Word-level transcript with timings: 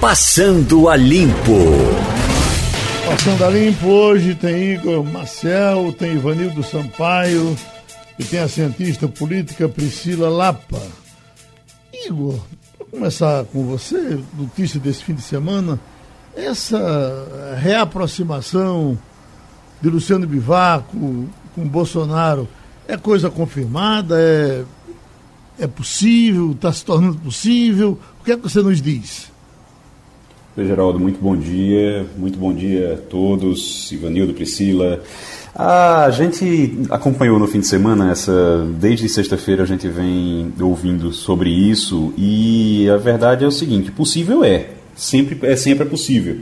Passando 0.00 0.88
a 0.88 0.96
Limpo. 0.96 1.58
Passando 3.06 3.44
a 3.44 3.50
Limpo 3.50 3.86
hoje 3.86 4.34
tem 4.34 4.72
Igor 4.72 5.04
Marcel, 5.04 5.92
tem 5.92 6.14
Ivanildo 6.14 6.62
Sampaio 6.62 7.54
e 8.18 8.24
tem 8.24 8.40
a 8.40 8.48
cientista 8.48 9.06
política 9.06 9.68
Priscila 9.68 10.30
Lapa. 10.30 10.80
Igor, 11.92 12.40
para 12.78 12.86
começar 12.86 13.44
com 13.44 13.66
você, 13.66 14.18
notícia 14.38 14.80
desse 14.80 15.04
fim 15.04 15.12
de 15.12 15.20
semana, 15.20 15.78
essa 16.34 17.58
reaproximação 17.60 18.98
de 19.82 19.90
Luciano 19.90 20.26
Bivar 20.26 20.80
com, 20.84 21.26
com 21.54 21.68
Bolsonaro 21.68 22.48
é 22.88 22.96
coisa 22.96 23.28
confirmada? 23.28 24.18
É, 24.18 24.64
é 25.58 25.66
possível? 25.66 26.52
Está 26.52 26.72
se 26.72 26.86
tornando 26.86 27.18
possível? 27.18 27.98
O 28.18 28.24
que 28.24 28.32
é 28.32 28.36
que 28.38 28.42
você 28.42 28.62
nos 28.62 28.80
diz? 28.80 29.29
Oi, 30.60 30.66
Geraldo, 30.66 31.00
muito 31.00 31.18
bom 31.18 31.34
dia. 31.34 32.04
Muito 32.18 32.38
bom 32.38 32.52
dia 32.52 32.92
a 32.92 32.96
todos, 33.08 33.90
Ivanildo, 33.92 34.34
Priscila. 34.34 35.00
A 35.54 36.10
gente 36.10 36.82
acompanhou 36.90 37.38
no 37.38 37.46
fim 37.46 37.60
de 37.60 37.66
semana 37.66 38.10
essa, 38.10 38.66
desde 38.78 39.08
sexta-feira 39.08 39.62
a 39.62 39.66
gente 39.66 39.88
vem 39.88 40.52
ouvindo 40.60 41.14
sobre 41.14 41.48
isso 41.48 42.12
e 42.14 42.86
a 42.90 42.98
verdade 42.98 43.42
é 43.42 43.48
o 43.48 43.50
seguinte, 43.50 43.90
possível 43.90 44.44
é, 44.44 44.66
sempre 44.94 45.38
é 45.48 45.56
sempre 45.56 45.86
possível 45.86 46.36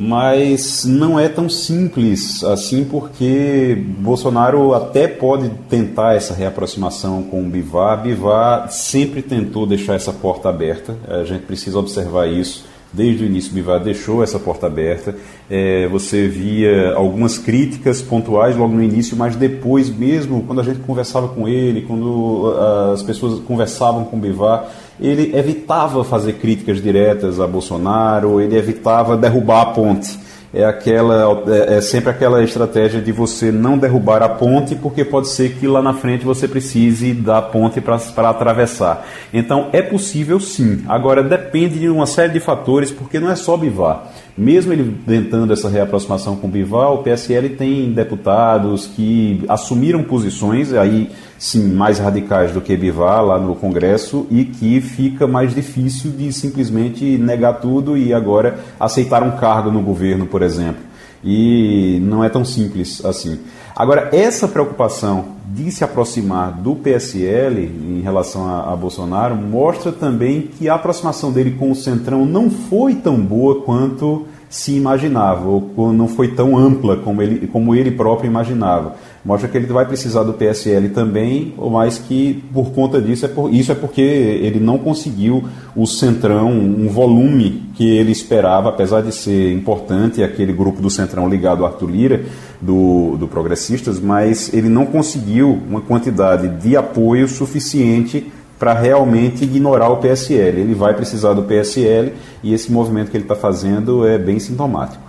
mas 0.00 0.84
não 0.84 1.18
é 1.18 1.28
tão 1.28 1.48
simples 1.50 2.44
assim, 2.44 2.84
porque 2.84 3.76
Bolsonaro 3.98 4.72
até 4.72 5.08
pode 5.08 5.50
tentar 5.68 6.14
essa 6.14 6.32
reaproximação 6.32 7.24
com 7.24 7.42
o 7.42 7.50
Bivar. 7.50 8.00
Bivar 8.00 8.70
sempre 8.70 9.22
tentou 9.22 9.66
deixar 9.66 9.94
essa 9.94 10.12
porta 10.12 10.48
aberta, 10.48 10.96
a 11.08 11.24
gente 11.24 11.42
precisa 11.42 11.80
observar 11.80 12.28
isso. 12.28 12.67
Desde 12.90 13.22
o 13.22 13.26
início, 13.26 13.50
o 13.50 13.54
Bivar 13.54 13.80
deixou 13.80 14.22
essa 14.22 14.38
porta 14.38 14.66
aberta. 14.66 15.14
É, 15.50 15.86
você 15.88 16.26
via 16.26 16.94
algumas 16.94 17.36
críticas 17.36 18.00
pontuais 18.00 18.56
logo 18.56 18.72
no 18.74 18.82
início, 18.82 19.16
mas 19.16 19.36
depois, 19.36 19.90
mesmo 19.90 20.42
quando 20.44 20.60
a 20.60 20.64
gente 20.64 20.80
conversava 20.80 21.28
com 21.28 21.46
ele, 21.46 21.82
quando 21.82 22.54
as 22.92 23.02
pessoas 23.02 23.40
conversavam 23.40 24.04
com 24.04 24.16
o 24.16 24.20
Bivar, 24.20 24.70
ele 24.98 25.36
evitava 25.36 26.02
fazer 26.02 26.34
críticas 26.34 26.82
diretas 26.82 27.38
a 27.40 27.46
Bolsonaro, 27.46 28.40
ele 28.40 28.56
evitava 28.56 29.16
derrubar 29.16 29.62
a 29.62 29.66
ponte. 29.66 30.18
É, 30.52 30.64
aquela, 30.64 31.44
é, 31.46 31.76
é 31.76 31.80
sempre 31.80 32.10
aquela 32.10 32.42
estratégia 32.42 33.02
de 33.02 33.12
você 33.12 33.52
não 33.52 33.76
derrubar 33.76 34.22
a 34.22 34.28
ponte, 34.28 34.74
porque 34.74 35.04
pode 35.04 35.28
ser 35.28 35.56
que 35.56 35.66
lá 35.66 35.82
na 35.82 35.92
frente 35.92 36.24
você 36.24 36.48
precise 36.48 37.12
da 37.12 37.42
ponte 37.42 37.80
para 37.80 38.30
atravessar. 38.30 39.06
Então 39.32 39.68
é 39.72 39.82
possível 39.82 40.40
sim. 40.40 40.84
Agora 40.88 41.22
depende 41.22 41.78
de 41.78 41.88
uma 41.88 42.06
série 42.06 42.32
de 42.32 42.40
fatores, 42.40 42.90
porque 42.90 43.20
não 43.20 43.30
é 43.30 43.36
só 43.36 43.56
Bivar. 43.56 44.10
Mesmo 44.38 44.72
ele 44.72 44.96
tentando 45.04 45.52
essa 45.52 45.68
reaproximação 45.68 46.36
com 46.36 46.46
o 46.46 46.50
Bivar, 46.50 46.92
o 46.92 47.02
PSL 47.02 47.48
tem 47.50 47.90
deputados 47.90 48.86
que 48.86 49.44
assumiram 49.48 50.04
posições, 50.04 50.72
aí 50.72 51.10
sim, 51.36 51.72
mais 51.72 51.98
radicais 51.98 52.52
do 52.52 52.60
que 52.60 52.76
Bivar 52.76 53.24
lá 53.24 53.36
no 53.36 53.56
Congresso 53.56 54.28
e 54.30 54.44
que 54.44 54.80
fica 54.80 55.26
mais 55.26 55.52
difícil 55.52 56.12
de 56.12 56.32
simplesmente 56.32 57.18
negar 57.18 57.54
tudo 57.54 57.98
e 57.98 58.14
agora 58.14 58.60
aceitar 58.78 59.24
um 59.24 59.32
cargo 59.32 59.72
no 59.72 59.82
governo, 59.82 60.24
por 60.24 60.40
exemplo. 60.40 60.84
E 61.24 61.98
não 62.00 62.22
é 62.22 62.28
tão 62.28 62.44
simples 62.44 63.04
assim. 63.04 63.40
Agora, 63.78 64.08
essa 64.12 64.48
preocupação 64.48 65.36
de 65.54 65.70
se 65.70 65.84
aproximar 65.84 66.50
do 66.50 66.74
PSL 66.74 67.64
em 67.64 68.00
relação 68.00 68.44
a, 68.44 68.72
a, 68.72 68.76
Bolsonaro 68.76 69.36
mostra 69.36 69.92
também 69.92 70.42
que 70.58 70.68
a 70.68 70.74
aproximação 70.74 71.30
dele 71.30 71.52
com 71.52 71.70
o 71.70 71.76
Centrão 71.76 72.26
não 72.26 72.50
foi 72.50 72.96
tão 72.96 73.16
boa 73.20 73.62
quanto 73.62 74.26
se 74.50 74.74
imaginava, 74.74 75.46
ou 75.46 75.92
não 75.92 76.08
foi 76.08 76.28
tão 76.28 76.56
ampla 76.56 76.96
como 76.96 77.22
ele, 77.22 77.46
como 77.46 77.74
ele 77.74 77.90
próprio 77.90 78.28
imaginava. 78.28 78.96
Mostra 79.24 79.48
que 79.48 79.58
ele 79.58 79.66
vai 79.66 79.84
precisar 79.84 80.22
do 80.22 80.32
PSL 80.32 80.88
também, 80.88 81.54
mas 81.70 81.98
que 81.98 82.42
por 82.52 82.70
conta 82.70 83.00
disso 83.00 83.26
é 83.26 83.28
por, 83.28 83.52
isso 83.52 83.70
é 83.70 83.74
porque 83.74 84.00
ele 84.00 84.58
não 84.58 84.78
conseguiu 84.78 85.44
o 85.76 85.86
centrão, 85.86 86.50
um 86.50 86.88
volume 86.88 87.68
que 87.74 87.88
ele 87.88 88.10
esperava, 88.10 88.70
apesar 88.70 89.02
de 89.02 89.14
ser 89.14 89.52
importante 89.52 90.22
aquele 90.22 90.52
grupo 90.52 90.80
do 90.80 90.88
centrão 90.88 91.28
ligado 91.28 91.62
ao 91.62 91.70
Arthur 91.70 91.90
Lira, 91.90 92.24
do, 92.60 93.16
do 93.16 93.28
Progressistas, 93.28 94.00
mas 94.00 94.52
ele 94.52 94.68
não 94.68 94.86
conseguiu 94.86 95.50
uma 95.68 95.80
quantidade 95.80 96.48
de 96.60 96.76
apoio 96.76 97.28
suficiente 97.28 98.32
para 98.58 98.74
realmente 98.74 99.44
ignorar 99.44 99.88
o 99.88 99.98
PSL. 99.98 100.60
Ele 100.60 100.74
vai 100.74 100.94
precisar 100.94 101.32
do 101.32 101.44
PSL 101.44 102.12
e 102.42 102.52
esse 102.52 102.72
movimento 102.72 103.10
que 103.10 103.16
ele 103.16 103.24
está 103.24 103.36
fazendo 103.36 104.06
é 104.06 104.18
bem 104.18 104.40
sintomático. 104.40 105.02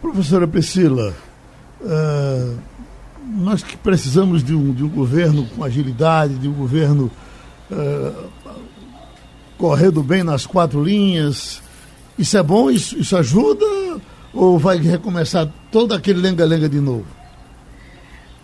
Professora 0.00 0.46
Priscila, 0.46 1.14
uh, 1.80 2.56
nós 3.36 3.62
que 3.62 3.76
precisamos 3.76 4.44
de 4.44 4.54
um, 4.54 4.72
de 4.72 4.84
um 4.84 4.88
governo 4.88 5.46
com 5.56 5.64
agilidade, 5.64 6.34
de 6.34 6.48
um 6.48 6.52
governo 6.52 7.10
uh, 7.70 8.30
correndo 9.58 10.02
bem 10.02 10.22
nas 10.22 10.46
quatro 10.46 10.82
linhas, 10.82 11.62
isso 12.18 12.36
é 12.36 12.42
bom? 12.42 12.70
Isso, 12.70 12.98
isso 12.98 13.16
ajuda? 13.16 13.64
Ou 14.34 14.58
vai 14.58 14.78
recomeçar 14.78 15.48
todo 15.70 15.94
aquele 15.94 16.20
lenga-lenga 16.20 16.68
de 16.68 16.80
novo? 16.80 17.06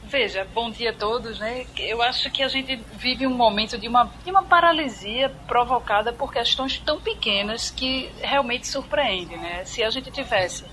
Veja, 0.05 0.47
bom 0.55 0.71
dia 0.71 0.91
a 0.91 0.93
todos, 0.93 1.39
né? 1.39 1.67
Eu 1.79 2.01
acho 2.01 2.31
que 2.31 2.43
a 2.43 2.49
gente 2.49 2.81
vive 2.99 3.27
um 3.27 3.35
momento 3.35 3.77
de 3.77 3.87
uma, 3.89 4.11
de 4.25 4.31
uma 4.31 4.43
paralisia 4.43 5.31
provocada 5.47 6.13
por 6.15 6.33
questões 6.33 6.79
tão 6.79 6.99
pequenas 6.99 7.71
que 7.71 8.09
realmente 8.23 8.67
surpreende, 8.67 9.37
né? 9.37 9.65
Se 9.67 9.83
a 9.83 9.91
gente 9.91 10.11
tivesse 10.11 10.65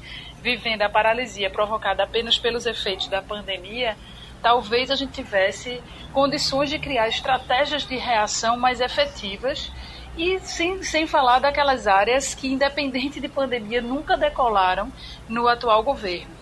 vivendo 0.42 0.84
a 0.84 0.90
paralisia 0.90 1.50
provocada 1.50 2.04
apenas 2.04 2.38
pelos 2.38 2.66
efeitos 2.66 3.08
da 3.08 3.22
pandemia, 3.22 3.98
talvez 4.42 4.90
a 4.90 4.96
gente 4.96 5.12
tivesse 5.12 5.82
condições 6.14 6.70
de 6.70 6.80
criar 6.80 7.10
estratégias 7.10 7.86
de 7.86 7.98
reação 7.98 8.58
mais 8.58 8.80
efetivas 8.80 9.70
e 10.18 10.40
sem, 10.40 10.82
sem 10.84 11.08
falar 11.08 11.40
daquelas 11.40 11.88
áreas 11.88 12.34
que, 12.34 12.48
independente 12.48 13.20
de 13.20 13.28
pandemia, 13.28 13.82
nunca 13.82 14.18
decolaram 14.18 14.92
no 15.28 15.48
atual 15.48 15.84
governo. 15.84 16.34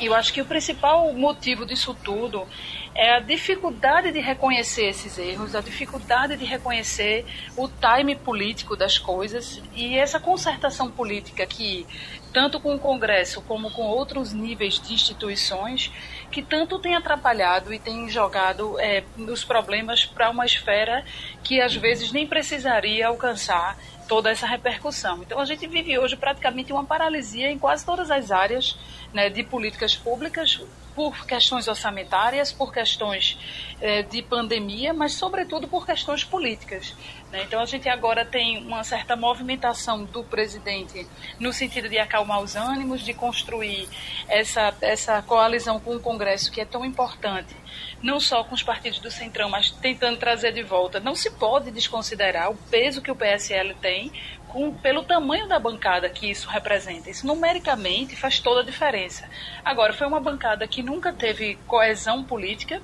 Eu 0.00 0.14
acho 0.14 0.32
que 0.32 0.40
o 0.40 0.46
principal 0.46 1.12
motivo 1.12 1.66
disso 1.66 1.94
tudo 2.02 2.46
é 2.94 3.16
a 3.16 3.20
dificuldade 3.20 4.10
de 4.10 4.18
reconhecer 4.18 4.86
esses 4.88 5.18
erros, 5.18 5.54
a 5.54 5.60
dificuldade 5.60 6.36
de 6.36 6.44
reconhecer 6.44 7.26
o 7.56 7.68
time 7.68 8.16
político 8.16 8.74
das 8.74 8.98
coisas 8.98 9.62
e 9.74 9.98
essa 9.98 10.18
concertação 10.18 10.90
política 10.90 11.46
que, 11.46 11.86
tanto 12.32 12.58
com 12.58 12.74
o 12.74 12.78
Congresso 12.78 13.42
como 13.42 13.70
com 13.70 13.82
outros 13.82 14.32
níveis 14.32 14.80
de 14.80 14.94
instituições, 14.94 15.92
que 16.30 16.42
tanto 16.42 16.78
tem 16.78 16.94
atrapalhado 16.94 17.72
e 17.74 17.78
tem 17.78 18.08
jogado 18.08 18.78
é, 18.78 19.02
os 19.16 19.44
problemas 19.44 20.04
para 20.04 20.30
uma 20.30 20.46
esfera 20.46 21.04
que 21.42 21.60
às 21.60 21.74
vezes 21.74 22.12
nem 22.12 22.26
precisaria 22.26 23.08
alcançar 23.08 23.76
toda 24.06 24.30
essa 24.30 24.46
repercussão. 24.46 25.22
Então 25.22 25.38
a 25.38 25.44
gente 25.44 25.66
vive 25.66 25.98
hoje 25.98 26.16
praticamente 26.16 26.72
uma 26.72 26.84
paralisia 26.84 27.50
em 27.50 27.58
quase 27.58 27.84
todas 27.84 28.10
as 28.10 28.30
áreas 28.30 28.76
né, 29.12 29.28
de 29.28 29.42
políticas 29.42 29.94
públicas, 29.96 30.60
por 30.94 31.26
questões 31.26 31.68
orçamentárias, 31.68 32.52
por 32.52 32.72
questões 32.72 33.38
eh, 33.80 34.02
de 34.02 34.22
pandemia, 34.22 34.92
mas 34.92 35.12
sobretudo 35.14 35.66
por 35.68 35.86
questões 35.86 36.24
políticas. 36.24 36.94
Né? 37.30 37.44
Então 37.44 37.60
a 37.60 37.64
gente 37.64 37.88
agora 37.88 38.24
tem 38.24 38.58
uma 38.58 38.82
certa 38.84 39.14
movimentação 39.16 40.04
do 40.04 40.24
presidente 40.24 41.06
no 41.38 41.52
sentido 41.52 41.88
de 41.88 41.98
acalmar 41.98 42.40
os 42.40 42.56
ânimos, 42.56 43.02
de 43.02 43.14
construir 43.14 43.88
essa, 44.28 44.74
essa 44.80 45.22
coalizão 45.22 45.78
com 45.78 45.94
o 45.94 46.00
Congresso 46.00 46.50
que 46.50 46.60
é 46.60 46.64
tão 46.64 46.84
importante, 46.84 47.54
não 48.02 48.18
só 48.18 48.42
com 48.42 48.54
os 48.54 48.62
partidos 48.62 48.98
do 48.98 49.10
Centrão, 49.10 49.48
mas 49.48 49.70
tentando 49.70 50.18
trazer 50.18 50.52
de 50.52 50.62
volta. 50.62 50.98
Não 50.98 51.14
se 51.14 51.30
pode 51.30 51.70
desconsiderar 51.70 52.50
o 52.50 52.56
peso 52.70 53.00
que 53.00 53.10
o 53.10 53.16
PSL 53.16 53.74
tem 53.74 54.12
com, 54.50 54.72
pelo 54.74 55.02
tamanho 55.04 55.48
da 55.48 55.58
bancada 55.58 56.08
que 56.08 56.30
isso 56.30 56.48
representa. 56.48 57.08
Isso 57.08 57.26
numericamente 57.26 58.16
faz 58.16 58.40
toda 58.40 58.60
a 58.60 58.64
diferença. 58.64 59.28
Agora, 59.64 59.92
foi 59.92 60.06
uma 60.06 60.20
bancada 60.20 60.66
que 60.66 60.82
nunca 60.82 61.12
teve 61.12 61.56
coesão 61.66 62.22
política, 62.24 62.82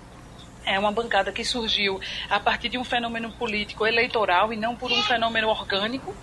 é 0.64 0.78
uma 0.78 0.90
bancada 0.90 1.30
que 1.30 1.44
surgiu 1.44 2.00
a 2.28 2.40
partir 2.40 2.68
de 2.68 2.78
um 2.78 2.84
fenômeno 2.84 3.30
político 3.32 3.86
eleitoral 3.86 4.52
e 4.52 4.56
não 4.56 4.74
por 4.74 4.90
um 4.90 5.02
fenômeno 5.02 5.48
orgânico. 5.48 6.14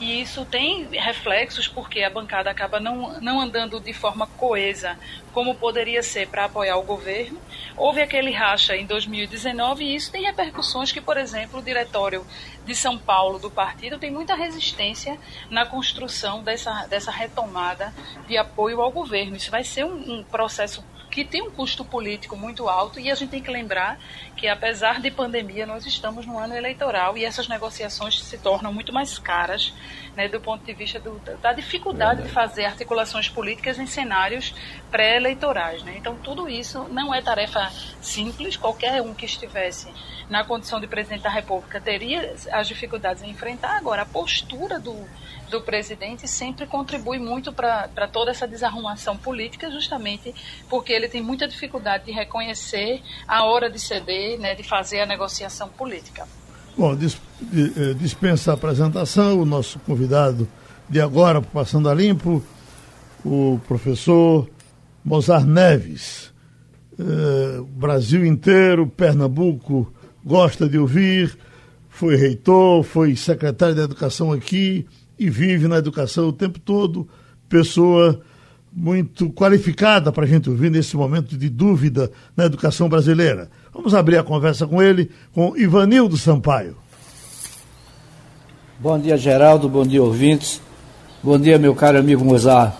E 0.00 0.20
isso 0.20 0.44
tem 0.44 0.88
reflexos 0.90 1.68
porque 1.68 2.02
a 2.02 2.10
bancada 2.10 2.50
acaba 2.50 2.80
não, 2.80 3.20
não 3.20 3.40
andando 3.40 3.78
de 3.78 3.92
forma 3.92 4.26
coesa 4.26 4.98
como 5.32 5.54
poderia 5.54 6.02
ser 6.02 6.28
para 6.28 6.46
apoiar 6.46 6.76
o 6.76 6.82
governo. 6.82 7.40
Houve 7.76 8.02
aquele 8.02 8.32
racha 8.32 8.76
em 8.76 8.86
2019 8.86 9.84
e 9.84 9.94
isso 9.94 10.10
tem 10.10 10.24
repercussões 10.24 10.90
que, 10.90 11.00
por 11.00 11.16
exemplo, 11.16 11.60
o 11.60 11.62
diretório 11.62 12.26
de 12.64 12.74
São 12.74 12.98
Paulo 12.98 13.38
do 13.38 13.50
partido 13.50 13.98
tem 13.98 14.10
muita 14.10 14.34
resistência 14.34 15.18
na 15.48 15.64
construção 15.64 16.42
dessa, 16.42 16.86
dessa 16.86 17.10
retomada 17.10 17.94
de 18.26 18.36
apoio 18.36 18.80
ao 18.80 18.90
governo. 18.90 19.36
Isso 19.36 19.50
vai 19.50 19.62
ser 19.62 19.84
um, 19.84 20.18
um 20.18 20.24
processo 20.24 20.84
que 21.14 21.24
tem 21.24 21.40
um 21.42 21.50
custo 21.50 21.84
político 21.84 22.36
muito 22.36 22.68
alto 22.68 22.98
e 22.98 23.08
a 23.08 23.14
gente 23.14 23.30
tem 23.30 23.40
que 23.40 23.48
lembrar 23.48 24.00
que 24.36 24.48
apesar 24.48 25.00
de 25.00 25.12
pandemia 25.12 25.64
nós 25.64 25.86
estamos 25.86 26.26
no 26.26 26.36
ano 26.36 26.56
eleitoral 26.56 27.16
e 27.16 27.24
essas 27.24 27.46
negociações 27.46 28.20
se 28.20 28.36
tornam 28.36 28.72
muito 28.72 28.92
mais 28.92 29.16
caras 29.16 29.72
né, 30.16 30.26
do 30.26 30.40
ponto 30.40 30.64
de 30.64 30.72
vista 30.72 30.98
do, 30.98 31.20
da 31.40 31.52
dificuldade 31.52 32.24
de 32.24 32.28
fazer 32.28 32.64
articulações 32.64 33.28
políticas 33.28 33.78
em 33.78 33.86
cenários 33.86 34.52
pré-eleitorais. 34.90 35.84
Né? 35.84 35.94
Então, 35.96 36.16
tudo 36.16 36.48
isso 36.48 36.82
não 36.90 37.14
é 37.14 37.22
tarefa 37.22 37.70
simples, 38.00 38.56
qualquer 38.56 39.00
um 39.00 39.14
que 39.14 39.24
estivesse 39.24 39.88
na 40.28 40.42
condição 40.42 40.80
de 40.80 40.88
presidente 40.88 41.22
da 41.22 41.30
República 41.30 41.80
teria 41.80 42.34
as 42.50 42.66
dificuldades 42.66 43.22
em 43.22 43.30
enfrentar. 43.30 43.76
Agora, 43.76 44.02
a 44.02 44.06
postura 44.06 44.80
do, 44.80 45.06
do 45.50 45.60
presidente 45.60 46.26
sempre 46.28 46.66
contribui 46.66 47.18
muito 47.18 47.52
para 47.52 48.08
toda 48.08 48.30
essa 48.30 48.46
desarrumação 48.46 49.16
política, 49.16 49.70
justamente 49.70 50.34
porque 50.68 50.92
ele 50.92 51.08
tem 51.08 51.22
muita 51.22 51.46
dificuldade 51.46 52.06
de 52.06 52.12
reconhecer 52.12 53.02
a 53.26 53.44
hora 53.44 53.70
de 53.70 53.78
ceder, 53.78 54.38
né, 54.38 54.54
de 54.54 54.62
fazer 54.62 55.00
a 55.00 55.06
negociação 55.06 55.68
política. 55.68 56.26
Bom, 56.76 56.92
eh, 56.94 57.94
dispensa 57.94 58.50
a 58.50 58.54
apresentação, 58.54 59.40
o 59.40 59.44
nosso 59.44 59.78
convidado 59.80 60.48
de 60.88 61.00
agora, 61.00 61.40
Passando 61.40 61.88
a 61.88 61.94
Limpo, 61.94 62.42
o 63.24 63.60
professor 63.66 64.48
Mozart 65.04 65.46
Neves. 65.46 66.32
Uh, 66.96 67.64
Brasil 67.64 68.24
inteiro, 68.24 68.86
Pernambuco 68.86 69.92
gosta 70.24 70.68
de 70.68 70.78
ouvir, 70.78 71.36
foi 71.88 72.14
reitor, 72.14 72.84
foi 72.84 73.16
secretário 73.16 73.74
de 73.74 73.80
Educação 73.80 74.30
aqui 74.30 74.86
e 75.18 75.30
vive 75.30 75.68
na 75.68 75.78
educação 75.78 76.28
o 76.28 76.32
tempo 76.32 76.58
todo, 76.58 77.08
pessoa 77.48 78.20
muito 78.72 79.30
qualificada 79.30 80.10
para 80.10 80.24
a 80.24 80.26
gente 80.26 80.50
ouvir 80.50 80.70
nesse 80.70 80.96
momento 80.96 81.36
de 81.36 81.48
dúvida 81.48 82.10
na 82.36 82.46
educação 82.46 82.88
brasileira. 82.88 83.48
Vamos 83.72 83.94
abrir 83.94 84.18
a 84.18 84.24
conversa 84.24 84.66
com 84.66 84.82
ele, 84.82 85.10
com 85.32 85.56
Ivanildo 85.56 86.16
Sampaio. 86.16 86.76
Bom 88.78 88.98
dia, 88.98 89.16
Geraldo. 89.16 89.68
Bom 89.68 89.86
dia, 89.86 90.02
ouvintes. 90.02 90.60
Bom 91.22 91.38
dia, 91.38 91.56
meu 91.58 91.74
caro 91.74 91.98
amigo 91.98 92.24
Mozart. 92.24 92.74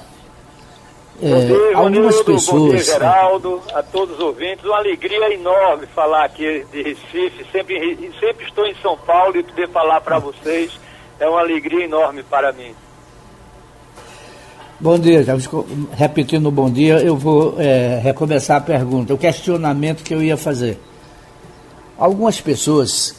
É, 1.22 1.30
bom 1.30 1.46
dia, 1.46 1.76
algumas 1.76 2.22
pessoas. 2.22 2.62
Bom 2.62 2.68
dia, 2.70 2.82
Geraldo, 2.82 3.62
a 3.72 3.82
todos 3.82 4.16
os 4.16 4.20
ouvintes. 4.20 4.64
Uma 4.64 4.78
alegria 4.78 5.32
enorme 5.32 5.86
falar 5.94 6.24
aqui 6.24 6.66
de 6.72 6.82
Recife. 6.82 7.46
Sempre, 7.52 8.12
sempre 8.18 8.44
estou 8.44 8.66
em 8.66 8.74
São 8.82 8.98
Paulo 8.98 9.36
e 9.36 9.44
poder 9.44 9.68
falar 9.68 10.00
para 10.00 10.18
vocês 10.18 10.72
é 11.18 11.28
uma 11.28 11.40
alegria 11.40 11.84
enorme 11.84 12.22
para 12.22 12.52
mim. 12.52 12.74
Bom 14.80 14.98
dia, 14.98 15.24
repetindo 15.92 16.46
o 16.46 16.50
bom 16.50 16.68
dia, 16.68 16.98
eu 16.98 17.16
vou 17.16 17.54
é, 17.58 18.00
recomeçar 18.02 18.58
a 18.58 18.60
pergunta, 18.60 19.14
o 19.14 19.18
questionamento 19.18 20.02
que 20.02 20.12
eu 20.12 20.22
ia 20.22 20.36
fazer. 20.36 20.78
Algumas 21.96 22.40
pessoas 22.40 23.14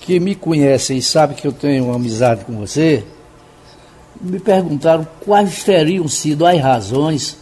que 0.00 0.18
me 0.18 0.34
conhecem 0.34 0.96
e 0.96 1.02
sabem 1.02 1.36
que 1.36 1.46
eu 1.46 1.52
tenho 1.52 1.84
uma 1.84 1.96
amizade 1.96 2.44
com 2.44 2.58
você, 2.58 3.04
me 4.20 4.40
perguntaram 4.40 5.06
quais 5.20 5.62
teriam 5.62 6.08
sido 6.08 6.46
as 6.46 6.58
razões 6.60 7.38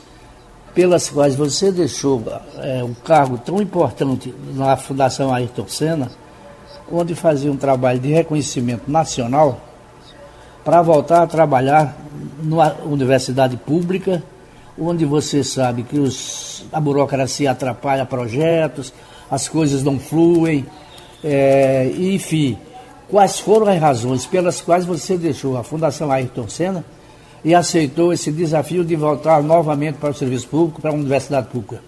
pelas 0.74 1.08
quais 1.08 1.34
você 1.34 1.70
deixou 1.72 2.22
é, 2.58 2.82
um 2.82 2.94
cargo 2.94 3.38
tão 3.38 3.60
importante 3.60 4.34
na 4.54 4.76
Fundação 4.76 5.32
Ayrton 5.32 5.66
Senna, 5.68 6.10
onde 6.90 7.14
fazia 7.14 7.50
um 7.50 7.56
trabalho 7.56 7.98
de 7.98 8.08
reconhecimento 8.08 8.90
nacional 8.90 9.60
para 10.64 10.82
voltar 10.82 11.22
a 11.22 11.26
trabalhar 11.26 11.96
numa 12.42 12.74
universidade 12.84 13.56
pública, 13.56 14.22
onde 14.78 15.04
você 15.04 15.42
sabe 15.42 15.82
que 15.82 15.98
os, 15.98 16.64
a 16.72 16.80
burocracia 16.80 17.50
atrapalha 17.50 18.04
projetos, 18.04 18.92
as 19.30 19.48
coisas 19.48 19.82
não 19.82 19.98
fluem, 19.98 20.66
é, 21.22 21.90
enfim. 21.96 22.58
Quais 23.08 23.40
foram 23.40 23.66
as 23.66 23.80
razões 23.80 24.26
pelas 24.26 24.60
quais 24.60 24.84
você 24.84 25.16
deixou 25.16 25.56
a 25.56 25.64
Fundação 25.64 26.10
Ayrton 26.10 26.48
Senna 26.48 26.84
e 27.44 27.54
aceitou 27.54 28.12
esse 28.12 28.30
desafio 28.30 28.84
de 28.84 28.94
voltar 28.94 29.42
novamente 29.42 29.96
para 29.96 30.10
o 30.10 30.14
serviço 30.14 30.46
público, 30.46 30.80
para 30.80 30.90
a 30.90 30.94
universidade 30.94 31.48
pública? 31.48 31.82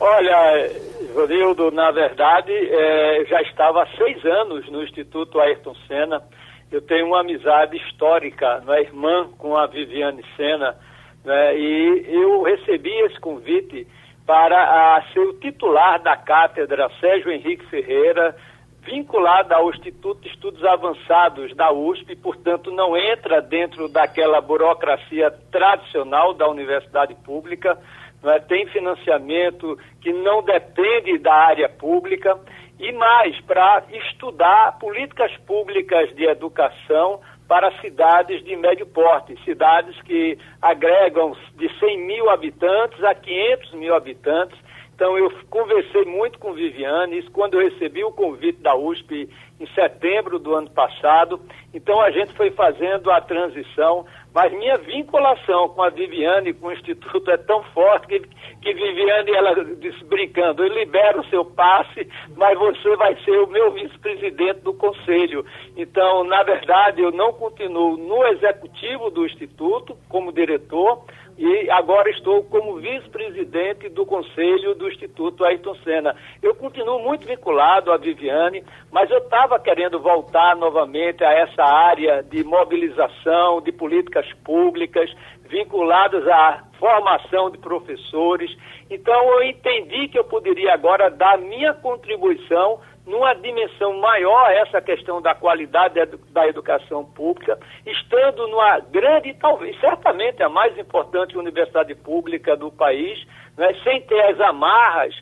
Olha, 0.00 0.70
Rodildo, 1.14 1.70
na 1.70 1.90
verdade, 1.90 2.52
é, 2.52 3.24
já 3.26 3.42
estava 3.42 3.82
há 3.82 3.86
seis 3.96 4.24
anos 4.24 4.68
no 4.70 4.82
Instituto 4.82 5.40
Ayrton 5.40 5.74
Senna. 5.86 6.22
Eu 6.70 6.80
tenho 6.80 7.06
uma 7.06 7.20
amizade 7.20 7.76
histórica, 7.76 8.62
não 8.64 8.74
é, 8.74 8.82
irmã 8.82 9.28
com 9.38 9.56
a 9.56 9.66
Viviane 9.66 10.24
Sena, 10.36 10.76
né, 11.24 11.58
e 11.58 12.04
eu 12.08 12.42
recebi 12.42 12.92
esse 13.00 13.18
convite 13.20 13.86
para 14.26 14.96
a, 14.96 15.02
ser 15.12 15.20
o 15.20 15.34
titular 15.34 16.00
da 16.00 16.16
cátedra 16.16 16.88
Sérgio 17.00 17.32
Henrique 17.32 17.66
Ferreira, 17.66 18.36
vinculada 18.82 19.56
ao 19.56 19.70
Instituto 19.70 20.22
de 20.22 20.28
Estudos 20.28 20.64
Avançados 20.64 21.54
da 21.54 21.72
USP, 21.72 22.16
portanto 22.16 22.70
não 22.70 22.96
entra 22.96 23.42
dentro 23.42 23.88
daquela 23.88 24.40
burocracia 24.40 25.30
tradicional 25.50 26.32
da 26.32 26.48
universidade 26.48 27.14
pública, 27.16 27.76
é? 28.24 28.38
tem 28.40 28.66
financiamento 28.66 29.78
que 30.00 30.12
não 30.12 30.42
depende 30.42 31.18
da 31.18 31.32
área 31.32 31.68
pública 31.68 32.38
e 32.78 32.92
mais 32.92 33.38
para 33.42 33.84
estudar 33.92 34.78
políticas 34.78 35.36
públicas 35.46 36.14
de 36.14 36.24
educação 36.24 37.20
para 37.46 37.72
cidades 37.80 38.44
de 38.44 38.54
médio 38.56 38.86
porte, 38.86 39.36
cidades 39.44 40.00
que 40.02 40.38
agregam 40.62 41.36
de 41.56 41.68
100 41.78 41.98
mil 42.06 42.30
habitantes 42.30 43.02
a 43.02 43.14
500 43.14 43.72
mil 43.72 43.94
habitantes. 43.94 44.56
Então, 44.94 45.18
eu 45.18 45.30
conversei 45.48 46.04
muito 46.04 46.38
com 46.38 46.52
Viviane, 46.52 47.18
isso 47.18 47.30
quando 47.32 47.54
eu 47.54 47.68
recebi 47.68 48.04
o 48.04 48.12
convite 48.12 48.60
da 48.60 48.76
USP 48.76 49.28
em 49.58 49.66
setembro 49.74 50.38
do 50.38 50.54
ano 50.54 50.70
passado. 50.70 51.40
Então, 51.74 52.00
a 52.00 52.10
gente 52.10 52.32
foi 52.34 52.50
fazendo 52.50 53.10
a 53.10 53.20
transição 53.20 54.06
mas 54.32 54.52
minha 54.52 54.78
vinculação 54.78 55.68
com 55.70 55.82
a 55.82 55.90
Viviane, 55.90 56.54
com 56.54 56.68
o 56.68 56.72
Instituto, 56.72 57.30
é 57.30 57.36
tão 57.36 57.62
forte 57.64 58.06
que, 58.06 58.20
que 58.62 58.74
Viviane, 58.74 59.30
ela 59.32 59.64
disse 59.76 60.04
brincando, 60.04 60.64
eu 60.64 60.72
libero 60.72 61.20
o 61.20 61.28
seu 61.28 61.44
passe, 61.44 62.08
mas 62.36 62.58
você 62.58 62.96
vai 62.96 63.16
ser 63.24 63.38
o 63.38 63.46
meu 63.48 63.72
vice-presidente 63.72 64.60
do 64.60 64.72
conselho. 64.74 65.44
Então, 65.76 66.24
na 66.24 66.42
verdade, 66.42 67.02
eu 67.02 67.10
não 67.10 67.32
continuo 67.32 67.96
no 67.96 68.24
executivo 68.28 69.10
do 69.10 69.26
Instituto 69.26 69.96
como 70.08 70.32
diretor, 70.32 71.04
e 71.40 71.70
agora 71.70 72.10
estou 72.10 72.44
como 72.44 72.76
vice-presidente 72.76 73.88
do 73.88 74.04
Conselho 74.04 74.74
do 74.74 74.86
Instituto 74.86 75.42
Ayrton 75.42 75.74
Senna. 75.76 76.14
Eu 76.42 76.54
continuo 76.54 76.98
muito 76.98 77.26
vinculado 77.26 77.90
à 77.90 77.96
Viviane, 77.96 78.62
mas 78.92 79.10
eu 79.10 79.16
estava 79.16 79.58
querendo 79.58 79.98
voltar 79.98 80.54
novamente 80.54 81.24
a 81.24 81.32
essa 81.32 81.64
área 81.64 82.22
de 82.22 82.44
mobilização, 82.44 83.62
de 83.62 83.72
políticas 83.72 84.30
públicas, 84.44 85.10
vinculadas 85.48 86.28
à 86.28 86.62
formação 86.78 87.50
de 87.50 87.56
professores. 87.56 88.54
Então 88.90 89.32
eu 89.32 89.42
entendi 89.44 90.08
que 90.08 90.18
eu 90.18 90.24
poderia 90.24 90.74
agora 90.74 91.08
dar 91.10 91.38
minha 91.38 91.72
contribuição 91.72 92.80
numa 93.10 93.34
dimensão 93.34 93.98
maior 93.98 94.50
essa 94.52 94.80
questão 94.80 95.20
da 95.20 95.34
qualidade 95.34 95.94
da 96.30 96.46
educação 96.46 97.04
pública, 97.04 97.58
estando 97.84 98.46
numa 98.46 98.78
grande, 98.78 99.34
talvez, 99.34 99.78
certamente 99.80 100.42
a 100.42 100.48
mais 100.48 100.78
importante 100.78 101.36
universidade 101.36 101.92
pública 101.96 102.56
do 102.56 102.70
país, 102.70 103.26
né, 103.58 103.74
sem 103.82 104.00
ter 104.02 104.20
as 104.20 104.40
amarras 104.40 105.12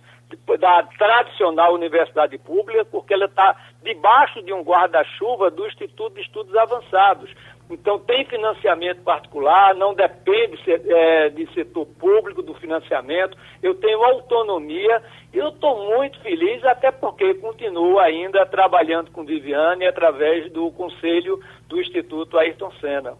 da 0.61 0.83
tradicional 0.99 1.73
universidade 1.73 2.37
pública, 2.37 2.85
porque 2.85 3.15
ela 3.15 3.25
está 3.25 3.57
debaixo 3.83 4.43
de 4.43 4.53
um 4.53 4.63
guarda-chuva 4.63 5.51
do 5.51 5.67
Instituto 5.67 6.15
de 6.15 6.21
Estudos 6.21 6.55
Avançados. 6.55 7.35
Então, 7.71 7.99
tem 7.99 8.25
financiamento 8.25 9.03
particular, 9.03 9.75
não 9.75 9.95
depende 9.95 10.59
é, 10.67 11.29
de 11.29 11.53
setor 11.53 11.87
público 11.87 12.43
do 12.43 12.55
financiamento. 12.55 13.37
Eu 13.63 13.75
tenho 13.75 14.03
autonomia 14.03 15.03
e 15.35 15.37
eu 15.37 15.49
estou 15.49 15.87
muito 15.87 16.19
feliz, 16.21 16.65
até 16.65 16.91
porque 16.91 17.35
continuo 17.35 17.99
ainda 17.99 18.47
trabalhando 18.47 19.11
com 19.11 19.25
Viviane 19.25 19.87
através 19.87 20.51
do 20.51 20.71
conselho 20.71 21.39
do 21.69 21.79
Instituto 21.79 22.39
Ayrton 22.39 22.73
Senna. 22.81 23.15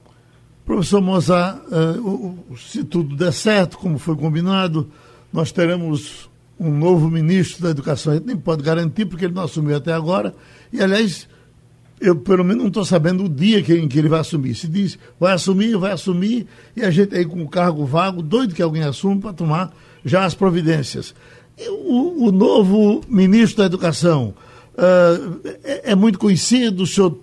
Professor 0.65 1.01
Mozart, 1.01 1.59
uh, 1.67 2.57
se 2.57 2.85
tudo 2.85 3.17
der 3.17 3.33
certo, 3.33 3.79
como 3.79 3.99
foi 3.99 4.17
combinado, 4.17 4.91
nós 5.33 5.53
teremos 5.53 6.31
um 6.59 6.71
novo 6.71 7.09
ministro 7.09 7.63
da 7.63 7.71
Educação. 7.71 8.13
A 8.13 8.17
gente 8.17 8.27
nem 8.27 8.37
pode 8.37 8.63
garantir, 8.63 9.07
porque 9.07 9.27
ele 9.27 9.35
não 9.35 9.45
assumiu 9.45 9.77
até 9.77 9.93
agora. 9.93 10.35
E, 10.73 10.83
aliás, 10.83 11.29
eu 12.01 12.17
pelo 12.17 12.45
menos 12.45 12.63
não 12.63 12.69
estou 12.69 12.85
sabendo 12.85 13.25
o 13.25 13.29
dia 13.29 13.63
que, 13.63 13.75
em 13.75 13.89
que 13.89 13.99
ele 13.99 14.09
vai 14.09 14.21
assumir. 14.21 14.55
Se 14.55 14.69
diz, 14.69 14.99
vai 15.19 15.33
assumir, 15.33 15.77
vai 15.77 15.93
assumir, 15.93 16.47
e 16.77 16.83
a 16.83 16.91
gente 16.91 17.15
aí 17.15 17.25
com 17.25 17.43
o 17.43 17.49
cargo 17.49 17.85
vago, 17.85 18.23
doido 18.23 18.55
que 18.55 18.63
alguém 18.63 18.83
assume 18.83 19.21
para 19.21 19.33
tomar 19.33 19.75
já 20.05 20.25
as 20.25 20.35
providências. 20.35 21.15
O, 21.85 22.29
o 22.29 22.33
novo 22.33 23.01
ministro 23.09 23.59
da 23.59 23.67
Educação 23.67 24.35
uh, 24.75 25.41
é, 25.65 25.93
é, 25.93 25.95
muito 25.95 26.19
conhecido, 26.19 26.85
o 26.85 26.87
senhor 26.87 27.19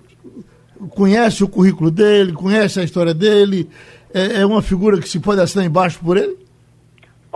conhece 0.89 1.43
o 1.43 1.47
currículo 1.47 1.89
dele, 1.89 2.33
conhece 2.33 2.79
a 2.79 2.83
história 2.83 3.13
dele, 3.13 3.69
é, 4.13 4.41
é 4.41 4.45
uma 4.45 4.61
figura 4.61 4.99
que 4.99 5.07
se 5.07 5.19
pode 5.19 5.39
assinar 5.39 5.65
embaixo 5.65 5.99
por 5.99 6.17
ele? 6.17 6.44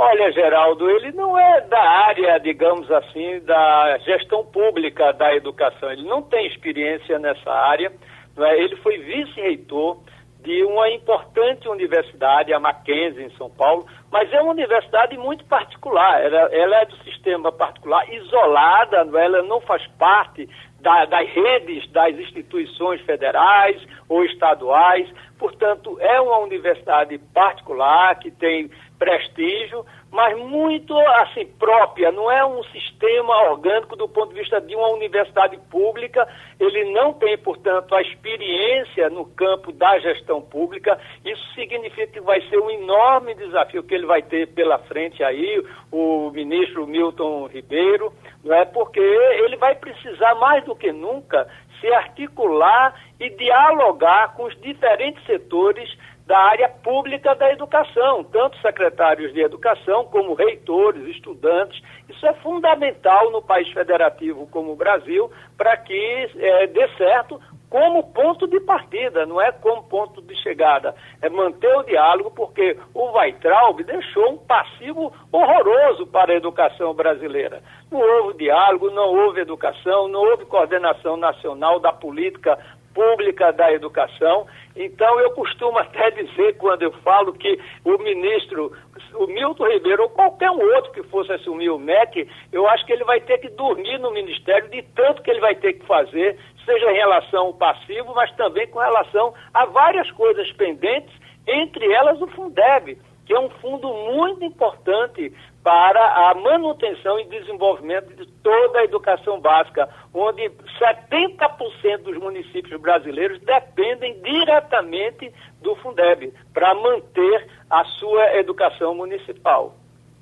Olha, 0.01 0.31
Geraldo, 0.31 0.89
ele 0.89 1.11
não 1.11 1.37
é 1.37 1.59
da 1.59 1.81
área, 1.81 2.39
digamos 2.39 2.89
assim, 2.89 3.41
da 3.41 3.97
gestão 3.97 4.45
pública 4.45 5.11
da 5.11 5.35
educação. 5.35 5.91
Ele 5.91 6.07
não 6.07 6.21
tem 6.21 6.47
experiência 6.47 7.19
nessa 7.19 7.51
área. 7.51 7.91
É? 8.37 8.63
Ele 8.63 8.77
foi 8.77 8.97
vice-reitor 8.99 9.99
de 10.41 10.63
uma 10.63 10.89
importante 10.89 11.67
universidade, 11.67 12.53
a 12.53 12.59
Mackenzie, 12.61 13.25
em 13.25 13.29
São 13.31 13.49
Paulo, 13.49 13.85
mas 14.09 14.31
é 14.31 14.41
uma 14.41 14.53
universidade 14.53 15.17
muito 15.17 15.43
particular. 15.43 16.23
Ela, 16.23 16.47
ela 16.55 16.77
é 16.77 16.85
do 16.85 16.95
sistema 17.03 17.51
particular, 17.51 18.09
isolada, 18.09 19.05
é? 19.19 19.25
ela 19.25 19.43
não 19.43 19.59
faz 19.59 19.85
parte 19.99 20.47
da, 20.79 21.03
das 21.03 21.27
redes 21.27 21.91
das 21.91 22.15
instituições 22.15 23.01
federais 23.01 23.85
ou 24.07 24.23
estaduais. 24.23 25.09
Portanto, 25.37 25.97
é 25.99 26.21
uma 26.21 26.37
universidade 26.39 27.17
particular 27.33 28.17
que 28.19 28.31
tem 28.31 28.71
prestígio, 28.99 29.85
mas 30.11 30.37
muito 30.37 30.95
assim 31.21 31.45
própria, 31.57 32.11
não 32.11 32.29
é 32.29 32.45
um 32.45 32.61
sistema 32.65 33.49
orgânico 33.49 33.95
do 33.95 34.07
ponto 34.07 34.33
de 34.33 34.39
vista 34.39 34.59
de 34.59 34.75
uma 34.75 34.89
universidade 34.89 35.57
pública. 35.71 36.27
Ele 36.59 36.91
não 36.91 37.13
tem, 37.13 37.37
portanto, 37.37 37.95
a 37.95 38.01
experiência 38.01 39.09
no 39.09 39.25
campo 39.25 39.71
da 39.71 39.97
gestão 39.99 40.41
pública. 40.41 40.99
Isso 41.23 41.41
significa 41.55 42.07
que 42.07 42.19
vai 42.19 42.41
ser 42.49 42.59
um 42.59 42.69
enorme 42.69 43.33
desafio 43.35 43.83
que 43.83 43.95
ele 43.95 44.05
vai 44.05 44.21
ter 44.21 44.47
pela 44.47 44.77
frente 44.79 45.23
aí, 45.23 45.63
o 45.91 46.29
ministro 46.31 46.85
Milton 46.85 47.47
Ribeiro, 47.47 48.11
não 48.43 48.53
é? 48.53 48.65
Porque 48.65 48.99
ele 48.99 49.55
vai 49.55 49.75
precisar 49.75 50.35
mais 50.35 50.63
do 50.65 50.75
que 50.75 50.91
nunca 50.91 51.47
se 51.79 51.87
articular 51.93 52.93
e 53.19 53.29
dialogar 53.29 54.35
com 54.35 54.43
os 54.43 54.59
diferentes 54.59 55.23
setores 55.25 55.89
da 56.29 56.37
área 56.37 56.69
pública 56.69 57.33
da 57.33 57.51
educação, 57.51 58.23
tanto 58.23 58.55
secretários 58.61 59.33
de 59.33 59.41
educação 59.41 60.05
como 60.05 60.35
reitores, 60.35 61.07
estudantes. 61.07 61.81
Isso 62.07 62.23
é 62.23 62.33
fundamental 62.35 63.31
no 63.31 63.41
país 63.41 63.67
federativo 63.71 64.45
como 64.51 64.73
o 64.73 64.75
Brasil 64.75 65.31
para 65.57 65.75
que 65.75 66.29
é, 66.37 66.67
dê 66.67 66.87
certo 66.89 67.41
como 67.67 68.03
ponto 68.11 68.47
de 68.47 68.59
partida, 68.59 69.25
não 69.25 69.39
é 69.39 69.51
como 69.51 69.83
ponto 69.83 70.21
de 70.21 70.35
chegada. 70.35 70.93
É 71.21 71.29
manter 71.29 71.75
o 71.77 71.83
diálogo, 71.83 72.31
porque 72.31 72.77
o 72.93 73.11
Weitraub 73.11 73.83
deixou 73.83 74.31
um 74.31 74.37
passivo 74.37 75.13
horroroso 75.31 76.07
para 76.07 76.33
a 76.33 76.35
educação 76.35 76.93
brasileira. 76.93 77.61
Não 77.91 77.99
houve 77.99 78.37
diálogo, 78.39 78.89
não 78.89 79.15
houve 79.15 79.41
educação, 79.41 80.07
não 80.07 80.21
houve 80.21 80.45
coordenação 80.45 81.17
nacional 81.17 81.79
da 81.79 81.91
política 81.91 82.57
pública 82.99 83.53
da 83.53 83.71
educação. 83.71 84.45
Então, 84.75 85.17
eu 85.21 85.31
costumo 85.31 85.79
até 85.79 86.11
dizer, 86.21 86.57
quando 86.57 86.83
eu 86.83 86.91
falo 87.01 87.31
que 87.31 87.57
o 87.85 87.97
ministro, 87.97 88.73
o 89.15 89.25
Milton 89.25 89.69
Ribeiro, 89.69 90.03
ou 90.03 90.09
qualquer 90.09 90.51
um 90.51 90.61
outro 90.75 90.91
que 90.91 91.03
fosse 91.03 91.31
assumir 91.31 91.69
o 91.69 91.79
MEC, 91.79 92.27
eu 92.51 92.67
acho 92.67 92.85
que 92.85 92.91
ele 92.91 93.05
vai 93.05 93.21
ter 93.21 93.37
que 93.37 93.47
dormir 93.51 93.97
no 93.99 94.11
ministério 94.11 94.69
de 94.69 94.81
tanto 94.93 95.21
que 95.21 95.31
ele 95.31 95.39
vai 95.39 95.55
ter 95.55 95.73
que 95.73 95.85
fazer, 95.85 96.37
seja 96.65 96.91
em 96.91 96.95
relação 96.95 97.47
ao 97.47 97.53
passivo, 97.53 98.13
mas 98.13 98.29
também 98.35 98.67
com 98.67 98.79
relação 98.79 99.33
a 99.53 99.65
várias 99.65 100.11
coisas 100.11 100.51
pendentes, 100.51 101.13
entre 101.47 101.89
elas 101.93 102.21
o 102.21 102.27
Fundeb 102.27 102.97
que 103.29 103.35
é 103.35 103.39
um 103.39 103.49
fundo 103.61 103.87
muito 104.11 104.43
importante 104.43 105.31
para 105.63 106.31
a 106.31 106.33
manutenção 106.33 107.19
e 107.19 107.25
desenvolvimento 107.25 108.11
de 108.15 108.25
toda 108.41 108.79
a 108.79 108.83
educação 108.83 109.39
básica, 109.39 109.87
onde 110.11 110.49
70% 110.49 111.97
dos 112.05 112.17
municípios 112.17 112.81
brasileiros 112.81 113.39
dependem 113.41 114.19
diretamente 114.23 115.31
do 115.61 115.75
Fundeb 115.75 116.33
para 116.51 116.73
manter 116.73 117.45
a 117.69 117.85
sua 117.99 118.35
educação 118.35 118.95
municipal. 118.95 119.75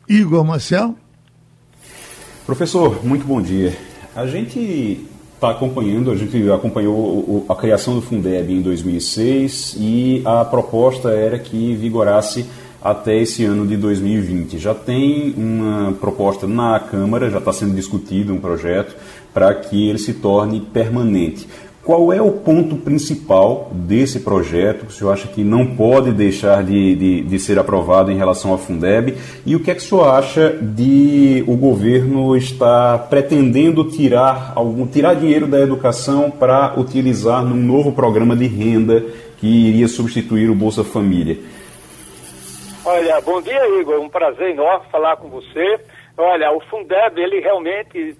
Igor 0.09 0.43
Marcel? 0.43 0.93
Professor, 2.45 3.05
muito 3.05 3.25
bom 3.25 3.41
dia. 3.41 3.71
A 4.17 4.27
gente 4.27 5.07
está 5.33 5.51
acompanhando, 5.51 6.11
a 6.11 6.15
gente 6.17 6.51
acompanhou 6.51 7.45
a 7.47 7.55
criação 7.55 7.95
do 7.95 8.01
Fundeb 8.01 8.51
em 8.51 8.61
2006 8.61 9.77
e 9.79 10.23
a 10.25 10.43
proposta 10.43 11.11
era 11.11 11.39
que 11.39 11.73
vigorasse 11.73 12.66
até 12.81 13.17
esse 13.21 13.43
ano 13.43 13.65
de 13.65 13.75
2020. 13.77 14.57
Já 14.57 14.73
tem 14.73 15.33
uma 15.37 15.93
proposta 15.93 16.47
na 16.47 16.79
Câmara, 16.79 17.29
já 17.29 17.39
está 17.39 17.51
sendo 17.51 17.75
discutido 17.75 18.33
um 18.33 18.39
projeto 18.39 18.95
para 19.33 19.53
que 19.53 19.89
ele 19.89 19.99
se 19.99 20.13
torne 20.13 20.61
permanente. 20.61 21.47
Qual 21.87 22.11
é 22.11 22.21
o 22.21 22.31
ponto 22.31 22.75
principal 22.75 23.71
desse 23.73 24.19
projeto 24.19 24.85
que 24.85 24.91
o 24.91 24.93
senhor 24.93 25.13
acha 25.13 25.25
que 25.29 25.41
não 25.41 25.65
pode 25.65 26.11
deixar 26.11 26.61
de, 26.61 26.93
de, 26.97 27.21
de, 27.21 27.39
ser 27.39 27.57
aprovado 27.57 28.11
em 28.11 28.17
relação 28.17 28.51
ao 28.51 28.57
Fundeb? 28.57 29.15
E 29.45 29.55
o 29.55 29.61
que 29.61 29.71
é 29.71 29.73
que 29.73 29.79
o 29.79 29.85
senhor 29.85 30.03
acha 30.09 30.49
de 30.61 31.45
o 31.47 31.55
governo 31.55 32.35
estar 32.35 33.07
pretendendo 33.07 33.85
tirar 33.85 34.51
algum 34.53 34.85
tirar 34.85 35.13
dinheiro 35.13 35.47
da 35.47 35.61
educação 35.61 36.29
para 36.29 36.77
utilizar 36.77 37.41
num 37.45 37.55
novo 37.55 37.93
programa 37.93 38.35
de 38.35 38.47
renda 38.47 39.05
que 39.37 39.47
iria 39.47 39.87
substituir 39.87 40.49
o 40.49 40.55
Bolsa 40.55 40.83
Família? 40.83 41.37
Olha, 42.89 43.19
bom 43.19 43.41
dia, 43.41 43.67
Igor. 43.81 43.99
Um 43.99 44.07
prazer 44.07 44.51
enorme 44.51 44.89
falar 44.89 45.17
com 45.17 45.27
você. 45.27 45.77
Olha, 46.17 46.53
o 46.53 46.61
Fundeb, 46.61 47.21
ele 47.21 47.41
realmente 47.41 48.15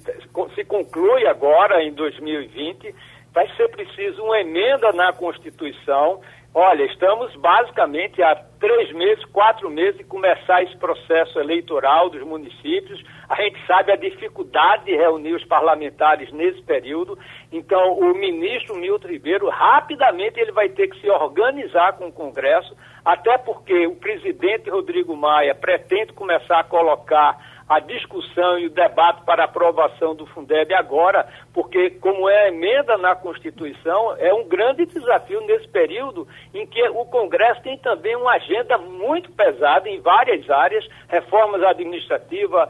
se 0.53 0.65
conclui 0.65 1.25
agora, 1.25 1.81
em 1.81 1.93
2020. 1.93 2.93
Vai 3.33 3.47
ser 3.55 3.69
preciso 3.69 4.21
uma 4.21 4.41
emenda 4.41 4.91
na 4.91 5.13
Constituição. 5.13 6.19
Olha, 6.53 6.83
estamos 6.83 7.33
basicamente 7.37 8.21
há 8.21 8.35
três 8.59 8.91
meses, 8.91 9.23
quatro 9.25 9.69
meses 9.69 9.99
de 9.99 10.03
começar 10.03 10.61
esse 10.63 10.75
processo 10.75 11.39
eleitoral 11.39 12.09
dos 12.09 12.23
municípios. 12.23 13.01
A 13.29 13.35
gente 13.35 13.65
sabe 13.65 13.93
a 13.93 13.95
dificuldade 13.95 14.85
de 14.85 14.97
reunir 14.97 15.33
os 15.33 15.45
parlamentares 15.45 16.29
nesse 16.33 16.61
período. 16.63 17.17
Então, 17.53 17.97
o 17.99 18.13
ministro 18.13 18.75
Milton 18.75 19.07
Ribeiro, 19.07 19.47
rapidamente, 19.47 20.41
ele 20.41 20.51
vai 20.51 20.67
ter 20.67 20.89
que 20.89 20.99
se 20.99 21.09
organizar 21.09 21.93
com 21.93 22.07
o 22.07 22.11
Congresso 22.11 22.75
até 23.07 23.37
porque 23.37 23.87
o 23.87 23.95
presidente 23.95 24.69
Rodrigo 24.69 25.15
Maia 25.15 25.55
pretende 25.55 26.11
começar 26.11 26.59
a 26.59 26.63
colocar 26.65 27.37
a 27.69 27.79
discussão 27.79 28.59
e 28.59 28.67
o 28.67 28.69
debate 28.69 29.23
para 29.23 29.45
aprovação 29.45 30.13
do 30.13 30.25
Fundeb 30.25 30.73
agora, 30.73 31.25
porque, 31.53 31.91
como 32.01 32.27
é 32.27 32.49
emenda 32.49 32.97
na 32.97 33.15
Constituição, 33.15 34.13
é 34.17 34.33
um 34.33 34.45
grande 34.45 34.85
desafio 34.85 35.39
nesse 35.41 35.69
período 35.69 36.27
em 36.53 36.67
que 36.67 36.81
o 36.89 37.05
Congresso 37.05 37.61
tem 37.61 37.77
também 37.77 38.13
uma 38.17 38.33
agenda 38.33 38.77
muito 38.77 39.31
pesada 39.31 39.87
em 39.87 40.01
várias 40.01 40.49
áreas 40.49 40.85
reformas 41.07 41.63
administrativas, 41.63 42.67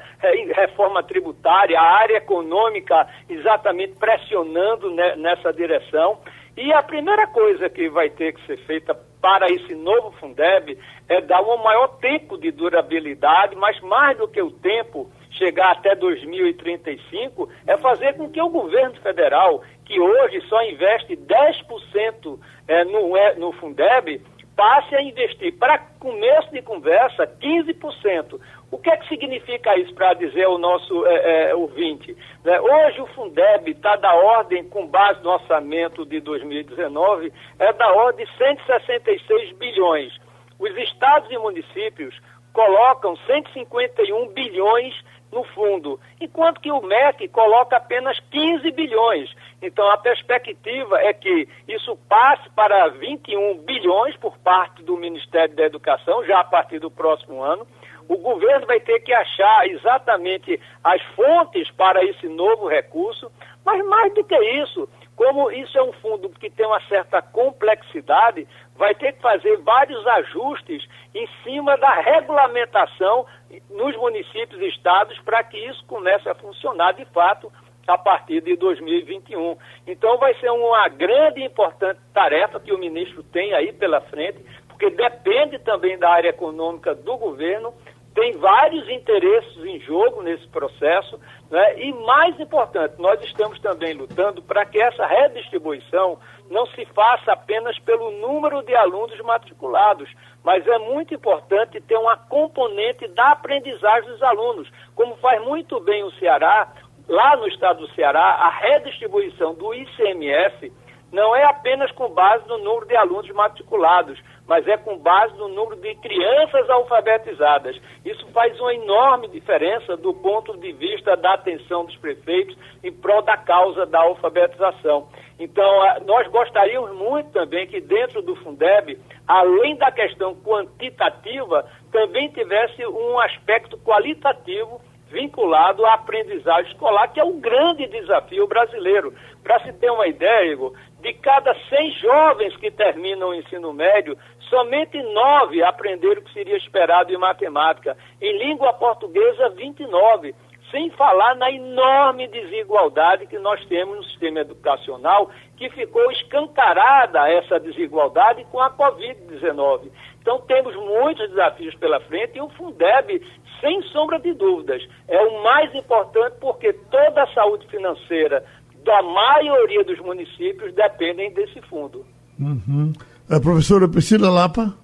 reforma 0.56 1.02
tributária, 1.02 1.80
a 1.80 1.84
área 1.84 2.18
econômica 2.18 3.08
exatamente 3.28 3.96
pressionando 3.98 4.92
nessa 4.92 5.52
direção. 5.52 6.20
E 6.58 6.74
a 6.74 6.82
primeira 6.82 7.28
coisa 7.28 7.70
que 7.70 7.88
vai 7.88 8.10
ter 8.10 8.34
que 8.34 8.44
ser 8.48 8.58
feita 8.66 8.96
para 9.22 9.46
esse 9.46 9.76
novo 9.76 10.12
Fundeb 10.20 10.76
é 11.08 11.22
dar 11.22 11.42
um 11.44 11.58
maior 11.58 12.00
tempo 12.00 12.36
de 12.36 12.52
durabilidade, 12.52 13.56
mas 13.56 13.80
mais 13.82 14.18
do 14.18 14.28
que 14.28 14.42
o 14.42 14.50
tempo, 14.50 15.08
chegar 15.30 15.74
até 15.74 15.94
2035, 15.94 17.48
é 17.68 17.78
fazer 17.78 18.16
com 18.16 18.32
que 18.32 18.42
o 18.42 18.50
governo 18.50 18.96
federal, 19.02 19.62
que 19.86 20.00
hoje 20.00 20.42
só 20.50 20.64
investe 20.64 21.16
10% 21.16 22.40
é, 22.68 22.84
no, 22.86 23.16
é, 23.16 23.36
no 23.36 23.52
Fundeb, 23.52 24.20
passe 24.58 24.96
a 24.96 25.02
investir, 25.04 25.56
para 25.58 25.78
começo 26.00 26.52
de 26.52 26.64
conversa, 26.64 27.28
15%. 27.28 28.42
O 28.72 28.78
que 28.80 28.90
é 28.90 28.98
que 28.98 29.08
significa 29.08 29.78
isso 29.78 29.94
para 29.94 30.16
dizer 30.16 30.46
ao 30.46 30.58
nosso 30.58 31.06
é, 31.06 31.52
é, 31.52 31.56
ouvinte? 31.56 32.18
Né? 32.44 32.60
Hoje 32.60 33.00
o 33.00 33.08
Fundeb 33.08 33.70
está 33.70 33.96
da 33.96 34.14
ordem, 34.14 34.68
com 34.68 34.88
base 34.88 35.24
no 35.24 35.30
orçamento 35.30 36.04
de 36.08 36.20
2019, 36.20 37.32
é 37.60 37.72
da 37.72 37.94
ordem 37.94 38.26
de 38.26 38.38
166 38.38 39.56
bilhões. 39.58 40.12
Os 40.60 40.76
estados 40.76 41.32
e 41.32 41.38
municípios 41.38 42.20
colocam 42.52 43.16
151 43.16 44.30
bilhões 44.30 44.96
no 45.32 45.44
fundo, 45.44 46.00
enquanto 46.20 46.62
que 46.62 46.72
o 46.72 46.82
MEC 46.82 47.28
coloca 47.28 47.78
apenas 47.78 48.20
15 48.32 48.72
bilhões. 48.72 49.34
Então 49.62 49.90
a 49.90 49.98
perspectiva 49.98 51.00
é 51.02 51.14
que 51.14 51.48
isso 51.68 51.98
passe 52.08 52.50
para 52.52 52.88
21 52.90 53.58
bilhões 53.60 54.16
por 54.18 54.38
parte 54.38 54.84
do 54.84 54.98
Ministério 54.98 55.56
da 55.56 55.64
Educação, 55.64 56.24
já 56.26 56.40
a 56.40 56.44
partir 56.44 56.80
do 56.80 56.92
próximo 56.92 57.42
ano. 57.42 57.68
O 58.08 58.18
governo 58.18 58.66
vai 58.66 58.80
ter 58.80 59.00
que 59.02 59.14
achar 59.14 59.68
exatamente 59.68 60.60
as 60.84 61.02
fontes 61.14 61.70
para 61.72 62.04
esse 62.06 62.28
novo 62.28 62.68
recurso, 62.68 63.30
mas 63.66 63.86
mais 63.86 64.14
do 64.14 64.24
que 64.24 64.38
isso, 64.64 64.88
como 65.18 65.52
isso 65.52 65.76
é 65.76 65.84
um 65.84 65.92
fundo 65.94 66.30
que 66.30 66.48
tem 66.48 66.66
uma 66.66 66.80
certa 66.82 67.24
complexidade, 67.24 68.48
vai 68.76 68.94
ter 68.94 69.14
que 69.14 69.22
fazer 69.22 69.58
vários 69.58 70.06
ajustes 70.06 70.88
em 71.14 71.28
cima 71.44 71.76
da 71.76 71.92
regulamentação 71.96 73.26
nos 73.68 73.98
municípios 73.98 74.62
e 74.62 74.68
estados 74.68 75.18
para 75.22 75.44
que 75.44 75.58
isso 75.58 75.84
comece 75.88 76.30
a 76.30 76.36
funcionar 76.36 76.94
de 76.94 77.04
fato 77.06 77.52
a 77.88 77.98
partir 77.98 78.42
de 78.42 78.56
2021. 78.58 79.58
Então 79.88 80.20
vai 80.20 80.36
ser 80.36 80.52
uma 80.52 80.88
grande 80.88 81.42
e 81.42 81.46
importante 81.46 82.00
tarefa 82.14 82.60
que 82.60 82.72
o 82.72 82.78
ministro 82.78 83.24
tem 83.24 83.56
aí 83.56 83.74
pela 83.74 84.00
frente, 84.02 84.46
porque 84.68 84.92
depende 84.92 85.58
também 85.60 85.98
da 85.98 86.12
área 86.12 86.30
econômica 86.30 86.94
do 86.94 87.18
governo 87.18 87.74
tem 88.18 88.32
vários 88.32 88.90
interesses 88.90 89.64
em 89.64 89.80
jogo 89.82 90.24
nesse 90.24 90.48
processo, 90.48 91.20
né? 91.52 91.80
e 91.80 91.94
mais 92.04 92.40
importante, 92.40 92.96
nós 92.98 93.22
estamos 93.22 93.60
também 93.60 93.94
lutando 93.94 94.42
para 94.42 94.66
que 94.66 94.82
essa 94.82 95.06
redistribuição 95.06 96.18
não 96.50 96.66
se 96.66 96.84
faça 96.96 97.34
apenas 97.34 97.78
pelo 97.78 98.10
número 98.14 98.64
de 98.64 98.74
alunos 98.76 99.20
matriculados, 99.22 100.10
mas 100.44 100.66
é 100.66 100.80
muito 100.80 101.14
importante 101.14 101.80
ter 101.80 101.96
uma 101.96 102.18
componente 102.18 103.08
da 103.10 103.34
aprendizagem 103.34 104.10
dos 104.10 104.24
alunos, 104.24 104.68
como 104.96 105.16
faz 105.18 105.40
muito 105.44 105.80
bem 105.80 106.04
o 106.04 106.12
Ceará, 106.14 106.74
lá 107.08 107.38
no 107.38 107.48
estado 107.48 107.86
do 107.86 107.94
Ceará, 107.94 108.20
a 108.20 108.50
redistribuição 108.50 109.54
do 109.54 109.76
ICMS 109.76 110.74
não 111.12 111.36
é 111.36 111.44
apenas 111.46 111.92
com 111.92 112.10
base 112.10 112.48
no 112.48 112.58
número 112.58 112.86
de 112.86 112.96
alunos 112.96 113.30
matriculados, 113.32 114.20
mas 114.48 114.68
é 114.68 114.78
com 114.78 114.98
base 114.98 115.36
no 115.38 115.48
número 115.50 115.76
de 115.82 115.94
crianças 115.96 116.70
alfabetizadas. 116.70 117.80
Isso 118.06 118.26
faz 118.28 118.58
uma 118.60 118.74
enorme 118.74 119.28
diferença 119.28 119.98
do 119.98 120.14
ponto 120.14 120.58
de 120.58 120.72
vista 120.74 121.16
da 121.18 121.34
atenção 121.34 121.86
dos 121.86 121.96
prefeitos 121.98 122.58
em 122.84 122.92
prol 122.92 123.22
da 123.22 123.38
causa 123.38 123.86
da 123.86 124.00
alfabetização. 124.00 125.10
Então, 125.40 125.70
nós 126.06 126.28
gostaríamos 126.28 126.92
muito 126.96 127.30
também 127.32 127.68
que 127.68 127.80
dentro 127.80 128.22
do 128.22 128.36
Fundeb, 128.38 128.98
além 129.28 129.76
da 129.76 129.92
questão 129.92 130.36
quantitativa, 130.36 131.66
também 131.92 132.30
tivesse 132.30 132.86
um 132.88 133.20
aspecto 133.20 133.78
qualitativo 133.78 134.82
vinculado 135.10 135.86
à 135.86 135.94
aprendizagem 135.94 136.72
escolar, 136.72 137.08
que 137.10 137.20
é 137.20 137.24
um 137.24 137.40
grande 137.40 137.88
desafio 137.88 138.48
brasileiro. 138.48 139.14
Para 139.44 139.60
se 139.62 139.74
ter 139.74 139.90
uma 139.90 140.08
ideia, 140.08 140.52
Igor, 140.52 140.74
de 141.02 141.14
cada 141.14 141.54
100 141.70 141.92
jovens 141.94 142.56
que 142.58 142.70
terminam 142.72 143.30
o 143.30 143.36
ensino 143.36 143.74
médio, 143.74 144.18
somente 144.50 145.02
9 145.02 145.64
aprenderam 145.64 146.22
o 146.22 146.24
que 146.24 146.34
seria 146.34 146.58
esperado 146.58 147.14
em 147.14 147.18
matemática. 147.18 147.98
Em 148.22 148.38
língua 148.38 148.74
portuguesa, 148.74 149.50
29 149.50 150.36
sem 150.72 150.90
falar 150.92 151.36
na 151.36 151.50
enorme 151.50 152.28
desigualdade 152.28 153.28
que 153.28 153.40
nós 153.40 153.64
temos 153.68 153.98
no 153.98 154.04
sistema 154.04 154.42
educacional, 154.42 155.30
que 155.56 155.70
ficou 155.70 156.12
escancarada 156.12 157.30
essa 157.30 157.60
desigualdade 157.60 158.46
com 158.52 158.60
a 158.60 158.70
Covid-19. 158.70 159.90
Então 160.28 160.42
temos 160.42 160.76
muitos 160.76 161.30
desafios 161.30 161.74
pela 161.76 162.02
frente 162.02 162.38
e 162.38 162.42
o 162.42 162.50
Fundeb 162.50 163.26
sem 163.62 163.82
sombra 163.84 164.20
de 164.20 164.34
dúvidas, 164.34 164.86
é 165.08 165.18
o 165.24 165.42
mais 165.42 165.74
importante 165.74 166.36
porque 166.42 166.74
toda 166.74 167.24
a 167.24 167.34
saúde 167.34 167.66
financeira 167.68 168.44
da 168.84 169.02
maioria 169.02 169.86
dos 169.86 169.98
municípios 170.00 170.76
dependem 170.76 171.32
desse 171.32 171.62
fundo. 171.62 172.06
Uhum. 172.38 172.92
A 173.30 173.40
professora 173.40 173.88
Priscila 173.88 174.30
Lapa. 174.30 174.78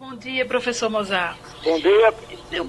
Bom 0.00 0.16
dia, 0.16 0.46
professor 0.46 0.88
Mozart. 0.88 1.38
Bom 1.62 1.78
dia. 1.78 2.14
Eu, 2.50 2.66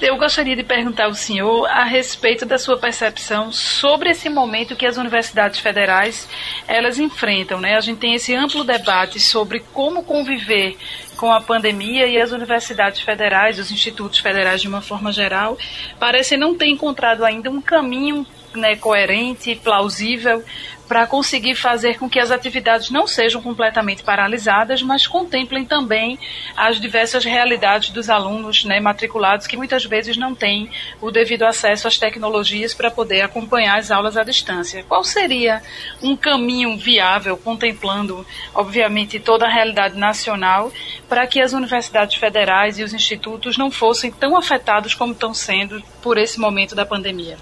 eu 0.00 0.16
gostaria 0.16 0.54
de 0.54 0.62
perguntar 0.62 1.06
ao 1.06 1.14
senhor 1.14 1.66
a 1.66 1.84
respeito 1.84 2.46
da 2.46 2.58
sua 2.58 2.76
percepção 2.76 3.50
sobre 3.50 4.10
esse 4.10 4.28
momento 4.28 4.76
que 4.76 4.86
as 4.86 4.96
universidades 4.96 5.58
federais 5.58 6.28
elas 6.66 6.98
enfrentam, 6.98 7.60
né? 7.60 7.76
A 7.76 7.80
gente 7.80 7.98
tem 7.98 8.14
esse 8.14 8.34
amplo 8.34 8.62
debate 8.62 9.18
sobre 9.18 9.60
como 9.72 10.04
conviver 10.04 10.76
com 11.16 11.32
a 11.32 11.40
pandemia 11.40 12.06
e 12.06 12.20
as 12.20 12.30
universidades 12.30 13.00
federais, 13.00 13.58
os 13.58 13.72
institutos 13.72 14.20
federais 14.20 14.62
de 14.62 14.68
uma 14.68 14.80
forma 14.80 15.10
geral, 15.10 15.58
parecem 15.98 16.38
não 16.38 16.54
ter 16.54 16.66
encontrado 16.66 17.24
ainda 17.24 17.50
um 17.50 17.60
caminho 17.60 18.24
né, 18.54 18.76
coerente, 18.76 19.56
plausível 19.56 20.44
para 20.88 21.06
conseguir 21.06 21.54
fazer 21.54 21.98
com 21.98 22.08
que 22.08 22.18
as 22.18 22.30
atividades 22.30 22.90
não 22.90 23.06
sejam 23.06 23.42
completamente 23.42 24.02
paralisadas, 24.02 24.82
mas 24.82 25.06
contemplem 25.06 25.64
também 25.64 26.18
as 26.56 26.80
diversas 26.80 27.24
realidades 27.24 27.90
dos 27.90 28.08
alunos 28.08 28.64
né, 28.64 28.80
matriculados 28.80 29.46
que 29.46 29.56
muitas 29.56 29.84
vezes 29.84 30.16
não 30.16 30.34
têm 30.34 30.70
o 31.00 31.10
devido 31.10 31.42
acesso 31.42 31.86
às 31.86 31.98
tecnologias 31.98 32.72
para 32.72 32.90
poder 32.90 33.20
acompanhar 33.20 33.78
as 33.78 33.90
aulas 33.90 34.16
à 34.16 34.24
distância. 34.24 34.82
Qual 34.88 35.04
seria 35.04 35.62
um 36.02 36.16
caminho 36.16 36.76
viável, 36.78 37.36
contemplando, 37.36 38.26
obviamente, 38.54 39.20
toda 39.20 39.44
a 39.44 39.52
realidade 39.52 39.96
nacional, 39.98 40.72
para 41.08 41.26
que 41.26 41.40
as 41.40 41.52
universidades 41.52 42.16
federais 42.16 42.78
e 42.78 42.82
os 42.82 42.94
institutos 42.94 43.58
não 43.58 43.70
fossem 43.70 44.10
tão 44.10 44.36
afetados 44.36 44.94
como 44.94 45.12
estão 45.12 45.34
sendo 45.34 45.82
por 46.02 46.16
esse 46.16 46.40
momento 46.40 46.74
da 46.74 46.86
pandemia? 46.86 47.36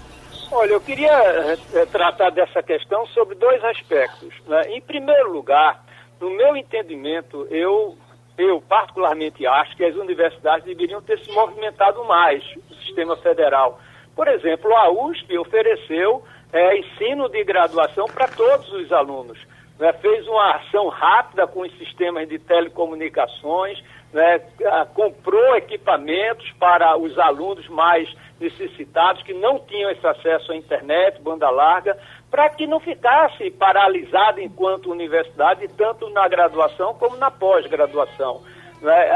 Olha, 0.49 0.71
eu 0.71 0.81
queria 0.81 1.11
é, 1.11 1.85
tratar 1.85 2.29
dessa 2.29 2.63
questão 2.63 3.05
sobre 3.07 3.35
dois 3.35 3.61
aspectos. 3.65 4.33
Né? 4.47 4.61
Em 4.69 4.81
primeiro 4.81 5.31
lugar, 5.33 5.83
no 6.21 6.29
meu 6.29 6.55
entendimento, 6.55 7.45
eu, 7.51 7.97
eu 8.37 8.61
particularmente 8.61 9.45
acho 9.45 9.75
que 9.75 9.83
as 9.83 9.95
universidades 9.95 10.65
deveriam 10.65 11.01
ter 11.01 11.19
se 11.19 11.31
movimentado 11.33 12.03
mais, 12.05 12.43
o 12.69 12.75
sistema 12.75 13.17
federal. 13.17 13.79
Por 14.15 14.27
exemplo, 14.29 14.73
a 14.75 14.89
USP 14.89 15.37
ofereceu 15.37 16.23
é, 16.53 16.77
ensino 16.77 17.27
de 17.27 17.43
graduação 17.43 18.05
para 18.05 18.27
todos 18.29 18.71
os 18.71 18.91
alunos. 18.91 19.37
Né? 19.77 19.91
Fez 19.93 20.25
uma 20.27 20.55
ação 20.55 20.87
rápida 20.87 21.45
com 21.45 21.61
os 21.61 21.77
sistemas 21.77 22.27
de 22.27 22.39
telecomunicações, 22.39 23.83
né? 24.13 24.41
comprou 24.93 25.55
equipamentos 25.55 26.49
para 26.59 26.97
os 26.97 27.17
alunos 27.17 27.67
mais 27.67 28.11
necessitados 28.39 29.23
que 29.23 29.33
não 29.33 29.59
tinham 29.59 29.89
esse 29.91 30.05
acesso 30.05 30.51
à 30.51 30.55
internet, 30.55 31.21
banda 31.21 31.49
larga, 31.49 31.97
para 32.29 32.49
que 32.49 32.67
não 32.67 32.79
ficasse 32.79 33.49
paralisado 33.51 34.39
enquanto 34.39 34.91
universidade, 34.91 35.67
tanto 35.69 36.09
na 36.09 36.27
graduação 36.27 36.93
como 36.93 37.17
na 37.17 37.31
pós-graduação. 37.31 38.41
Né? 38.81 39.11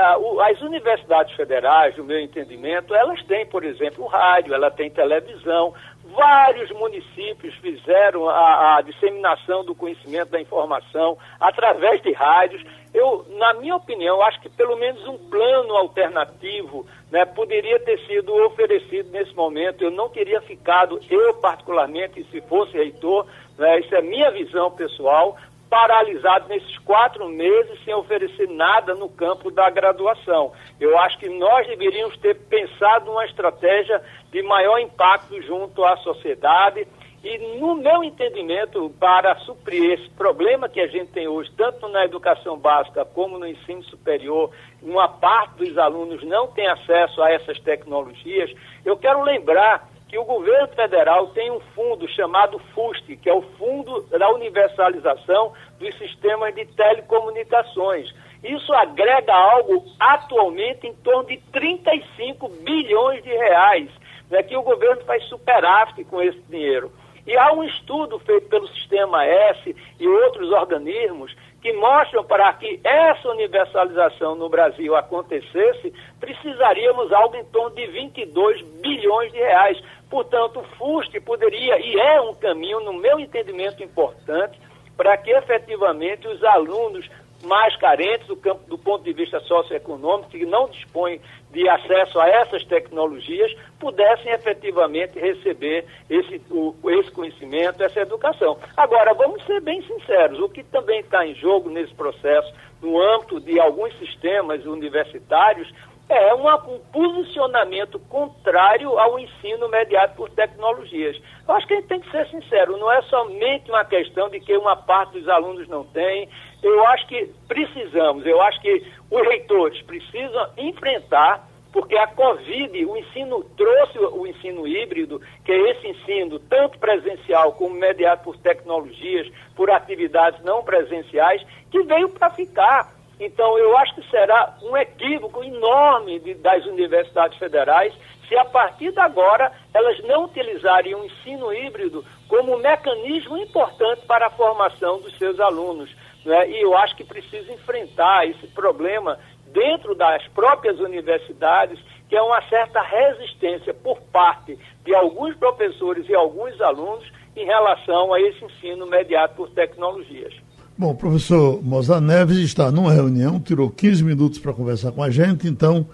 As 0.50 0.60
universidades 0.62 1.36
federais, 1.36 1.96
no 1.96 2.04
meu 2.04 2.20
entendimento, 2.20 2.96
elas 2.96 3.22
têm, 3.26 3.46
por 3.46 3.64
exemplo, 3.64 4.08
rádio, 4.08 4.54
ela 4.54 4.72
tem 4.72 4.90
televisão, 4.90 5.74
Vários 6.16 6.70
municípios 6.72 7.54
fizeram 7.56 8.28
a, 8.28 8.78
a, 8.78 8.82
disseminação 8.82 9.64
do 9.64 9.74
conhecimento 9.74 10.30
da 10.30 10.42
informação 10.42 11.18
através 11.40 12.02
de 12.02 12.12
rádios. 12.12 12.64
Eu, 12.94 13.26
na 13.30 13.54
minha 13.54 13.76
opinião, 13.76 14.22
acho 14.22 14.42
que 14.42 14.50
pelo 14.50 14.76
menos 14.76 15.08
um 15.08 15.18
plano 15.30 15.76
alternativo 15.76 16.86
né, 17.10 17.24
poderia 17.26 17.80
ter 17.80 18.00
sido 18.08 18.34
oferecido 18.46 19.10
nesse 19.12 19.34
momento. 19.34 19.84
Eu 19.84 19.92
não 19.92 20.10
teria 20.10 20.42
ficado, 20.42 21.00
eu 21.10 21.34
particularmente, 21.36 22.24
se 22.30 22.42
fosse 22.42 22.74
reitor, 22.74 23.26
né, 23.58 23.80
isso 23.80 23.96
é 23.96 24.02
minha 24.02 24.32
visão 24.32 24.72
pessoal, 24.72 25.38
paralisado 25.72 26.50
nesses 26.50 26.78
quatro 26.80 27.30
meses 27.30 27.82
sem 27.86 27.94
oferecer 27.94 28.50
nada 28.50 28.94
no 28.94 29.08
campo 29.08 29.50
da 29.50 29.70
graduação. 29.70 30.52
Eu 30.78 31.00
acho 31.00 31.18
que 31.18 31.30
nós 31.30 31.66
deveríamos 31.66 32.18
ter 32.18 32.36
pensado 32.36 33.10
uma 33.10 33.26
estratégia 33.26 34.04
de 34.32 34.42
maior 34.42 34.80
impacto 34.80 35.42
junto 35.42 35.84
à 35.84 35.98
sociedade. 35.98 36.88
E, 37.24 37.38
no 37.60 37.76
meu 37.76 38.04
entendimento, 38.04 38.90
para 39.00 39.36
suprir 39.40 39.92
esse 39.92 40.10
problema 40.12 40.68
que 40.68 40.80
a 40.80 40.88
gente 40.88 41.12
tem 41.12 41.28
hoje, 41.28 41.52
tanto 41.56 41.88
na 41.88 42.04
educação 42.04 42.58
básica 42.58 43.06
como 43.06 43.38
no 43.38 43.46
ensino 43.46 43.84
superior, 43.84 44.50
uma 44.82 45.08
parte 45.08 45.58
dos 45.58 45.78
alunos 45.78 46.24
não 46.24 46.48
tem 46.48 46.68
acesso 46.68 47.22
a 47.22 47.32
essas 47.32 47.60
tecnologias, 47.60 48.52
eu 48.84 48.98
quero 48.98 49.22
lembrar 49.22 49.88
que 50.12 50.18
o 50.18 50.26
governo 50.26 50.68
federal 50.70 51.28
tem 51.28 51.50
um 51.50 51.62
fundo 51.74 52.06
chamado 52.10 52.60
FUST, 52.74 53.16
que 53.16 53.30
é 53.30 53.34
o 53.34 53.44
Fundo 53.58 54.02
da 54.10 54.30
Universalização 54.32 55.54
dos 55.80 55.96
Sistemas 55.98 56.54
de 56.54 56.66
Telecomunicações. 56.66 58.14
Isso 58.44 58.74
agrega 58.74 59.34
algo 59.34 59.86
atualmente 59.98 60.86
em 60.86 60.94
torno 60.96 61.30
de 61.30 61.38
35 61.54 62.50
bilhões 62.50 63.24
de 63.24 63.30
reais, 63.30 63.90
né, 64.32 64.42
que 64.42 64.56
o 64.56 64.64
governo 64.64 65.04
faz 65.04 65.24
superávit 65.26 66.04
com 66.06 66.22
esse 66.22 66.40
dinheiro. 66.50 66.92
E 67.28 67.38
há 67.38 67.54
um 67.54 67.64
estudo 67.64 68.18
feito 68.20 68.48
pelo 68.50 68.68
Sistema 68.70 69.24
S 69.24 69.76
e 70.00 70.08
outros 70.08 70.52
organismos 70.52 71.36
que 71.62 71.72
mostram 71.74 72.24
para 72.24 72.52
que 72.54 72.80
essa 72.84 73.30
universalização 73.30 74.34
no 74.34 74.50
Brasil 74.50 74.96
acontecesse, 74.96 75.94
precisaríamos 76.20 77.14
algo 77.14 77.36
em 77.36 77.46
torno 77.46 77.76
de 77.76 77.86
22 77.86 78.62
bilhões 78.82 79.32
de 79.32 79.38
reais. 79.38 79.80
Portanto, 80.10 80.60
o 80.60 80.64
FUST 80.78 81.20
poderia, 81.22 81.80
e 81.80 82.00
é 82.00 82.20
um 82.20 82.34
caminho, 82.34 82.80
no 82.80 82.94
meu 82.94 83.20
entendimento, 83.20 83.84
importante, 83.84 84.60
para 84.98 85.16
que 85.18 85.30
efetivamente 85.30 86.28
os 86.28 86.44
alunos 86.44 87.08
mais 87.44 87.76
carentes 87.78 88.28
do, 88.28 88.36
campo, 88.36 88.62
do 88.68 88.78
ponto 88.78 89.04
de 89.04 89.14
vista 89.14 89.40
socioeconômico, 89.42 90.30
que 90.30 90.46
não 90.46 90.68
dispõem 90.70 91.20
de 91.52 91.68
acesso 91.68 92.20
a 92.20 92.28
essas 92.28 92.64
tecnologias, 92.66 93.54
pudessem 93.80 94.32
efetivamente 94.32 95.20
receber 95.20 95.86
esse, 96.10 96.42
o, 96.50 96.76
esse 96.92 97.12
conhecimento, 97.12 97.84
essa 97.84 98.00
educação. 98.00 98.58
Agora, 98.78 99.14
vamos 99.14 99.44
ser 99.46 99.62
bem 99.62 99.82
sinceros, 99.84 100.40
o 100.40 100.50
que 100.50 100.64
também 100.64 101.02
está 101.02 101.26
em 101.26 101.36
jogo 101.36 101.70
nesse 101.70 101.94
processo, 101.94 102.54
no 102.82 103.00
âmbito 103.00 103.40
de 103.40 103.60
alguns 103.60 103.94
sistemas 104.00 104.66
universitários, 104.66 105.72
é 106.12 106.34
um 106.34 106.80
posicionamento 106.92 108.00
contrário 108.00 109.00
ao 109.00 109.18
ensino 109.18 109.70
mediado 109.70 110.16
por 110.16 110.30
tecnologias. 110.30 111.18
Eu 111.48 111.56
acho 111.56 111.68
que 111.68 111.74
a 111.74 111.78
gente 111.78 111.88
tem 111.88 112.00
que 112.02 112.12
ser 112.12 112.28
sincero, 112.28 112.78
não 112.78 112.92
é 112.92 113.02
somente 113.04 113.70
uma 113.70 113.86
questão 113.86 114.30
de 114.30 114.40
que 114.40 114.56
uma 114.58 114.76
parte 114.76 115.14
dos 115.14 115.28
alunos 115.30 115.68
não 115.68 115.84
tem. 115.86 116.28
Eu 116.62 116.86
acho 116.88 117.08
que 117.08 117.30
precisamos, 117.48 118.26
eu 118.26 118.42
acho 118.42 118.62
que 118.62 118.86
os 119.10 119.22
reitores 119.28 119.82
precisam 119.84 120.50
enfrentar 120.58 121.50
porque 121.72 121.98
a 121.98 122.08
Covid, 122.08 122.86
o 122.86 122.98
ensino 122.98 123.44
trouxe 123.56 123.98
o 123.98 124.28
ensino 124.28 124.68
híbrido, 124.68 125.22
que 125.46 125.52
é 125.54 125.72
esse 125.72 125.88
ensino 125.88 126.38
tanto 126.38 126.78
presencial 126.80 127.54
como 127.54 127.76
mediado 127.76 128.24
por 128.24 128.38
tecnologias, 128.38 129.32
por 129.56 129.72
atividades 129.72 130.44
não 130.44 130.64
presenciais, 130.64 131.42
que 131.72 131.82
veio 131.84 132.10
para 132.10 132.30
ficar. 132.32 133.01
Então, 133.24 133.56
eu 133.56 133.78
acho 133.78 133.94
que 133.94 134.10
será 134.10 134.58
um 134.64 134.76
equívoco 134.76 135.44
enorme 135.44 136.20
de, 136.20 136.34
das 136.34 136.66
universidades 136.66 137.38
federais 137.38 137.94
se 138.28 138.36
a 138.36 138.44
partir 138.44 138.92
de 138.92 139.00
agora 139.00 139.52
elas 139.72 140.02
não 140.06 140.26
utilizarem 140.26 140.96
o 140.96 141.06
ensino 141.06 141.54
híbrido 141.54 142.04
como 142.28 142.56
um 142.56 142.58
mecanismo 142.58 143.38
importante 143.38 144.08
para 144.08 144.26
a 144.26 144.32
formação 144.32 145.00
dos 145.02 145.16
seus 145.20 145.40
alunos. 145.40 145.96
Né? 146.26 146.50
E 146.50 146.62
eu 146.62 146.76
acho 146.76 146.96
que 146.96 147.04
precisa 147.04 147.54
enfrentar 147.54 148.26
esse 148.26 148.48
problema 148.48 149.20
dentro 149.54 149.94
das 149.94 150.28
próprias 150.30 150.80
universidades, 150.80 151.80
que 152.10 152.16
é 152.16 152.22
uma 152.24 152.42
certa 152.50 152.82
resistência 152.82 153.72
por 153.72 154.02
parte 154.12 154.58
de 154.84 154.96
alguns 154.96 155.36
professores 155.36 156.10
e 156.10 156.16
alguns 156.16 156.60
alunos 156.60 157.08
em 157.36 157.46
relação 157.46 158.12
a 158.14 158.20
esse 158.20 158.44
ensino 158.44 158.88
mediado 158.88 159.36
por 159.36 159.52
tecnologias. 159.52 160.34
Bom, 160.82 160.94
o 160.94 160.96
professor 160.96 161.64
Mozart 161.64 162.02
Neves 162.02 162.40
está 162.40 162.72
numa 162.72 162.92
reunião, 162.92 163.40
tirou 163.40 163.70
15 163.70 164.04
minutos 164.04 164.40
para 164.40 164.52
conversar 164.52 164.92
com 164.92 165.04
a 165.04 165.12
gente, 165.12 165.48
então 165.48 165.86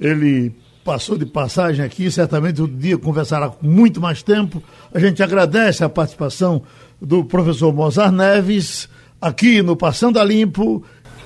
ele 0.00 0.50
passou 0.82 1.18
de 1.18 1.26
passagem 1.26 1.84
aqui, 1.84 2.10
certamente 2.10 2.62
o 2.62 2.66
dia 2.66 2.96
conversará 2.96 3.50
com 3.50 3.66
muito 3.66 4.00
mais 4.00 4.22
tempo. 4.22 4.62
A 4.90 4.98
gente 4.98 5.22
agradece 5.22 5.84
a 5.84 5.88
participação 5.90 6.62
do 6.98 7.22
professor 7.22 7.74
Mozart 7.74 8.10
Neves 8.10 8.88
aqui 9.20 9.60
no 9.60 9.76
Passando 9.76 10.18
a 10.18 10.24
Limpo 10.24 10.82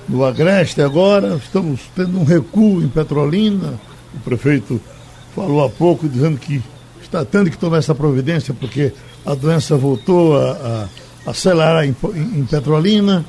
no 0.09 0.25
Agreste 0.25 0.81
agora, 0.81 1.35
estamos 1.35 1.79
tendo 1.95 2.19
um 2.19 2.25
recuo 2.25 2.83
em 2.83 2.89
Petrolina. 2.89 3.79
O 4.15 4.19
prefeito 4.19 4.81
falou 5.33 5.63
há 5.63 5.69
pouco 5.69 6.09
dizendo 6.09 6.37
que 6.37 6.61
está 7.01 7.23
tendo 7.23 7.49
que 7.49 7.57
tomar 7.57 7.77
essa 7.77 7.95
providência 7.95 8.53
porque 8.53 8.91
a 9.25 9.33
doença 9.33 9.77
voltou 9.77 10.35
a, 10.35 10.51
a 10.51 11.06
acelerar 11.27 11.85
em, 11.85 11.95
em, 12.15 12.45
Petrolina 12.45 13.25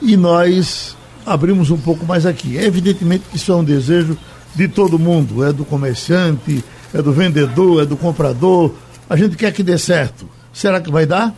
e 0.00 0.16
nós 0.16 0.96
abrimos 1.26 1.70
um 1.70 1.78
pouco 1.78 2.04
mais 2.06 2.26
aqui. 2.26 2.58
É 2.58 2.64
evidentemente 2.64 3.24
que 3.30 3.36
isso 3.36 3.50
é 3.50 3.56
um 3.56 3.64
desejo 3.64 4.16
de 4.54 4.68
todo 4.68 4.98
mundo, 4.98 5.44
é 5.44 5.52
do 5.52 5.64
comerciante, 5.64 6.62
é 6.94 7.00
do 7.00 7.12
vendedor, 7.12 7.82
é 7.82 7.86
do 7.86 7.96
comprador. 7.96 8.74
A 9.08 9.16
gente 9.16 9.36
quer 9.36 9.52
que 9.52 9.62
dê 9.62 9.78
certo. 9.78 10.28
Será 10.52 10.80
que 10.80 10.90
vai 10.90 11.06
dar? 11.06 11.34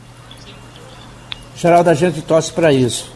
Geraldo, 1.57 1.91
a 1.91 1.95
gente 1.95 2.21
torce 2.23 2.53
para 2.53 2.73
isso 2.73 3.13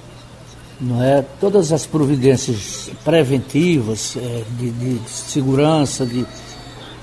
não 0.80 1.02
é? 1.02 1.24
Todas 1.40 1.72
as 1.72 1.86
providências 1.86 2.90
preventivas 3.04 4.16
é, 4.16 4.42
de, 4.58 4.70
de, 4.70 5.00
segurança, 5.08 6.04
de, 6.04 6.26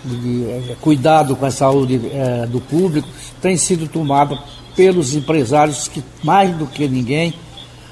de, 0.04 0.16
de 0.16 0.50
é, 0.50 0.76
cuidado 0.80 1.36
com 1.36 1.46
a 1.46 1.52
saúde 1.52 2.00
é, 2.12 2.46
do 2.46 2.62
público 2.62 3.08
têm 3.42 3.58
sido 3.58 3.88
tomadas 3.88 4.40
pelos 4.76 5.14
empresários 5.14 5.88
que 5.88 6.04
mais 6.24 6.56
do 6.56 6.66
que 6.66 6.88
ninguém 6.88 7.34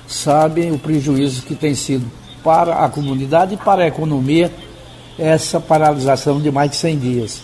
sabem 0.07 0.71
o 0.71 0.79
prejuízo 0.79 1.43
que 1.43 1.55
tem 1.55 1.75
sido 1.75 2.05
para 2.43 2.83
a 2.83 2.89
comunidade 2.89 3.53
e 3.53 3.57
para 3.57 3.83
a 3.83 3.87
economia 3.87 4.51
essa 5.17 5.59
paralisação 5.59 6.41
de 6.41 6.51
mais 6.51 6.71
de 6.71 6.77
100 6.77 6.99
dias. 6.99 7.41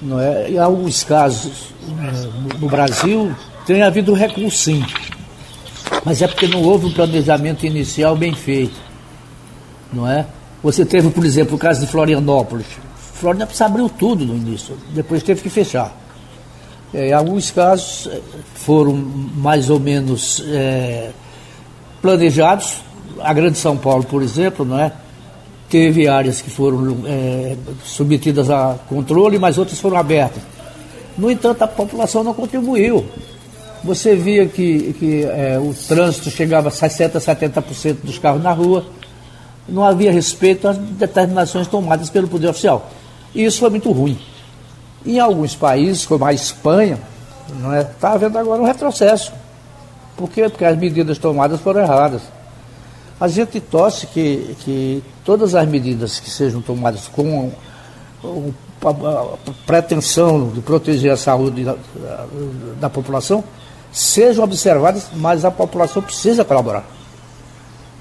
Não 0.00 0.20
é? 0.20 0.50
Em 0.50 0.58
alguns 0.58 1.02
casos 1.02 1.72
no 2.60 2.68
Brasil 2.68 3.34
tem 3.66 3.82
havido 3.82 4.12
recurso 4.14 4.58
sim 4.58 4.84
mas 6.04 6.20
é 6.20 6.26
porque 6.26 6.46
não 6.48 6.62
houve 6.62 6.86
um 6.86 6.92
planejamento 6.92 7.64
inicial 7.64 8.16
bem 8.16 8.34
feito. 8.34 8.80
Não 9.92 10.08
é? 10.08 10.26
Você 10.62 10.84
teve, 10.84 11.10
por 11.10 11.24
exemplo, 11.24 11.56
o 11.56 11.58
caso 11.58 11.80
de 11.80 11.86
Florianópolis. 11.86 12.66
Florianópolis 13.14 13.60
abriu 13.60 13.88
tudo 13.88 14.24
no 14.24 14.34
início, 14.34 14.76
depois 14.94 15.22
teve 15.22 15.42
que 15.42 15.50
fechar. 15.50 15.96
É, 16.94 17.08
em 17.08 17.12
alguns 17.12 17.50
casos 17.50 18.06
é, 18.06 18.20
foram 18.54 18.92
mais 18.94 19.70
ou 19.70 19.80
menos 19.80 20.42
é, 20.48 21.10
planejados. 22.00 22.76
A 23.20 23.32
Grande 23.32 23.58
São 23.58 23.76
Paulo, 23.76 24.04
por 24.04 24.22
exemplo, 24.22 24.64
não 24.64 24.78
é? 24.78 24.92
teve 25.68 26.06
áreas 26.06 26.42
que 26.42 26.50
foram 26.50 26.98
é, 27.06 27.56
submetidas 27.82 28.50
a 28.50 28.76
controle, 28.88 29.38
mas 29.38 29.56
outras 29.56 29.80
foram 29.80 29.96
abertas. 29.96 30.42
No 31.16 31.30
entanto, 31.30 31.62
a 31.62 31.68
população 31.68 32.22
não 32.22 32.34
contribuiu 32.34 33.06
você 33.84 34.14
via 34.14 34.46
que, 34.46 34.92
que 34.98 35.24
é, 35.24 35.58
o 35.58 35.74
trânsito 35.74 36.30
chegava 36.30 36.68
a 36.68 36.72
60%, 36.72 37.12
70% 37.12 37.96
dos 38.02 38.18
carros 38.18 38.42
na 38.42 38.52
rua, 38.52 38.86
não 39.68 39.84
havia 39.84 40.12
respeito 40.12 40.68
às 40.68 40.76
determinações 40.76 41.66
tomadas 41.66 42.08
pelo 42.08 42.28
Poder 42.28 42.48
Oficial. 42.48 42.90
E 43.34 43.44
isso 43.44 43.58
foi 43.58 43.70
muito 43.70 43.90
ruim. 43.90 44.18
Em 45.04 45.18
alguns 45.18 45.54
países, 45.54 46.06
como 46.06 46.24
a 46.24 46.32
Espanha, 46.32 46.98
não 47.60 47.72
é, 47.72 47.82
está 47.82 48.12
havendo 48.12 48.38
agora 48.38 48.62
um 48.62 48.64
retrocesso. 48.64 49.32
Por 50.16 50.28
quê? 50.28 50.48
Porque 50.48 50.64
as 50.64 50.76
medidas 50.76 51.18
tomadas 51.18 51.60
foram 51.60 51.80
erradas. 51.80 52.22
A 53.20 53.28
gente 53.28 53.60
torce 53.60 54.06
que, 54.06 54.56
que 54.60 55.02
todas 55.24 55.54
as 55.54 55.68
medidas 55.68 56.20
que 56.20 56.30
sejam 56.30 56.60
tomadas 56.60 57.08
com 57.08 57.52
a, 58.84 59.36
pretensão 59.66 60.48
de 60.48 60.60
proteger 60.60 61.12
a 61.12 61.16
saúde 61.16 61.64
da, 61.64 61.76
da 62.80 62.90
população 62.90 63.44
sejam 63.92 64.44
observadas, 64.44 65.08
mas 65.14 65.44
a 65.44 65.50
população 65.50 66.02
precisa 66.02 66.44
colaborar. 66.44 66.84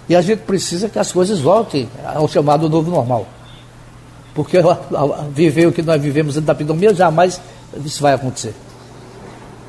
E 0.07 0.15
a 0.15 0.21
gente 0.21 0.39
precisa 0.39 0.89
que 0.89 0.99
as 0.99 1.11
coisas 1.11 1.39
voltem 1.39 1.89
ao 2.03 2.27
chamado 2.27 2.69
novo 2.69 2.89
normal. 2.89 3.27
Porque 4.33 4.57
viver 5.33 5.67
o 5.67 5.71
que 5.71 5.81
nós 5.81 6.01
vivemos 6.01 6.35
da 6.35 6.55
pandemia, 6.55 6.93
jamais 6.93 7.41
isso 7.85 8.01
vai 8.01 8.13
acontecer. 8.13 8.53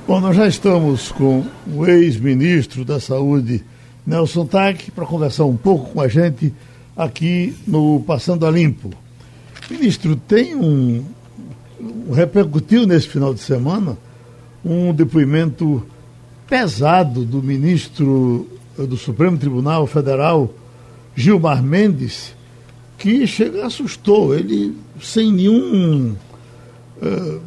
Bom, 0.07 0.21
nós 0.21 0.37
já 0.37 0.47
estamos 0.47 1.13
com 1.13 1.45
o 1.73 1.87
ex-ministro 1.87 2.85
da 2.85 2.99
Saúde, 2.99 3.65
Nelson 4.07 4.47
Tack, 4.47 4.91
para 4.91 5.07
conversar 5.07 5.45
um 5.45 5.57
pouco 5.57 5.93
com 5.93 6.01
a 6.01 6.09
gente 6.09 6.53
aqui 6.97 7.57
no 7.67 8.01
Passando 8.01 8.47
a 8.47 8.51
Limpo. 8.51 8.91
Ministro, 9.71 10.17
tem 10.17 10.55
um. 10.55 11.05
repercutiu 12.13 12.87
nesse 12.87 13.09
final 13.09 13.33
de 13.33 13.41
semana 13.41 13.97
um 14.65 14.93
depoimento 14.93 15.85
pesado 16.49 17.25
do 17.25 17.43
ministro 17.43 18.49
do 18.77 18.97
Supremo 18.97 19.39
Tribunal 19.39 19.87
Federal, 19.87 20.53
Gilmar 21.15 21.63
Mendes, 21.63 22.35
que 23.03 23.27
chega, 23.27 23.67
assustou. 23.67 24.33
Ele, 24.33 24.77
sem 25.03 25.33
nenhum, 25.33 26.15
uh, 27.03 27.41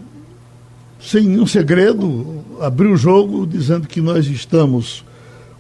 sem 1.00 1.24
nenhum 1.24 1.48
segredo, 1.48 2.44
abriu 2.60 2.91
o 2.91 2.98
jogo 2.98 3.48
dizendo 3.48 3.88
que 3.88 4.02
nós 4.02 4.28
estamos 4.28 5.06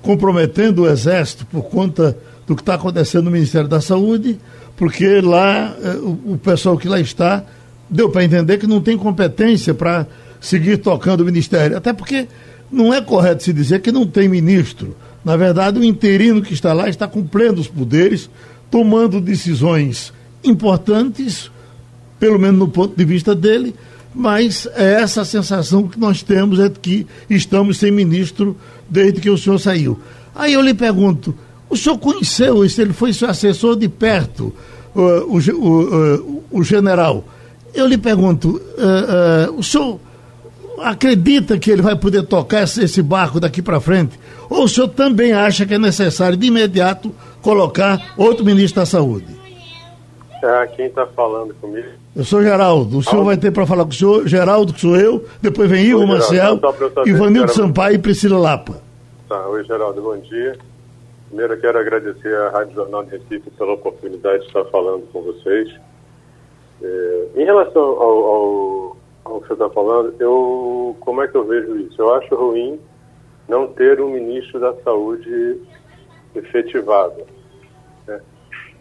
comprometendo 0.01 0.81
o 0.81 0.89
Exército 0.89 1.45
por 1.45 1.63
conta 1.63 2.17
do 2.45 2.57
que 2.57 2.61
está 2.61 2.75
acontecendo 2.75 3.25
no 3.25 3.31
Ministério 3.31 3.69
da 3.69 3.79
Saúde, 3.79 4.37
porque 4.75 5.21
lá 5.21 5.73
uh, 5.81 6.33
o, 6.33 6.37
pessoal 6.37 6.77
que 6.77 6.89
lá 6.89 6.99
está 6.99 7.45
deu 7.89 8.09
para 8.09 8.25
entender 8.25 8.57
que 8.57 8.67
não 8.67 8.81
tem 8.81 8.97
competência 8.97 9.73
para 9.73 10.05
seguir 10.41 10.77
tocando 10.77 11.21
o 11.21 11.25
Ministério. 11.25 11.77
Até 11.77 11.93
porque 11.93 12.27
não 12.69 12.93
é 12.93 12.99
correto 13.01 13.43
se 13.43 13.53
dizer 13.53 13.79
que 13.79 13.93
não 13.93 14.05
tem 14.05 14.27
ministro. 14.27 14.93
Na 15.23 15.37
verdade, 15.37 15.79
o 15.79 15.83
interino 15.83 16.41
que 16.41 16.53
está 16.53 16.73
lá 16.73 16.89
está 16.89 17.07
cumprindo 17.07 17.61
os 17.61 17.67
poderes, 17.67 18.29
tomando 18.75 19.21
decisões 19.21 20.11
importantes, 20.43 21.49
pelo 22.19 22.37
menos 22.37 22.59
no 22.59 22.67
ponto 22.67 22.93
de 22.93 23.05
vista 23.05 23.33
dele, 23.33 23.73
mas 24.13 24.67
é 24.75 25.01
essa 25.01 25.23
sensação 25.23 25.87
que 25.87 25.97
nós 25.97 26.21
temos 26.21 26.59
é 26.59 26.69
que 26.69 27.07
estamos 27.29 27.77
sem 27.77 27.89
ministro 27.89 28.57
desde 28.89 29.21
que 29.21 29.29
o 29.29 29.37
senhor 29.37 29.59
saiu. 29.59 29.97
Aí 30.35 30.51
eu 30.51 30.61
lhe 30.61 30.73
pergunto, 30.73 31.33
o 31.69 31.77
senhor 31.77 31.97
conheceu 31.97 32.65
isso, 32.65 32.81
ele 32.81 32.91
foi 32.91 33.13
seu 33.13 33.29
assessor 33.29 33.77
de 33.77 33.87
perto, 33.87 34.53
uh, 34.93 35.23
o, 35.25 35.37
o, 35.37 36.17
uh, 36.17 36.43
o, 36.51 36.61
general. 36.61 37.23
Eu 37.73 37.87
lhe 37.87 37.97
pergunto, 37.97 38.61
uh, 38.77 39.57
o 39.57 39.63
senhor 39.63 40.01
acredita 40.81 41.57
que 41.57 41.71
ele 41.71 41.81
vai 41.81 41.95
poder 41.95 42.23
tocar 42.23 42.63
esse 42.63 43.01
barco 43.01 43.39
daqui 43.39 43.61
para 43.61 43.79
frente? 43.79 44.19
Ou 44.49 44.63
o 44.63 44.67
senhor 44.67 44.87
também 44.89 45.33
acha 45.33 45.65
que 45.65 45.73
é 45.73 45.79
necessário 45.79 46.37
de 46.37 46.47
imediato 46.47 47.11
colocar 47.41 48.13
outro 48.17 48.45
ministro 48.45 48.81
da 48.81 48.85
Saúde? 48.85 49.27
É, 50.43 50.67
quem 50.67 50.85
está 50.85 51.05
falando 51.07 51.53
comigo? 51.55 51.87
Eu 52.15 52.23
sou 52.23 52.41
Geraldo. 52.41 52.99
O 52.99 53.03
senhor 53.03 53.25
vai 53.25 53.35
ter 53.35 53.51
para 53.51 53.65
falar 53.65 53.83
com 53.83 53.89
o 53.89 53.93
senhor, 53.93 54.27
Geraldo, 54.27 54.73
que 54.73 54.81
sou 54.81 54.95
eu, 54.95 55.25
depois 55.41 55.69
vem 55.69 55.85
Igor 55.85 56.07
Marcel, 56.07 56.59
Ivanildo 57.05 57.51
Sampaio 57.51 57.95
e 57.95 57.99
Priscila 57.99 58.37
Lapa. 58.37 58.81
Tá, 59.27 59.47
oi 59.47 59.63
Geraldo, 59.65 60.01
bom 60.01 60.17
dia. 60.17 60.57
Primeiro, 61.27 61.53
eu 61.53 61.59
quero 61.59 61.79
agradecer 61.79 62.33
à 62.37 62.49
Rádio 62.51 62.75
Jornal 62.75 63.03
de 63.03 63.11
Recife 63.11 63.49
pela 63.57 63.73
oportunidade 63.73 64.41
de 64.41 64.47
estar 64.47 64.63
falando 64.65 65.03
com 65.11 65.21
vocês. 65.23 65.69
É, 66.81 67.25
em 67.35 67.43
relação 67.43 67.81
ao, 67.81 68.23
ao, 68.23 68.94
que 69.25 69.47
você 69.47 69.53
está 69.53 69.69
falando, 69.69 70.13
eu, 70.19 70.95
como 70.99 71.21
é 71.21 71.27
que 71.27 71.35
eu 71.35 71.45
vejo 71.45 71.77
isso? 71.79 72.01
Eu 72.01 72.13
acho 72.13 72.35
ruim 72.35 72.79
não 73.47 73.67
ter 73.67 73.99
um 73.99 74.09
ministro 74.09 74.59
da 74.59 74.73
Saúde 74.81 75.61
efetivado, 76.35 77.25
né? 78.07 78.21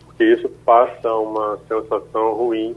porque 0.04 0.24
isso 0.24 0.48
passa 0.64 1.12
uma 1.14 1.58
sensação 1.68 2.34
ruim 2.34 2.76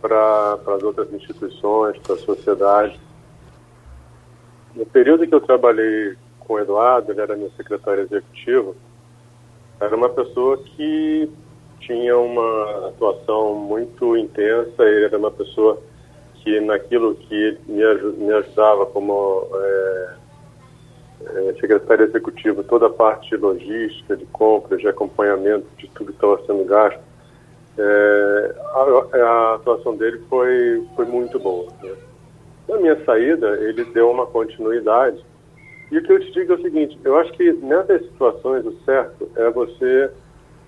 para 0.00 0.58
as 0.66 0.82
outras 0.82 1.12
instituições, 1.12 1.98
para 1.98 2.14
a 2.14 2.18
sociedade. 2.18 3.00
No 4.74 4.84
período 4.86 5.26
que 5.26 5.34
eu 5.34 5.40
trabalhei 5.40 6.16
com 6.40 6.54
o 6.54 6.58
Eduardo, 6.58 7.12
ele 7.12 7.20
era 7.20 7.36
meu 7.36 7.50
secretário 7.52 8.02
executivo, 8.02 8.76
era 9.80 9.94
uma 9.96 10.08
pessoa 10.08 10.58
que 10.58 11.30
tinha 11.80 12.16
uma 12.18 12.88
atuação 12.88 13.54
muito 13.54 14.16
intensa, 14.16 14.82
ele 14.82 15.04
era 15.04 15.18
uma 15.18 15.30
pessoa 15.30 15.80
que 16.44 16.60
naquilo 16.60 17.14
que 17.14 17.58
me, 17.66 17.82
me 18.18 18.32
ajudava 18.34 18.84
como 18.86 19.48
é, 19.54 20.14
é, 21.26 21.54
secretário 21.58 22.04
executivo, 22.04 22.62
toda 22.62 22.86
a 22.86 22.90
parte 22.90 23.30
de 23.30 23.36
logística, 23.36 24.16
de 24.16 24.26
compras, 24.26 24.80
de 24.80 24.88
acompanhamento 24.88 25.66
de 25.78 25.88
tudo 25.88 26.12
que 26.12 26.18
estava 26.18 26.40
sendo 26.46 26.64
gasto, 26.66 27.00
é, 27.78 28.54
a, 28.74 29.18
a, 29.18 29.54
atuação 29.54 29.96
dele 29.96 30.20
foi, 30.28 30.86
foi 30.94 31.06
muito 31.06 31.38
boa. 31.38 31.72
Né? 31.82 31.94
Na 32.68 32.76
minha 32.76 33.02
saída, 33.04 33.56
ele 33.62 33.84
deu 33.86 34.10
uma 34.10 34.26
continuidade 34.26 35.24
e 35.90 35.98
o 35.98 36.02
que 36.02 36.12
eu 36.12 36.20
te 36.20 36.32
digo 36.32 36.52
é 36.52 36.56
o 36.56 36.62
seguinte, 36.62 36.98
eu 37.04 37.16
acho 37.18 37.32
que 37.32 37.52
nessas 37.52 38.02
situações 38.02 38.64
o 38.66 38.72
certo 38.84 39.30
é 39.36 39.50
você 39.50 40.10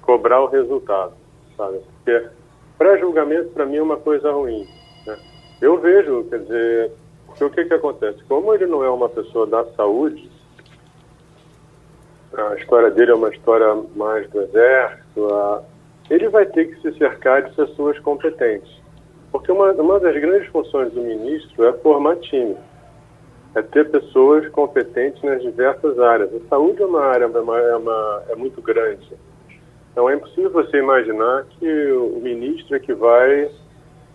cobrar 0.02 0.40
o 0.40 0.46
resultado, 0.46 1.14
sabe? 1.56 1.80
Porque 2.04 2.28
pré-julgamento 2.78 3.48
para 3.50 3.66
mim 3.66 3.76
é 3.78 3.82
uma 3.82 3.96
coisa 3.96 4.30
ruim. 4.30 4.68
Eu 5.60 5.78
vejo, 5.78 6.24
quer 6.24 6.40
dizer, 6.40 6.92
porque 7.26 7.44
o 7.44 7.50
que, 7.50 7.64
que 7.64 7.74
acontece? 7.74 8.22
Como 8.24 8.52
ele 8.54 8.66
não 8.66 8.84
é 8.84 8.90
uma 8.90 9.08
pessoa 9.08 9.46
da 9.46 9.64
saúde, 9.72 10.30
a 12.36 12.54
história 12.56 12.90
dele 12.90 13.12
é 13.12 13.14
uma 13.14 13.30
história 13.30 13.74
mais 13.94 14.28
do 14.30 14.42
exército, 14.42 15.34
a... 15.34 15.62
ele 16.10 16.28
vai 16.28 16.46
ter 16.46 16.66
que 16.66 16.80
se 16.82 16.98
cercar 16.98 17.42
de 17.42 17.54
pessoas 17.54 17.98
competentes. 18.00 18.70
Porque 19.32 19.50
uma, 19.50 19.72
uma 19.72 19.98
das 19.98 20.14
grandes 20.20 20.48
funções 20.48 20.92
do 20.92 21.00
ministro 21.00 21.64
é 21.64 21.72
formar 21.74 22.16
time 22.16 22.56
é 23.56 23.62
ter 23.62 23.90
pessoas 23.90 24.46
competentes 24.50 25.22
nas 25.22 25.40
diversas 25.40 25.98
áreas. 25.98 26.30
A 26.34 26.48
saúde 26.48 26.82
é 26.82 26.86
uma 26.86 27.00
área 27.00 27.24
é, 27.24 27.26
uma, 27.26 27.58
é, 27.58 27.76
uma, 27.76 28.22
é 28.28 28.34
muito 28.36 28.60
grande. 28.60 29.10
Então 29.90 30.10
é 30.10 30.14
impossível 30.14 30.50
você 30.50 30.76
imaginar 30.76 31.46
que 31.58 31.92
o 31.92 32.20
ministro 32.20 32.76
é 32.76 32.78
que 32.78 32.92
vai 32.92 33.50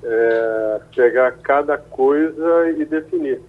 é, 0.04 0.82
pegar 0.96 1.32
cada 1.44 1.78
coisa 1.78 2.70
e 2.70 2.86
definir. 2.86 3.42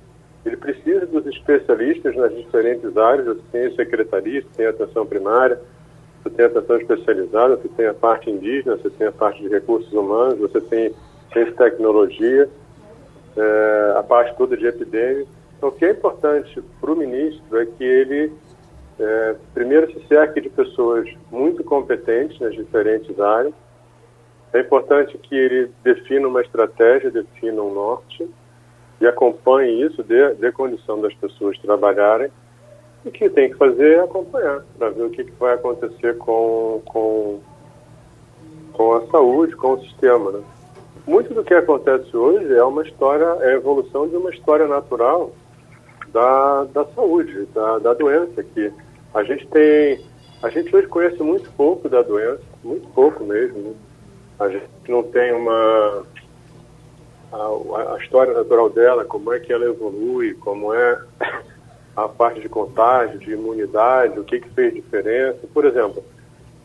Ele 0.45 0.57
precisa 0.57 1.07
dos 1.07 1.25
especialistas 1.27 2.17
nas 2.17 2.35
diferentes 2.35 2.97
áreas. 2.97 3.27
Você 3.27 3.43
tem 3.53 3.67
a 3.67 3.75
secretaria, 3.75 4.43
você 4.43 4.49
tem 4.57 4.67
atenção 4.67 5.07
primária, 5.07 5.61
você 6.23 6.31
tem 6.31 6.47
atenção 6.47 6.77
especializada, 6.79 7.57
você 7.57 7.69
tem 7.69 7.87
a 7.87 7.95
parte 7.95 8.31
indígena, 8.31 8.77
você 8.77 8.91
tem 8.91 9.07
a 9.07 9.13
parte 9.13 9.41
de 9.41 9.49
recursos 9.49 9.93
humanos, 9.93 10.39
você 10.39 10.61
tem 10.61 10.95
ciência 11.33 11.51
e 11.51 11.57
tecnologia, 11.57 12.49
é, 13.37 13.95
a 13.97 14.03
parte 14.03 14.37
toda 14.37 14.57
de 14.57 14.67
epidemia. 14.67 15.27
Então, 15.57 15.69
o 15.69 15.73
que 15.73 15.85
é 15.85 15.91
importante 15.91 16.61
para 16.81 16.93
o 16.93 16.97
ministro 16.97 17.61
é 17.61 17.67
que 17.67 17.85
ele, 17.85 18.33
é, 18.99 19.37
primeiro, 19.55 19.93
se 19.93 20.07
cerque 20.09 20.41
de 20.41 20.51
pessoas 20.51 21.09
muito 21.31 21.63
competentes 21.63 22.39
nas 22.41 22.53
diferentes 22.53 23.19
áreas. 23.21 23.55
É 24.53 24.61
importante 24.61 25.17
que 25.17 25.35
ele 25.35 25.71
defina 25.83 26.29
uma 26.29 26.43
estratégia, 26.43 27.11
defina 27.11 27.63
um 27.63 27.73
norte 27.73 28.29
e 29.01 29.07
acompanhe 29.07 29.83
isso, 29.83 30.03
dê, 30.03 30.35
dê 30.35 30.53
condição 30.53 31.01
das 31.01 31.15
pessoas 31.15 31.59
trabalharem. 31.59 32.31
E 33.05 33.11
que 33.11 33.29
tem 33.31 33.51
que 33.51 33.57
fazer 33.57 33.95
é 33.95 34.01
acompanhar, 34.01 34.63
para 34.79 34.91
ver 34.91 35.03
o 35.03 35.11
que, 35.11 35.25
que 35.25 35.33
vai 35.33 35.55
acontecer 35.55 36.17
com, 36.19 36.81
com, 36.85 37.41
com 38.73 38.93
a 38.95 39.07
saúde, 39.09 39.57
com 39.57 39.73
o 39.73 39.81
sistema. 39.81 40.31
Né? 40.31 40.43
Muito 41.07 41.35
do 41.35 41.43
que 41.43 41.55
acontece 41.55 42.17
hoje 42.17 42.55
é 42.55 42.63
uma 42.63 42.83
história, 42.83 43.25
é 43.41 43.49
a 43.49 43.55
evolução 43.55 44.07
de 44.07 44.15
uma 44.15 44.31
história 44.31 44.69
natural 44.69 45.33
da, 46.13 46.65
da 46.65 46.85
saúde, 46.95 47.49
da, 47.53 47.79
da 47.79 47.95
doença, 47.95 48.43
que 48.43 48.73
a 49.13 49.25
gente 49.25 49.47
tem. 49.49 50.01
A 50.43 50.49
gente 50.49 50.75
hoje 50.75 50.87
conhece 50.87 51.21
muito 51.23 51.51
pouco 51.53 51.89
da 51.89 52.03
doença, 52.03 52.43
muito 52.63 52.87
pouco 52.91 53.25
mesmo. 53.25 53.59
Né? 53.59 53.75
A 54.43 54.49
gente 54.49 54.67
não 54.89 55.03
tem 55.03 55.33
uma. 55.33 56.05
A, 57.33 57.95
a, 57.95 57.99
história 57.99 58.35
natural 58.35 58.69
dela, 58.69 59.05
como 59.05 59.33
é 59.33 59.41
que 59.41 59.53
ela 59.53 59.65
evolui, 59.65 60.35
como 60.35 60.75
é 60.75 61.01
a 61.97 62.09
parte 62.09 62.41
de 62.41 62.49
contágio, 62.49 63.19
de 63.19 63.33
imunidade, 63.33 64.19
o 64.19 64.25
que, 64.25 64.41
que 64.41 64.51
fez 64.51 64.75
diferença. 64.75 65.39
Por 65.53 65.65
exemplo, 65.65 66.05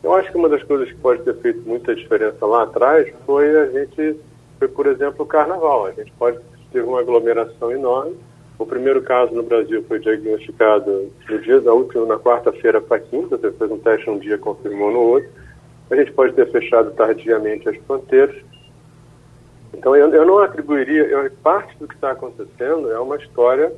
eu 0.02 0.14
acho 0.14 0.30
que 0.30 0.36
uma 0.36 0.48
das 0.48 0.62
coisas 0.62 0.88
que 0.88 0.96
pode 0.96 1.22
ter 1.22 1.34
feito 1.36 1.60
muita 1.66 1.94
diferença 1.94 2.44
lá 2.44 2.64
atrás 2.64 3.12
foi 3.24 3.56
a 3.58 3.66
gente, 3.66 4.20
foi 4.58 4.68
por 4.68 4.86
exemplo 4.86 5.24
o 5.24 5.26
carnaval. 5.26 5.86
A 5.86 5.92
gente 5.92 6.12
pode 6.12 6.38
ter 6.70 6.82
uma 6.82 7.00
aglomeração 7.00 7.72
enorme 7.72 8.16
o 8.58 8.66
primeiro 8.66 9.00
caso 9.02 9.32
no 9.32 9.42
Brasil 9.44 9.84
foi 9.86 10.00
diagnosticado 10.00 11.12
no 11.30 11.38
dia 11.38 11.60
da 11.60 11.72
última, 11.72 12.04
na 12.06 12.18
quarta-feira 12.18 12.80
para 12.80 12.98
quinta, 12.98 13.36
você 13.36 13.52
fez 13.52 13.70
um 13.70 13.78
teste 13.78 14.10
um 14.10 14.18
dia, 14.18 14.36
confirmou 14.36 14.90
no 14.90 14.98
outro. 14.98 15.30
A 15.90 15.96
gente 15.96 16.12
pode 16.12 16.34
ter 16.34 16.50
fechado 16.50 16.90
tardiamente 16.92 17.68
as 17.68 17.76
fronteiras. 17.78 18.36
Então, 19.72 19.94
eu, 19.96 20.12
eu 20.12 20.24
não 20.26 20.38
atribuiria, 20.38 21.04
eu, 21.04 21.30
parte 21.42 21.76
do 21.78 21.86
que 21.86 21.94
está 21.94 22.12
acontecendo 22.12 22.90
é 22.90 22.98
uma 22.98 23.16
história 23.16 23.72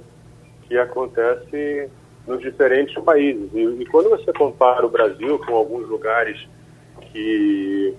que 0.62 0.76
acontece 0.78 1.88
nos 2.26 2.40
diferentes 2.40 2.94
países. 3.02 3.50
E, 3.52 3.82
e, 3.82 3.86
quando 3.86 4.08
você 4.10 4.32
compara 4.32 4.84
o 4.86 4.90
Brasil 4.90 5.38
com 5.40 5.54
alguns 5.54 5.88
lugares 5.88 6.48
que, 7.12 7.94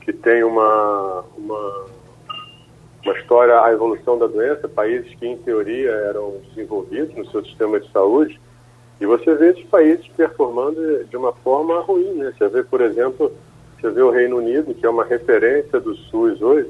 que 0.00 0.12
tem 0.12 0.42
uma, 0.42 1.24
uma 1.36 1.86
uma 3.04 3.18
história, 3.18 3.62
a 3.62 3.72
evolução 3.72 4.18
da 4.18 4.26
doença, 4.26 4.68
países 4.68 5.12
que, 5.14 5.26
em 5.26 5.36
teoria, 5.38 5.90
eram 5.90 6.40
desenvolvidos 6.48 7.14
no 7.14 7.26
seu 7.30 7.44
sistema 7.44 7.80
de 7.80 7.90
saúde, 7.90 8.38
e 9.00 9.06
você 9.06 9.32
vê 9.34 9.50
esses 9.50 9.64
países 9.64 10.06
performando 10.16 11.04
de 11.04 11.16
uma 11.16 11.32
forma 11.32 11.80
ruim. 11.80 12.14
Né? 12.14 12.32
Você 12.36 12.48
vê, 12.48 12.62
por 12.62 12.80
exemplo, 12.80 13.32
você 13.80 13.90
vê 13.90 14.02
o 14.02 14.10
Reino 14.10 14.38
Unido, 14.38 14.74
que 14.74 14.84
é 14.84 14.90
uma 14.90 15.04
referência 15.04 15.78
do 15.80 15.94
SUS 15.94 16.42
hoje. 16.42 16.68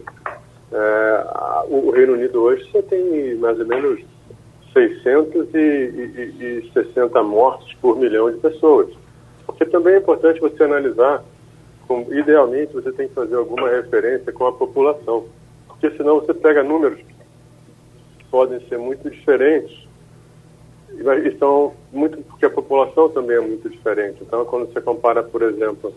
É, 0.70 1.24
o 1.68 1.90
Reino 1.90 2.12
Unido 2.12 2.42
hoje 2.42 2.68
só 2.70 2.82
tem 2.82 3.34
mais 3.36 3.58
ou 3.58 3.66
menos 3.66 4.02
660 4.72 7.22
mortes 7.22 7.74
por 7.80 7.98
milhão 7.98 8.30
de 8.30 8.36
pessoas. 8.38 8.90
Porque 9.46 9.64
também 9.64 9.94
é 9.94 9.98
importante 9.98 10.40
você 10.40 10.64
analisar, 10.64 11.24
idealmente 12.10 12.74
você 12.74 12.92
tem 12.92 13.08
que 13.08 13.14
fazer 13.14 13.36
alguma 13.36 13.70
referência 13.70 14.30
com 14.30 14.46
a 14.46 14.52
população 14.52 15.24
porque 15.80 15.96
senão 15.96 16.20
você 16.20 16.34
pega 16.34 16.62
números 16.62 16.98
que 16.98 18.24
podem 18.30 18.60
ser 18.68 18.78
muito 18.78 19.08
diferentes 19.08 19.87
e 21.00 21.38
são 21.38 21.72
muito 21.92 22.18
porque 22.24 22.46
a 22.46 22.50
população 22.50 23.08
também 23.08 23.36
é 23.36 23.40
muito 23.40 23.68
diferente. 23.68 24.18
Então, 24.20 24.44
quando 24.44 24.72
você 24.72 24.80
compara, 24.80 25.22
por 25.22 25.42
exemplo, 25.42 25.94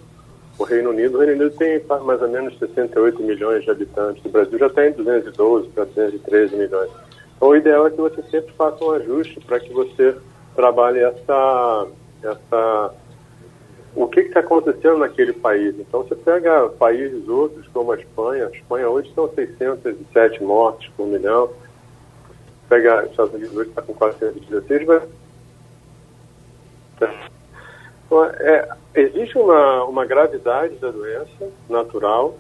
o 0.58 0.64
Reino 0.64 0.92
Unido, 0.92 1.18
o 1.18 1.22
Reino 1.22 1.42
Unido 1.42 1.58
tem 1.58 1.82
mais 2.04 2.22
ou 2.22 2.30
menos 2.30 2.58
68 2.60 3.22
milhões 3.24 3.64
de 3.64 3.72
habitantes, 3.72 4.24
o 4.24 4.30
Brasil 4.30 4.60
já 4.60 4.70
tem 4.70 4.92
212 4.92 5.70
para 5.70 5.86
213 5.86 6.56
milhões. 6.56 6.90
Então, 7.36 7.50
o 7.50 7.56
ideal 7.56 7.88
é 7.88 7.90
que 7.90 7.98
você 7.98 8.22
sempre 8.30 8.54
faça 8.54 8.84
um 8.84 8.92
ajuste 8.92 9.40
para 9.40 9.60
que 9.60 9.74
você 9.74 10.16
trabalhe 10.56 11.00
essa, 11.00 11.88
essa 12.24 12.94
o 13.96 14.08
que 14.08 14.22
está 14.22 14.42
acontecendo 14.42 15.00
naquele 15.00 15.34
país. 15.34 15.76
Então, 15.80 16.04
você 16.04 16.16
pega 16.16 16.70
países 16.70 17.28
outros, 17.28 17.68
como 17.74 17.92
a 17.92 17.98
Espanha, 17.98 18.48
a 18.48 18.56
Espanha 18.56 18.90
hoje 18.90 19.12
são 19.16 19.28
607 19.34 20.44
mortes 20.44 20.92
por 20.96 21.08
milhão, 21.08 21.50
pega 22.72 23.04
os 23.04 23.12
Estados 23.12 23.34
Unidos 23.34 23.58
hoje 23.58 23.70
está 23.70 23.82
com 23.82 23.94
416, 23.94 24.88
mas... 24.88 25.04
Então, 28.06 28.24
é, 28.26 28.70
existe 28.96 29.38
uma, 29.38 29.84
uma 29.84 30.06
gravidade 30.06 30.76
da 30.76 30.90
doença 30.90 31.50
natural. 31.70 32.38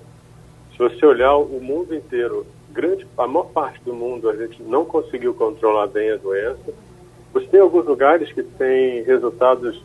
Se 0.71 0.77
você 0.77 1.05
olhar 1.05 1.35
o 1.35 1.59
mundo 1.59 1.93
inteiro, 1.93 2.45
grande, 2.69 3.05
a 3.17 3.27
maior 3.27 3.47
parte 3.47 3.83
do 3.83 3.93
mundo 3.93 4.29
a 4.29 4.35
gente 4.37 4.63
não 4.63 4.85
conseguiu 4.85 5.33
controlar 5.33 5.87
bem 5.87 6.11
a 6.11 6.15
doença. 6.15 6.73
Você 7.33 7.47
tem 7.47 7.59
alguns 7.59 7.85
lugares 7.85 8.31
que 8.31 8.41
têm 8.41 9.03
resultados 9.03 9.83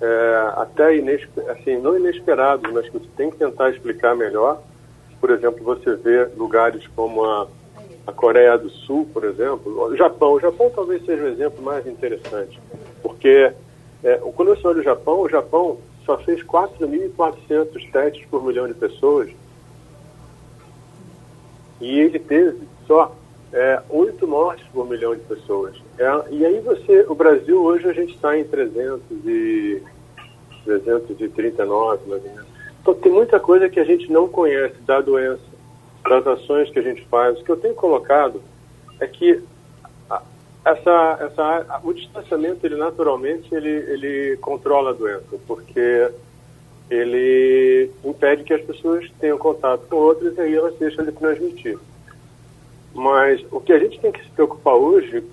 é, 0.00 0.52
até 0.56 0.96
inesper, 0.96 1.50
assim, 1.50 1.76
não 1.76 1.98
inesperados, 1.98 2.72
mas 2.72 2.88
que 2.88 2.98
você 2.98 3.08
tem 3.14 3.30
que 3.30 3.36
tentar 3.36 3.68
explicar 3.70 4.16
melhor. 4.16 4.62
Por 5.20 5.30
exemplo, 5.30 5.62
você 5.62 5.94
vê 5.96 6.24
lugares 6.34 6.86
como 6.88 7.24
a, 7.24 7.46
a 8.06 8.12
Coreia 8.12 8.58
do 8.58 8.70
Sul, 8.70 9.08
por 9.12 9.24
exemplo, 9.24 9.86
o 9.90 9.96
Japão. 9.96 10.32
O 10.32 10.40
Japão 10.40 10.70
talvez 10.74 11.04
seja 11.04 11.22
o 11.24 11.28
exemplo 11.28 11.62
mais 11.62 11.86
interessante, 11.86 12.60
porque 13.02 13.52
É, 14.04 14.16
quando 14.34 14.48
você 14.48 14.66
olha 14.66 14.80
o 14.80 14.82
Japão, 14.82 15.20
o 15.20 15.28
Japão 15.28 15.78
só 16.04 16.18
fez 16.18 16.42
4.400 16.42 17.92
testes 17.92 18.26
por 18.28 18.44
milhão 18.44 18.66
de 18.66 18.74
pessoas 18.74 19.30
e 21.80 22.00
ele 22.00 22.18
teve 22.18 22.66
só 22.84 23.14
é, 23.52 23.80
8 23.88 24.26
mortes 24.26 24.66
por 24.72 24.88
milhão 24.88 25.14
de 25.14 25.20
pessoas. 25.22 25.76
É, 25.98 26.04
e 26.30 26.44
aí 26.44 26.58
você, 26.60 27.06
o 27.08 27.14
Brasil 27.14 27.62
hoje 27.62 27.88
a 27.88 27.92
gente 27.92 28.14
está 28.14 28.36
em 28.36 28.42
300 28.42 29.02
e, 29.24 29.82
339, 30.64 32.08
mais 32.08 32.24
ou. 32.24 32.30
Então 32.80 32.94
tem 32.94 33.12
muita 33.12 33.38
coisa 33.38 33.68
que 33.68 33.78
a 33.78 33.84
gente 33.84 34.10
não 34.10 34.26
conhece 34.26 34.80
da 34.84 35.00
doença, 35.00 35.51
das 36.08 36.26
ações 36.26 36.70
que 36.70 36.78
a 36.78 36.82
gente 36.82 37.04
faz. 37.06 37.38
O 37.38 37.44
que 37.44 37.50
eu 37.50 37.56
tenho 37.56 37.74
colocado 37.74 38.42
é 39.00 39.06
que 39.06 39.42
essa, 40.64 41.18
essa, 41.20 41.80
o 41.82 41.92
distanciamento, 41.92 42.64
ele 42.64 42.76
naturalmente, 42.76 43.52
ele, 43.52 43.68
ele 43.68 44.36
controla 44.36 44.90
a 44.90 44.94
doença, 44.94 45.36
porque 45.46 46.10
ele 46.88 47.90
impede 48.04 48.44
que 48.44 48.54
as 48.54 48.62
pessoas 48.62 49.10
tenham 49.18 49.38
contato 49.38 49.86
com 49.88 49.96
outras 49.96 50.36
e 50.36 50.40
aí 50.40 50.54
elas 50.54 50.76
deixam 50.76 51.04
de 51.04 51.12
transmitir. 51.12 51.78
Mas 52.94 53.44
o 53.50 53.60
que 53.60 53.72
a 53.72 53.78
gente 53.78 53.98
tem 53.98 54.12
que 54.12 54.22
se 54.22 54.30
preocupar 54.30 54.74
hoje 54.74 55.24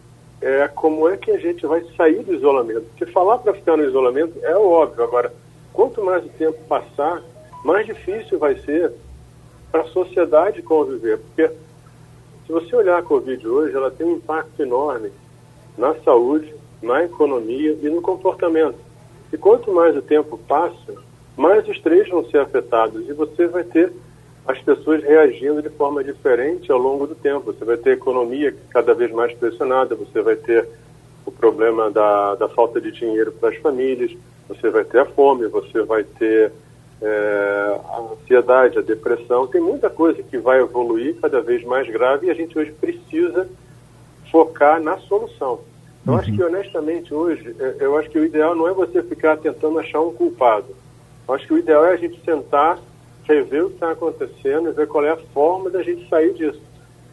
é 0.41 0.67
como 0.69 1.07
é 1.07 1.17
que 1.17 1.31
a 1.31 1.37
gente 1.37 1.65
vai 1.65 1.83
sair 1.97 2.23
do 2.23 2.33
isolamento. 2.33 2.83
Porque 2.83 3.11
falar 3.11 3.39
para 3.39 3.53
ficar 3.53 3.75
no 3.75 3.83
isolamento 3.83 4.33
é 4.41 4.55
óbvio. 4.55 5.03
Agora, 5.03 5.33
quanto 5.73 6.03
mais 6.03 6.25
o 6.25 6.29
tempo 6.29 6.57
passar, 6.63 7.21
mais 7.63 7.85
difícil 7.85 8.39
vai 8.39 8.57
ser 8.59 8.93
para 9.71 9.81
a 9.81 9.87
sociedade 9.87 10.61
conviver. 10.61 11.19
Porque 11.19 11.49
se 12.45 12.51
você 12.51 12.75
olhar 12.75 12.97
a 12.97 13.03
Covid 13.03 13.47
hoje, 13.47 13.75
ela 13.75 13.91
tem 13.91 14.05
um 14.05 14.15
impacto 14.15 14.61
enorme 14.61 15.11
na 15.77 15.95
saúde, 15.95 16.53
na 16.81 17.03
economia 17.03 17.77
e 17.81 17.89
no 17.89 18.01
comportamento. 18.01 18.77
E 19.31 19.37
quanto 19.37 19.71
mais 19.71 19.95
o 19.95 20.01
tempo 20.01 20.37
passa, 20.47 20.93
mais 21.37 21.67
os 21.67 21.79
três 21.79 22.09
vão 22.09 22.25
ser 22.29 22.39
afetados 22.39 23.07
e 23.07 23.13
você 23.13 23.47
vai 23.47 23.63
ter 23.63 23.93
as 24.47 24.59
pessoas 24.61 25.03
reagindo 25.03 25.61
de 25.61 25.69
forma 25.69 26.03
diferente 26.03 26.71
ao 26.71 26.79
longo 26.79 27.05
do 27.05 27.13
tempo. 27.13 27.53
Você 27.53 27.63
vai 27.63 27.77
ter 27.77 27.91
a 27.91 27.93
economia 27.93 28.55
cada 28.71 28.93
vez 28.95 29.11
mais 29.11 29.31
pressionada, 29.33 29.95
você 29.95 30.21
vai 30.21 30.35
ter 30.35 30.67
o 31.25 31.31
problema 31.31 31.91
da, 31.91 32.35
da 32.35 32.49
falta 32.49 32.81
de 32.81 32.91
dinheiro 32.91 33.31
para 33.31 33.49
as 33.49 33.57
famílias, 33.57 34.11
você 34.47 34.69
vai 34.71 34.83
ter 34.83 34.99
a 34.99 35.05
fome, 35.05 35.47
você 35.47 35.83
vai 35.83 36.03
ter 36.03 36.51
é, 37.01 37.79
a 37.89 37.99
ansiedade, 37.99 38.77
a 38.77 38.81
depressão, 38.81 39.47
tem 39.47 39.61
muita 39.61 39.89
coisa 39.89 40.21
que 40.21 40.37
vai 40.37 40.59
evoluir 40.59 41.15
cada 41.21 41.41
vez 41.41 41.63
mais 41.63 41.89
grave 41.89 42.27
e 42.27 42.29
a 42.29 42.33
gente 42.33 42.57
hoje 42.57 42.71
precisa 42.71 43.49
focar 44.31 44.81
na 44.81 44.97
solução. 44.97 45.61
Então, 46.01 46.13
uhum. 46.13 46.19
acho 46.19 46.33
que 46.33 46.43
honestamente 46.43 47.13
hoje, 47.13 47.55
é, 47.59 47.77
eu 47.79 47.97
acho 47.97 48.09
que 48.09 48.19
o 48.19 48.25
ideal 48.25 48.55
não 48.55 48.67
é 48.67 48.73
você 48.73 49.01
ficar 49.03 49.37
tentando 49.37 49.79
achar 49.79 50.01
um 50.01 50.13
culpado. 50.13 50.75
Eu 51.27 51.33
acho 51.33 51.45
que 51.45 51.53
o 51.53 51.57
ideal 51.57 51.85
é 51.85 51.93
a 51.93 51.97
gente 51.97 52.19
sentar, 52.23 52.79
rever 53.23 53.65
o 53.65 53.69
que 53.69 53.75
está 53.75 53.91
acontecendo 53.91 54.69
e 54.69 54.73
ver 54.73 54.87
qual 54.87 55.05
é 55.05 55.11
a 55.11 55.17
forma 55.17 55.69
da 55.69 55.83
gente 55.83 56.07
sair 56.09 56.33
disso. 56.33 56.61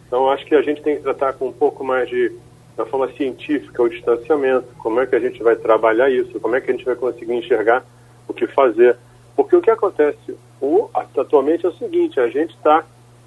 Então, 0.07 0.31
acho 0.31 0.47
que 0.47 0.55
a 0.55 0.63
gente 0.63 0.83
tem 0.83 0.97
que 0.97 1.03
tratar 1.03 1.35
com 1.35 1.49
um 1.49 1.53
pouco 1.53 1.85
mais 1.85 2.09
de, 2.09 2.33
da 2.77 2.87
forma 2.87 3.13
científica, 3.13 3.83
o 3.83 3.89
distanciamento, 3.89 4.67
como 4.79 5.01
é 5.01 5.07
que 5.07 5.17
a 5.17 5.21
gente 5.21 5.43
vai 5.43 5.57
trabalhar 5.57 6.09
isso, 6.09 6.41
como 6.41 6.55
é 6.55 6.61
que 6.61 6.71
a 6.71 6.75
gente 6.75 6.85
vai 6.85 6.95
conseguir 6.95 7.35
enxergar 7.35 7.85
o 8.29 8.33
que 8.33 8.47
fazer. 8.47 8.97
Porque 9.37 9.55
o 9.55 9.61
que 9.61 9.71
acontece 9.71 10.35
o, 10.61 10.89
atualmente 10.95 11.67
é 11.67 11.69
o 11.69 11.77
seguinte, 11.77 12.19
a 12.19 12.29
gente 12.29 12.55
está, 12.55 12.85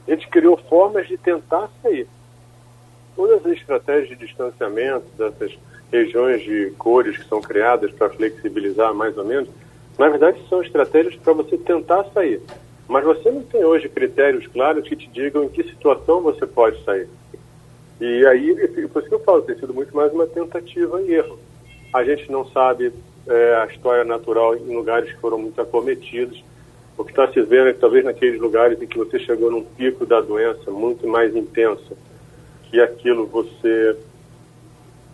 a 0.08 0.12
gente 0.12 0.28
criou 0.28 0.58
formas 0.58 1.08
de 1.08 1.18
tentar 1.18 1.70
sair. 1.82 2.08
Todas 3.16 3.46
as 3.46 3.52
estratégias 3.54 4.10
de 4.10 4.26
distanciamento 4.26 5.06
dessas 5.18 5.56
regiões 5.92 6.42
de 6.42 6.72
cores 6.78 7.18
que 7.18 7.28
são 7.28 7.42
criadas 7.42 7.92
para 7.92 8.10
flexibilizar 8.10 8.94
mais 8.94 9.18
ou 9.18 9.26
menos, 9.26 9.50
na 9.98 10.10
verdade 10.10 10.42
são 10.50 10.62
estratégias 10.62 11.16
para 11.16 11.34
você 11.34 11.58
tentar 11.58 12.06
sair. 12.14 12.42
Mas 12.88 13.04
você 13.04 13.30
não 13.30 13.44
tem 13.44 13.64
hoje 13.64 13.88
critérios 13.88 14.48
claros 14.48 14.88
que 14.88 14.96
te 14.96 15.08
digam 15.08 15.44
em 15.44 15.50
que 15.50 15.64
situação 15.64 16.22
você 16.22 16.48
pode 16.48 16.84
sair. 16.84 17.08
E 18.02 18.26
aí, 18.26 18.56
por 18.88 19.02
isso 19.02 19.10
que 19.10 19.16
eu 19.16 19.24
falo, 19.24 19.42
tem 19.44 19.56
sido 19.56 19.74
muito 19.74 19.96
mais 19.96 20.12
uma 20.12 20.26
tentativa 20.26 21.00
e 21.02 21.14
erro. 21.14 21.38
A 21.94 22.04
gente 22.04 22.32
não 22.32 22.48
sabe 22.48 22.92
é, 23.30 23.56
a 23.56 23.66
história 23.68 24.04
natural 24.04 24.56
em 24.56 24.76
lugares 24.76 25.12
que 25.12 25.20
foram 25.20 25.38
muito 25.38 25.62
acometidos. 25.62 26.44
O 26.98 27.04
que 27.04 27.12
está 27.12 27.32
se 27.32 27.42
vendo 27.42 27.70
é 27.70 27.74
que 27.74 27.80
talvez 27.80 28.04
naqueles 28.04 28.42
lugares 28.42 28.82
em 28.82 28.88
que 28.88 28.98
você 28.98 29.20
chegou 29.20 29.50
num 29.52 29.64
pico 29.64 30.06
da 30.06 30.20
doença 30.20 30.70
muito 30.70 31.08
mais 31.08 31.34
intenso, 31.36 31.96
que 32.64 32.82
aquilo 32.82 33.26
você, 33.28 33.96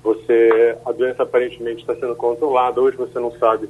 você 0.01 0.78
a 0.86 0.91
doença 0.91 1.23
aparentemente 1.23 1.82
está 1.82 1.93
sendo 1.95 2.15
controlada. 2.15 2.82
Hoje 2.82 2.97
você 2.97 3.19
não 3.19 3.32
sabe 3.34 3.69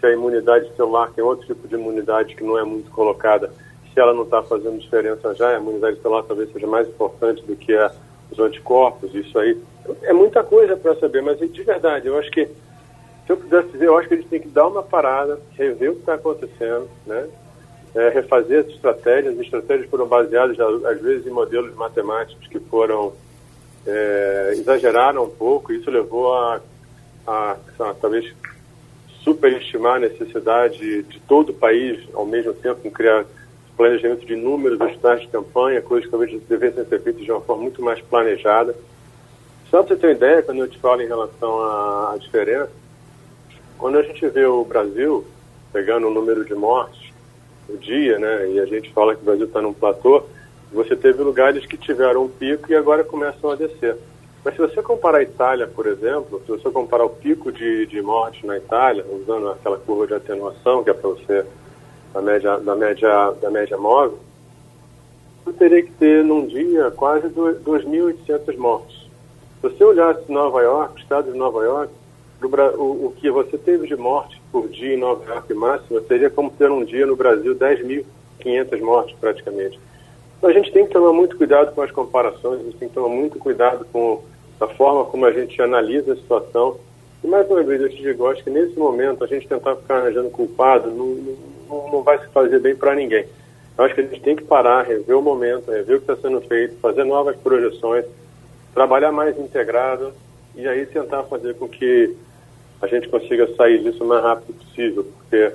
se 0.00 0.06
a 0.06 0.12
imunidade 0.12 0.74
celular 0.74 1.12
tem 1.14 1.22
outro 1.22 1.46
tipo 1.46 1.68
de 1.68 1.74
imunidade 1.74 2.34
que 2.34 2.42
não 2.42 2.58
é 2.58 2.64
muito 2.64 2.90
colocada, 2.90 3.52
se 3.92 4.00
ela 4.00 4.12
não 4.12 4.24
está 4.24 4.42
fazendo 4.42 4.80
diferença 4.80 5.34
já, 5.34 5.50
a 5.50 5.58
imunidade 5.58 6.00
celular 6.00 6.24
talvez 6.24 6.50
seja 6.50 6.66
mais 6.66 6.88
importante 6.88 7.44
do 7.44 7.54
que 7.54 7.72
a, 7.74 7.92
os 8.30 8.38
anticorpos, 8.40 9.14
isso 9.14 9.38
aí. 9.38 9.56
É 10.02 10.12
muita 10.12 10.42
coisa 10.42 10.76
para 10.76 10.96
saber, 10.96 11.22
mas 11.22 11.38
de 11.38 11.62
verdade, 11.62 12.08
eu 12.08 12.18
acho 12.18 12.30
que 12.30 12.48
se 13.26 13.32
eu 13.32 13.36
pudesse 13.36 13.68
dizer, 13.68 13.86
eu 13.86 13.96
acho 13.96 14.08
que 14.08 14.16
gente 14.16 14.28
tem 14.28 14.40
que 14.40 14.48
dar 14.48 14.66
uma 14.66 14.82
parada, 14.82 15.38
rever 15.56 15.90
o 15.90 15.94
que 15.94 16.00
está 16.00 16.14
acontecendo, 16.14 16.88
né? 17.06 17.28
É, 17.94 18.08
refazer 18.08 18.60
as 18.60 18.66
estratégias. 18.68 19.34
As 19.34 19.40
estratégias 19.40 19.88
foram 19.88 20.06
baseadas, 20.06 20.58
às 20.58 21.00
vezes, 21.00 21.26
em 21.26 21.30
modelos 21.30 21.74
matemáticos 21.74 22.46
que 22.48 22.58
foram 22.58 23.12
é, 23.86 24.54
exageraram 24.56 25.24
um 25.24 25.30
pouco. 25.30 25.72
Isso 25.72 25.90
levou 25.90 26.34
a, 26.34 26.60
a, 27.26 27.56
a 27.78 27.94
talvez 27.94 28.34
superestimar 29.22 29.96
a 29.96 30.00
necessidade 30.00 31.02
de 31.02 31.20
todo 31.20 31.50
o 31.50 31.54
país, 31.54 32.02
ao 32.14 32.26
mesmo 32.26 32.52
tempo, 32.54 32.90
criar 32.90 33.24
planejamento 33.76 34.26
de 34.26 34.36
números 34.36 34.78
dos 34.78 35.20
de 35.20 35.28
campanha, 35.28 35.80
coisas 35.80 36.04
que 36.06 36.10
talvez 36.10 36.42
devessem 36.48 36.84
ser 36.84 37.00
feitas 37.00 37.24
de 37.24 37.30
uma 37.30 37.40
forma 37.40 37.62
muito 37.62 37.82
mais 37.82 38.00
planejada. 38.00 38.74
Só 39.70 39.82
para 39.82 39.94
você 39.94 40.00
ter 40.00 40.06
uma 40.08 40.12
ideia, 40.12 40.42
quando 40.42 40.58
eu 40.58 40.68
te 40.68 40.78
falo 40.78 41.00
em 41.00 41.06
relação 41.06 41.62
à 41.62 42.16
diferença, 42.18 42.70
quando 43.82 43.98
a 43.98 44.02
gente 44.02 44.24
vê 44.28 44.46
o 44.46 44.64
Brasil 44.64 45.24
pegando 45.72 46.06
o 46.06 46.14
número 46.14 46.44
de 46.44 46.54
mortes 46.54 47.12
o 47.68 47.76
dia, 47.76 48.16
né, 48.16 48.48
e 48.50 48.60
a 48.60 48.64
gente 48.64 48.92
fala 48.92 49.12
que 49.12 49.22
o 49.22 49.24
Brasil 49.24 49.46
está 49.46 49.60
num 49.60 49.72
platô, 49.72 50.22
você 50.72 50.94
teve 50.94 51.20
lugares 51.20 51.66
que 51.66 51.76
tiveram 51.76 52.22
um 52.22 52.28
pico 52.28 52.70
e 52.70 52.76
agora 52.76 53.02
começam 53.02 53.50
a 53.50 53.56
descer. 53.56 53.96
Mas 54.44 54.54
se 54.54 54.60
você 54.60 54.80
comparar 54.82 55.18
a 55.18 55.22
Itália, 55.24 55.66
por 55.66 55.88
exemplo, 55.88 56.40
se 56.46 56.52
você 56.52 56.70
comparar 56.70 57.04
o 57.04 57.10
pico 57.10 57.50
de, 57.50 57.86
de 57.86 58.00
morte 58.00 58.46
na 58.46 58.56
Itália, 58.56 59.04
usando 59.10 59.48
aquela 59.48 59.78
curva 59.78 60.06
de 60.06 60.14
atenuação, 60.14 60.84
que 60.84 60.90
é 60.90 60.94
para 60.94 61.10
você 61.10 61.44
da 62.14 62.22
média, 62.22 62.58
da 62.58 62.76
média, 62.76 63.32
da 63.42 63.50
média 63.50 63.76
móvel, 63.76 64.20
você 65.44 65.52
teria 65.54 65.82
que 65.82 65.90
ter 65.94 66.22
num 66.22 66.46
dia 66.46 66.92
quase 66.92 67.26
2.800 67.28 68.56
mortes. 68.56 68.96
Se 69.60 69.68
você 69.68 69.82
olhasse 69.82 70.30
Nova 70.30 70.62
York, 70.62 70.94
o 70.94 70.98
estado 71.02 71.32
de 71.32 71.36
Nova 71.36 71.64
York, 71.64 71.92
o, 72.46 73.06
o 73.06 73.14
que 73.16 73.30
você 73.30 73.56
teve 73.58 73.86
de 73.86 73.96
morte 73.96 74.40
por 74.50 74.68
dia 74.68 74.94
em 74.94 74.98
Nova 74.98 75.24
York 75.24 75.52
máxima 75.54 76.00
seria 76.02 76.30
como 76.30 76.50
ter 76.50 76.70
um 76.70 76.84
dia 76.84 77.06
no 77.06 77.16
Brasil 77.16 77.54
10.500 77.54 78.80
mortes 78.80 79.16
praticamente. 79.18 79.78
Então 80.38 80.50
a 80.50 80.52
gente 80.52 80.72
tem 80.72 80.86
que 80.86 80.92
tomar 80.92 81.12
muito 81.12 81.36
cuidado 81.36 81.74
com 81.74 81.82
as 81.82 81.90
comparações, 81.90 82.60
a 82.60 82.64
gente 82.64 82.76
tem 82.76 82.88
que 82.88 82.94
tomar 82.94 83.08
muito 83.08 83.38
cuidado 83.38 83.86
com 83.92 84.22
a 84.60 84.66
forma 84.66 85.04
como 85.04 85.24
a 85.24 85.32
gente 85.32 85.60
analisa 85.62 86.12
a 86.12 86.16
situação. 86.16 86.78
E 87.22 87.26
mais 87.26 87.48
uma 87.48 87.62
vez, 87.62 87.80
eu 87.80 87.88
te 87.88 88.02
digo, 88.02 88.26
acho 88.26 88.42
que 88.42 88.50
nesse 88.50 88.76
momento 88.76 89.22
a 89.22 89.26
gente 89.26 89.46
tentar 89.46 89.76
ficar 89.76 89.98
arranjando 89.98 90.30
culpado 90.30 90.90
não, 90.90 91.06
não, 91.68 91.92
não 91.92 92.02
vai 92.02 92.18
se 92.18 92.26
fazer 92.28 92.58
bem 92.58 92.74
para 92.74 92.94
ninguém. 92.94 93.24
Eu 93.78 93.84
acho 93.84 93.94
que 93.94 94.00
a 94.00 94.04
gente 94.04 94.20
tem 94.20 94.36
que 94.36 94.44
parar, 94.44 94.82
rever 94.82 95.16
o 95.16 95.22
momento, 95.22 95.70
rever 95.70 95.96
o 95.96 96.00
que 96.00 96.10
está 96.10 96.16
sendo 96.16 96.40
feito, 96.42 96.76
fazer 96.80 97.04
novas 97.04 97.36
projeções, 97.36 98.04
trabalhar 98.74 99.12
mais 99.12 99.38
integrado 99.38 100.12
e 100.54 100.66
aí 100.66 100.84
tentar 100.86 101.22
fazer 101.24 101.54
com 101.54 101.68
que 101.68 102.14
a 102.82 102.88
gente 102.88 103.08
consiga 103.08 103.48
sair 103.54 103.80
disso 103.80 104.02
o 104.02 104.06
mais 104.06 104.22
rápido 104.24 104.54
possível, 104.54 105.04
porque 105.04 105.52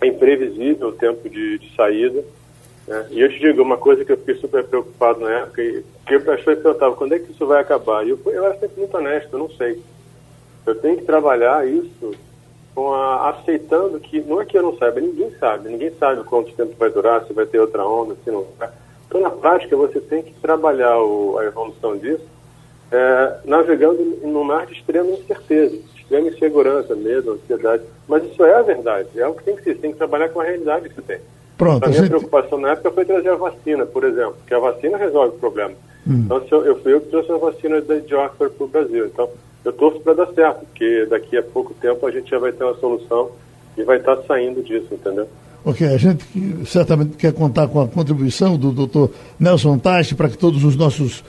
é 0.00 0.06
imprevisível 0.06 0.88
o 0.88 0.92
tempo 0.92 1.28
de, 1.28 1.58
de 1.58 1.76
saída. 1.76 2.24
Né? 2.86 3.06
E 3.10 3.20
eu 3.20 3.28
te 3.28 3.38
digo 3.38 3.62
uma 3.62 3.76
coisa 3.76 4.02
que 4.02 4.10
eu 4.10 4.16
fiquei 4.16 4.36
super 4.36 4.64
preocupado 4.64 5.20
na 5.20 5.30
época, 5.30 5.62
e 5.62 5.84
que 6.06 6.14
eu 6.14 6.32
achei 6.32 6.56
que 6.56 6.62
perguntava, 6.62 6.96
quando 6.96 7.12
é 7.12 7.18
que 7.18 7.30
isso 7.30 7.46
vai 7.46 7.60
acabar? 7.60 8.06
E 8.06 8.10
eu, 8.10 8.20
eu 8.24 8.46
era 8.46 8.58
sempre 8.58 8.80
muito 8.80 8.96
honesto, 8.96 9.28
eu 9.30 9.38
não 9.38 9.50
sei. 9.50 9.82
Eu 10.64 10.74
tenho 10.76 10.96
que 10.96 11.04
trabalhar 11.04 11.68
isso 11.68 12.14
com 12.74 12.94
a, 12.94 13.28
aceitando 13.28 14.00
que, 14.00 14.22
não 14.22 14.40
é 14.40 14.46
que 14.46 14.56
eu 14.56 14.62
não 14.62 14.76
saiba, 14.78 15.00
ninguém 15.00 15.30
sabe, 15.38 15.68
ninguém 15.68 15.92
sabe 15.98 16.24
quanto 16.24 16.54
tempo 16.54 16.74
vai 16.78 16.88
durar, 16.88 17.26
se 17.26 17.32
vai 17.34 17.44
ter 17.44 17.60
outra 17.60 17.86
onda, 17.86 18.16
se 18.24 18.30
não 18.30 18.46
vai. 18.58 18.70
Então, 19.06 19.20
na 19.20 19.30
prática, 19.30 19.76
você 19.76 20.00
tem 20.00 20.22
que 20.22 20.32
trabalhar 20.40 20.98
o, 20.98 21.36
a 21.38 21.44
evolução 21.44 21.98
disso, 21.98 22.26
é, 22.90 23.40
navegando 23.44 24.02
num 24.22 24.44
mar 24.44 24.64
de 24.64 24.72
extrema 24.72 25.10
incerteza 25.10 25.78
extrema 26.08 26.28
insegurança, 26.28 26.96
medo, 26.96 27.32
ansiedade. 27.32 27.82
Mas 28.08 28.24
isso 28.24 28.42
é 28.42 28.54
a 28.54 28.62
verdade, 28.62 29.08
é 29.16 29.26
o 29.26 29.34
que 29.34 29.44
tem 29.44 29.56
que 29.56 29.62
ser, 29.62 29.74
você 29.74 29.80
tem 29.80 29.92
que 29.92 29.98
trabalhar 29.98 30.30
com 30.30 30.40
a 30.40 30.44
realidade 30.44 30.88
que 30.88 30.94
você 30.94 31.02
tem. 31.02 31.18
Pronto, 31.56 31.84
a 31.84 31.88
minha 31.88 32.00
gente... 32.00 32.10
preocupação 32.10 32.58
na 32.58 32.72
época 32.72 32.90
foi 32.92 33.04
trazer 33.04 33.28
a 33.28 33.36
vacina, 33.36 33.84
por 33.84 34.04
exemplo, 34.04 34.36
que 34.46 34.54
a 34.54 34.58
vacina 34.58 34.96
resolve 34.96 35.36
o 35.36 35.38
problema. 35.38 35.74
Hum. 36.06 36.22
Então, 36.24 36.42
eu, 36.50 36.64
eu 36.64 36.80
fui 36.80 36.94
eu 36.94 37.00
que 37.00 37.08
trouxe 37.08 37.30
a 37.30 37.36
vacina 37.36 37.80
de 37.80 38.14
Oxford 38.14 38.54
para 38.54 38.64
o 38.64 38.68
Brasil. 38.68 39.06
Então, 39.06 39.28
eu 39.64 39.72
torço 39.72 40.00
para 40.00 40.14
dar 40.14 40.26
certo, 40.28 40.60
porque 40.60 41.06
daqui 41.10 41.36
a 41.36 41.42
pouco 41.42 41.74
tempo 41.74 42.06
a 42.06 42.10
gente 42.10 42.30
já 42.30 42.38
vai 42.38 42.52
ter 42.52 42.64
uma 42.64 42.76
solução 42.76 43.30
e 43.76 43.82
vai 43.82 43.98
estar 43.98 44.16
tá 44.16 44.22
saindo 44.26 44.62
disso, 44.62 44.86
entendeu? 44.92 45.28
Ok, 45.64 45.86
a 45.86 45.98
gente 45.98 46.24
certamente 46.64 47.16
quer 47.16 47.32
contar 47.32 47.66
com 47.66 47.80
a 47.80 47.88
contribuição 47.88 48.56
do 48.56 48.70
doutor 48.70 49.10
Nelson 49.38 49.76
Tachi 49.78 50.14
para 50.14 50.28
que 50.28 50.38
todos 50.38 50.64
os 50.64 50.76
nossos 50.76 51.24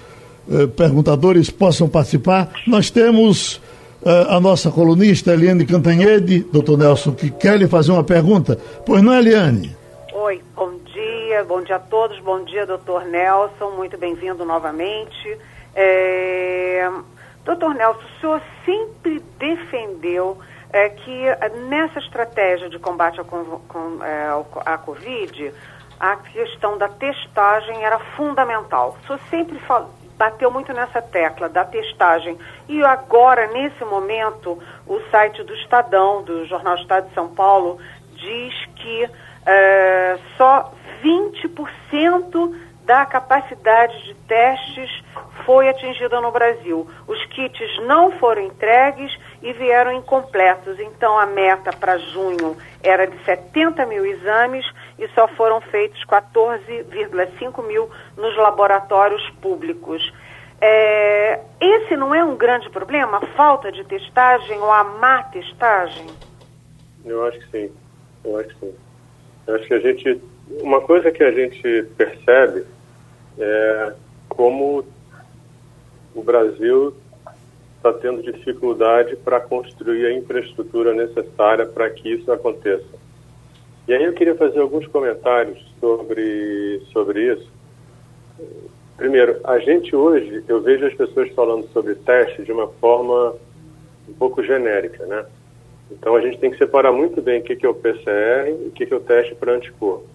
eh, 0.50 0.68
perguntadores 0.68 1.50
possam 1.50 1.90
participar. 1.90 2.50
Nós 2.68 2.92
temos 2.92 3.60
a 4.06 4.40
nossa 4.40 4.72
colunista 4.72 5.32
Eliane 5.32 5.66
Cantanhede, 5.66 6.40
doutor 6.52 6.78
Nelson, 6.78 7.14
que 7.14 7.30
quer 7.30 7.58
lhe 7.58 7.68
fazer 7.68 7.92
uma 7.92 8.04
pergunta. 8.04 8.58
Pois 8.86 9.02
não, 9.02 9.14
Eliane? 9.14 9.76
Oi, 10.14 10.42
bom 10.56 10.72
dia, 10.86 11.44
bom 11.44 11.62
dia 11.62 11.76
a 11.76 11.80
todos, 11.80 12.20
bom 12.20 12.44
dia, 12.44 12.66
doutor 12.66 13.06
Nelson, 13.06 13.72
muito 13.72 13.98
bem-vindo 13.98 14.46
novamente. 14.46 15.38
É... 15.76 16.90
Doutor 17.44 17.74
Nelson, 17.74 18.00
o 18.00 18.20
senhor 18.20 18.42
sempre 18.66 19.24
defendeu 19.38 20.38
é, 20.72 20.90
que 20.90 21.26
nessa 21.68 22.00
estratégia 22.00 22.70
de 22.70 22.78
combate 22.78 23.20
é, 23.20 24.30
à 24.66 24.78
Covid, 24.78 25.52
a 26.00 26.16
questão 26.16 26.78
da 26.78 26.88
testagem 26.88 27.84
era 27.84 28.00
fundamental. 28.16 28.98
O 29.04 29.08
senhor 29.08 29.20
sempre 29.30 29.60
bateu 30.20 30.52
muito 30.52 30.74
nessa 30.74 31.02
tecla 31.02 31.48
da 31.48 31.64
testagem. 31.64 32.38
E 32.68 32.84
agora, 32.84 33.48
nesse 33.48 33.86
momento, 33.86 34.62
o 34.86 35.00
site 35.10 35.42
do 35.44 35.56
Estadão, 35.56 36.22
do 36.22 36.46
Jornal 36.46 36.76
Estado 36.76 37.08
de 37.08 37.14
São 37.14 37.30
Paulo, 37.30 37.80
diz 38.12 38.54
que 38.76 39.10
é, 39.46 40.20
só 40.36 40.74
20% 41.02 42.54
da 42.84 43.06
capacidade 43.06 44.04
de 44.04 44.14
testes 44.28 44.90
foi 45.46 45.70
atingida 45.70 46.20
no 46.20 46.32
Brasil. 46.32 46.86
Os 47.08 47.24
kits 47.28 47.80
não 47.86 48.12
foram 48.20 48.42
entregues 48.42 49.18
e 49.42 49.54
vieram 49.54 49.94
incompletos. 49.94 50.78
Então, 50.80 51.18
a 51.18 51.26
meta 51.26 51.72
para 51.72 51.98
junho 51.98 52.58
era 52.84 53.08
de 53.08 53.18
70 53.24 53.86
mil 53.86 54.06
exames 54.06 54.66
e 55.00 55.08
só 55.10 55.28
foram 55.30 55.62
feitos 55.62 56.04
14,5 56.06 57.66
mil 57.66 57.90
nos 58.18 58.36
laboratórios 58.38 59.28
públicos. 59.42 60.14
É, 60.62 61.40
esse 61.60 61.96
não 61.96 62.14
é 62.14 62.24
um 62.24 62.36
grande 62.36 62.70
problema, 62.70 63.18
a 63.18 63.28
falta 63.28 63.72
de 63.72 63.84
testagem 63.86 64.60
ou 64.60 64.72
a 64.72 64.84
má 64.84 65.24
testagem? 65.24 66.08
Eu 67.06 67.26
acho 67.26 67.40
que 67.40 67.50
sim. 67.52 67.74
Eu 68.24 68.38
acho 68.38 68.50
que 68.50 68.60
sim. 68.60 68.76
Eu 69.48 69.56
acho 69.56 69.66
que 69.66 69.74
a 69.74 69.80
gente. 69.80 70.22
Uma 70.62 70.82
coisa 70.82 71.12
que 71.12 71.24
a 71.24 71.32
gente 71.32 71.84
percebe 71.96 72.66
é, 73.38 73.94
como 74.28 74.84
o 76.14 76.24
Brasil 76.24 76.94
está 77.78 77.94
tendo 77.94 78.22
dificuldade 78.22 79.16
para 79.16 79.40
construir 79.40 80.06
a 80.08 80.14
infraestrutura 80.14 80.94
necessária 80.94 81.66
para 81.66 81.90
que 81.90 82.10
isso 82.10 82.32
aconteça. 82.32 83.00
E 83.90 83.94
aí 83.96 84.04
eu 84.04 84.14
queria 84.14 84.36
fazer 84.36 84.60
alguns 84.60 84.86
comentários 84.86 85.60
sobre, 85.80 86.80
sobre 86.94 87.34
isso. 87.34 87.52
Primeiro, 88.96 89.40
a 89.44 89.58
gente 89.58 89.96
hoje, 89.96 90.44
eu 90.48 90.62
vejo 90.62 90.86
as 90.86 90.94
pessoas 90.94 91.32
falando 91.32 91.68
sobre 91.70 91.96
teste 91.96 92.44
de 92.44 92.52
uma 92.52 92.68
forma 92.68 93.34
um 94.08 94.14
pouco 94.14 94.44
genérica, 94.44 95.08
né? 95.08 95.26
Então 95.90 96.16
a 96.16 96.22
gente 96.22 96.38
tem 96.38 96.52
que 96.52 96.60
separar 96.60 96.92
muito 96.92 97.20
bem 97.20 97.40
o 97.40 97.44
que 97.44 97.66
é 97.66 97.68
o 97.68 97.74
PCR 97.74 98.50
e 98.64 98.68
o 98.68 98.72
que 98.72 98.94
é 98.94 98.96
o 98.96 99.00
teste 99.00 99.34
para 99.34 99.54
anticorpo. 99.54 100.06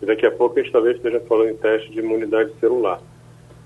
E 0.00 0.06
daqui 0.06 0.24
a 0.24 0.30
pouco 0.30 0.58
a 0.58 0.62
gente 0.62 0.72
talvez 0.72 0.96
esteja 0.96 1.20
falando 1.28 1.50
em 1.50 1.56
teste 1.58 1.90
de 1.90 1.98
imunidade 1.98 2.54
celular. 2.58 3.02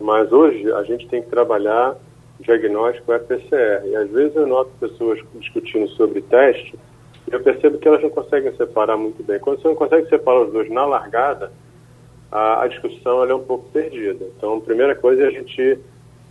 Mas 0.01 0.33
hoje 0.33 0.68
a 0.73 0.83
gente 0.83 1.07
tem 1.07 1.23
que 1.23 1.31
trabalhar 1.31 1.97
diagnóstico 2.41 3.12
é 3.12 3.20
PCR. 3.20 3.87
E 3.87 3.95
às 3.95 4.11
vezes 4.11 4.35
eu 4.35 4.49
noto 4.49 4.73
pessoas 4.81 5.20
discutindo 5.37 5.87
sobre 5.91 6.23
teste 6.23 6.77
eu 7.31 7.41
percebo 7.43 7.79
que 7.79 7.89
elas 7.89 8.03
não 8.03 8.11
conseguem 8.11 8.55
separar 8.57 8.97
muito 8.97 9.23
bem. 9.23 9.39
Quando 9.39 9.61
você 9.61 9.68
não 9.68 9.75
consegue 9.75 10.09
separar 10.09 10.43
os 10.43 10.53
dois 10.53 10.70
na 10.70 10.85
largada, 10.85 11.53
a, 12.31 12.62
a 12.62 12.66
discussão 12.66 13.25
é 13.25 13.35
um 13.35 13.45
pouco 13.45 13.68
perdida. 13.70 14.25
Então, 14.37 14.57
a 14.57 14.61
primeira 14.61 14.95
coisa 14.95 15.25
é 15.25 15.27
a 15.27 15.31
gente 15.31 15.79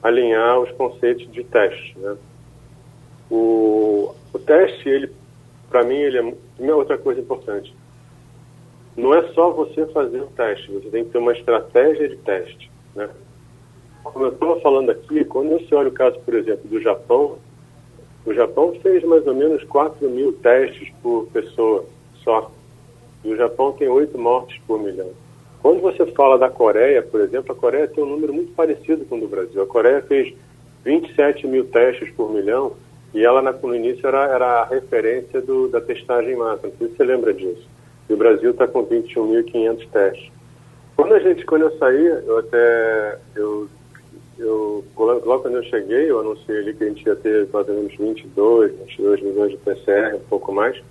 alinhar 0.03 0.59
os 0.59 0.71
conceitos 0.71 1.31
de 1.31 1.43
teste. 1.43 1.97
Né? 1.97 2.17
O, 3.29 4.13
o 4.33 4.39
teste, 4.39 4.89
ele, 4.89 5.11
para 5.69 5.83
mim, 5.83 5.95
ele 5.95 6.35
é 6.59 6.73
outra 6.73 6.97
coisa 6.97 7.21
importante 7.21 7.73
não 8.95 9.13
é 9.13 9.27
só 9.33 9.51
você 9.51 9.85
fazer 9.87 10.21
o 10.21 10.27
teste, 10.27 10.71
você 10.71 10.89
tem 10.89 11.03
que 11.03 11.11
ter 11.11 11.17
uma 11.17 11.31
estratégia 11.31 12.09
de 12.09 12.17
teste. 12.17 12.69
Né? 12.95 13.09
Como 14.03 14.25
eu 14.25 14.33
estava 14.33 14.59
falando 14.59 14.89
aqui, 14.89 15.23
quando 15.25 15.49
você 15.49 15.73
olha 15.73 15.89
o 15.89 15.93
caso, 15.93 16.19
por 16.19 16.33
exemplo, 16.33 16.67
do 16.67 16.81
Japão, 16.81 17.37
o 18.25 18.33
Japão 18.33 18.73
fez 18.81 19.03
mais 19.03 19.25
ou 19.25 19.33
menos 19.33 19.63
4 19.63 20.09
mil 20.09 20.33
testes 20.33 20.89
por 21.01 21.27
pessoa 21.27 21.85
só. 22.23 22.51
E 23.23 23.31
o 23.31 23.35
Japão 23.35 23.71
tem 23.73 23.87
8 23.87 24.17
mortes 24.17 24.59
por 24.67 24.79
milhão. 24.79 25.09
Quando 25.61 25.81
você 25.81 26.05
fala 26.07 26.39
da 26.39 26.49
Coreia, 26.49 27.01
por 27.01 27.21
exemplo, 27.21 27.51
a 27.51 27.55
Coreia 27.55 27.87
tem 27.87 28.03
um 28.03 28.09
número 28.09 28.33
muito 28.33 28.51
parecido 28.53 29.05
com 29.05 29.17
o 29.17 29.21
do 29.21 29.27
Brasil. 29.27 29.61
A 29.61 29.67
Coreia 29.67 30.01
fez 30.01 30.33
27 30.83 31.45
mil 31.47 31.65
testes 31.65 32.11
por 32.11 32.31
milhão 32.31 32.73
e 33.13 33.23
ela 33.23 33.41
no 33.41 33.75
início 33.75 34.07
era, 34.07 34.25
era 34.27 34.61
a 34.61 34.65
referência 34.65 35.41
do, 35.41 35.67
da 35.67 35.79
testagem 35.79 36.35
massa. 36.35 36.67
Não 36.67 36.73
sei 36.77 36.87
se 36.87 36.95
você 36.95 37.03
lembra 37.03 37.33
disso. 37.33 37.67
E 38.09 38.13
o 38.13 38.17
Brasil 38.17 38.51
está 38.51 38.67
com 38.67 38.85
21.500 38.85 39.87
testes. 39.89 40.31
Quando 40.95 41.13
a 41.13 41.19
gente, 41.19 41.45
quando 41.45 41.63
eu 41.63 41.77
saí, 41.77 42.05
eu 42.05 42.37
até, 42.39 43.17
eu, 43.35 43.67
eu, 44.41 44.83
logo 44.97 45.39
quando 45.39 45.55
eu 45.55 45.63
cheguei, 45.63 46.09
eu 46.09 46.19
anunciei 46.19 46.57
ali 46.57 46.73
que 46.73 46.83
a 46.83 46.87
gente 46.87 47.05
ia 47.05 47.15
ter 47.15 47.47
mais 47.51 47.67
ou 47.67 47.75
menos 47.75 47.95
22, 47.95 48.71
22 48.71 49.21
milhões 49.21 49.51
de 49.51 49.57
PCR, 49.57 50.15
um 50.15 50.29
pouco 50.29 50.51
mais. 50.51 50.81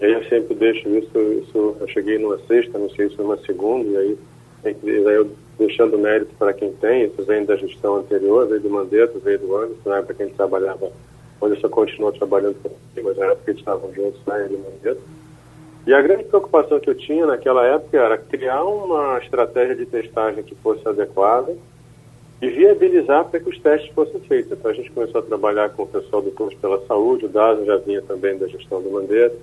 E 0.00 0.04
aí 0.04 0.12
eu 0.12 0.24
sempre 0.24 0.54
deixo 0.54 0.88
isso, 0.88 1.18
isso 1.18 1.76
eu 1.78 1.88
cheguei 1.88 2.18
numa 2.18 2.38
sexta, 2.46 2.78
anunciei 2.78 3.08
isso 3.08 3.22
numa 3.22 3.36
segunda, 3.38 3.86
e 3.86 3.96
aí, 3.96 4.18
aí 4.64 5.14
eu 5.14 5.30
deixando 5.58 5.98
mérito 5.98 6.34
para 6.38 6.54
quem 6.54 6.72
tem, 6.72 7.04
isso 7.04 7.22
vem 7.24 7.44
da 7.44 7.54
gestão 7.54 7.96
anterior, 7.96 8.48
veio 8.48 8.62
do 8.62 8.70
Mandetta, 8.70 9.18
veio 9.18 9.38
do 9.40 9.56
Anderson, 9.56 9.90
na 9.90 9.98
época 9.98 10.14
que 10.14 10.22
a 10.22 10.26
gente 10.26 10.36
trabalhava, 10.36 10.90
eu 11.42 11.56
só 11.60 11.68
continuou 11.68 12.12
trabalhando 12.12 12.56
com 12.62 12.70
ele, 12.96 13.06
mas 13.06 13.16
na 13.18 13.26
época 13.26 13.52
que 13.52 13.58
estavam 13.58 13.92
juntos, 13.92 14.20
né, 14.26 14.46
ele 14.46 14.54
e 14.54 14.58
Mandetta. 14.58 15.00
E 15.86 15.92
a 15.92 16.00
grande 16.00 16.24
preocupação 16.24 16.80
que 16.80 16.88
eu 16.88 16.94
tinha 16.94 17.26
naquela 17.26 17.66
época 17.66 17.98
era 17.98 18.16
criar 18.16 18.64
uma 18.64 19.18
estratégia 19.18 19.76
de 19.76 19.86
testagem 19.86 20.42
que 20.42 20.54
fosse 20.56 20.86
adequada 20.86 21.54
viabilizar 22.48 23.26
para 23.26 23.38
que 23.38 23.50
os 23.50 23.58
testes 23.58 23.92
fossem 23.92 24.20
feitos. 24.20 24.52
Então 24.52 24.70
a 24.70 24.74
gente 24.74 24.90
começou 24.90 25.20
a 25.20 25.24
trabalhar 25.24 25.70
com 25.70 25.82
o 25.82 25.86
pessoal 25.86 26.22
do 26.22 26.30
Posto 26.30 26.58
pela 26.58 26.84
Saúde, 26.86 27.26
o 27.26 27.28
DASA 27.28 27.64
já 27.64 27.76
vinha 27.76 28.00
também 28.02 28.38
da 28.38 28.48
gestão 28.48 28.80
do 28.82 28.90
Mandeira, 28.90 29.34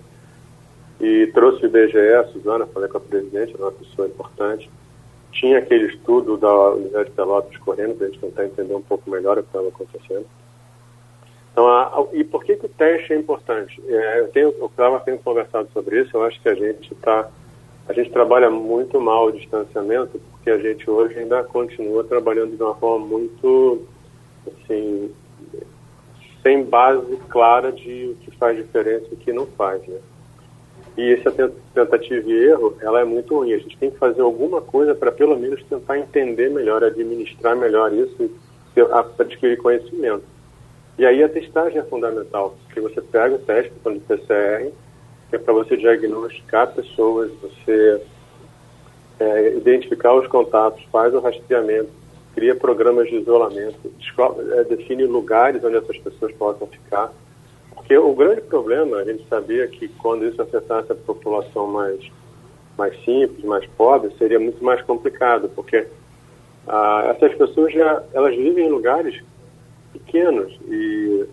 e 1.00 1.28
trouxe 1.28 1.64
o 1.64 1.68
IBGE, 1.68 2.14
a 2.14 2.24
Suzana, 2.26 2.66
falei 2.66 2.89
com 2.89 2.98
a 2.98 3.02
presidente, 3.02 3.54
era 3.54 3.64
uma 3.64 3.72
pessoa 3.72 4.08
importante. 4.08 4.70
Tinha 5.32 5.60
aquele 5.60 5.93
estudo 5.93 6.38
da 6.38 6.70
Universidade 6.70 7.10
de 7.10 7.16
Pelotas 7.16 7.58
correndo 7.58 7.95
para 7.95 8.08
a 8.08 8.10
gente 8.10 8.20
tentar 8.20 8.45
entender 8.45 8.74
um 8.74 8.82
pouco 8.82 9.10
melhor 9.10 9.38
o 9.38 9.43
que 9.43 9.50
estava 9.50 9.68
acontecendo. 9.68 10.26
Então, 11.52 11.68
a, 11.68 11.84
a, 11.88 12.06
e 12.14 12.24
por 12.24 12.43
que, 12.43 12.56
que 12.56 12.66
o 12.66 12.70
teste 12.70 13.14
é 13.14 13.18
importante? 13.18 13.82
É, 13.88 14.30
eu 14.34 14.50
estava 14.66 15.00
tendo 15.00 15.20
conversado 15.20 15.70
sobre 15.74 16.02
isso. 16.02 16.16
Eu 16.16 16.24
acho 16.24 16.41
que 16.41 16.50
a 16.50 16.56
gente 16.56 16.93
está, 16.93 17.30
a 17.88 17.93
gente 17.93 18.10
trabalha 18.10 18.50
muito 18.50 19.00
mal 19.00 19.26
o 19.26 19.32
distanciamento 19.32 20.20
porque 20.48 20.52
a 20.52 20.58
gente 20.58 20.89
hoje 20.89 21.20
ainda 21.20 21.43
continua 21.43 22.06
trabalhando 22.06 22.56
de 22.56 22.64
uma 22.64 22.74
forma 22.76 23.06
muito, 23.06 23.82
assim, 24.48 25.12
sem 26.41 26.64
base 26.64 27.18
clara 27.28 27.70
de 27.70 28.12
o 28.12 28.16
que 28.24 28.32
faz 28.38 28.56
diferença 28.56 29.08
e 29.12 29.16
o 29.16 29.18
que 29.18 29.34
não 29.34 29.45
faz, 29.45 29.86
né? 29.86 29.98
E 30.95 31.14
essa 31.14 31.32
tentativa 31.74 32.30
e 32.30 32.45
erro, 32.45 32.78
ela 32.80 33.02
é 33.02 33.04
muito 33.04 33.36
ruim. 33.36 33.54
A 33.54 33.58
gente 33.58 33.78
tem 33.78 33.91
que 33.91 33.98
fazer 33.98 34.22
alguma 34.22 34.62
coisa 34.62 34.95
para 34.95 35.12
pelo 35.12 35.38
menos 35.38 35.62
tentar 35.66 36.00
entender 36.00 36.50
melhor, 36.50 36.82
administrar 36.82 37.56
melhor 37.56 37.93
isso 37.93 38.32
adquirir 39.20 39.58
conhecimento. 39.58 40.24
E 40.98 41.06
aí 41.06 41.22
a 41.24 41.30
testagem 41.30 41.80
é 41.80 41.84
fundamental, 41.84 42.56
porque 42.66 42.80
você 42.80 43.02
pega 43.02 43.36
o 43.36 43.39
teste 43.39 43.74
de 43.74 44.00
PCR, 44.00 44.72
que 45.30 45.36
é 45.36 45.39
para 45.39 45.54
você 45.54 45.76
diagnosticar 45.76 46.74
pessoas, 46.74 47.32
você 47.41 48.02
é, 49.20 49.55
identificar 49.55 50.13
os 50.13 50.28
contatos, 50.28 50.84
faz 50.91 51.13
o 51.13 51.20
rastreamento, 51.20 51.89
cria 52.34 52.55
programas 52.55 53.09
de 53.09 53.15
isolamento, 53.15 53.91
é, 54.53 54.63
define 54.63 55.05
lugares 55.05 55.63
onde 55.63 55.78
essas 55.78 55.97
pessoas 55.97 56.32
possam 56.34 56.68
ficar. 56.68 57.11
Porque 57.74 57.97
o 57.97 58.13
grande 58.13 58.41
problema, 58.41 58.97
a 58.97 59.05
gente 59.05 59.26
sabia 59.28 59.68
que 59.68 59.88
quando 59.88 60.26
isso 60.26 60.41
afetasse 60.41 60.91
a 60.91 60.95
população 60.95 61.68
mais, 61.68 61.99
mais 62.78 62.93
simples, 63.03 63.43
mais 63.43 63.65
pobre, 63.78 64.11
seria 64.18 64.39
muito 64.39 64.63
mais 64.63 64.82
complicado, 64.82 65.49
porque 65.55 65.88
ah, 66.68 67.15
essas 67.15 67.34
pessoas 67.36 67.72
já 67.72 68.03
elas 68.13 68.36
vivem 68.36 68.68
em 68.68 68.70
lugares 68.70 69.24
pequenos 69.93 70.53
e 70.68 71.26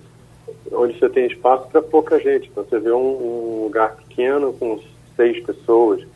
onde 0.72 0.98
você 0.98 1.08
tem 1.08 1.26
espaço 1.26 1.68
para 1.68 1.82
pouca 1.82 2.18
gente. 2.20 2.48
Então 2.48 2.64
você 2.64 2.78
vê 2.78 2.92
um, 2.92 2.98
um, 2.98 3.64
lugar 3.64 3.96
pequeno 3.96 4.52
com 4.52 4.80
seis 5.16 5.44
pessoas. 5.44 6.06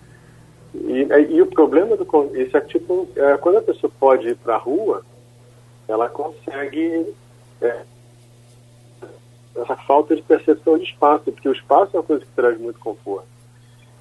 E, 0.74 1.08
e 1.30 1.42
o 1.42 1.46
problema 1.46 1.96
do 1.96 2.06
isso 2.36 2.56
é 2.56 2.60
tipo 2.60 3.08
é, 3.16 3.36
quando 3.38 3.58
a 3.58 3.62
pessoa 3.62 3.90
pode 3.98 4.28
ir 4.28 4.36
para 4.36 4.54
a 4.54 4.58
rua, 4.58 5.02
ela 5.86 6.08
consegue 6.08 7.14
é, 7.60 7.82
essa 9.56 9.76
falta 9.76 10.14
de 10.14 10.22
percepção 10.22 10.78
de 10.78 10.84
espaço, 10.84 11.32
porque 11.32 11.48
o 11.48 11.52
espaço 11.52 11.96
é 11.96 12.00
uma 12.00 12.06
coisa 12.06 12.24
que 12.24 12.30
traz 12.32 12.58
muito 12.58 12.78
conforto. 12.78 13.26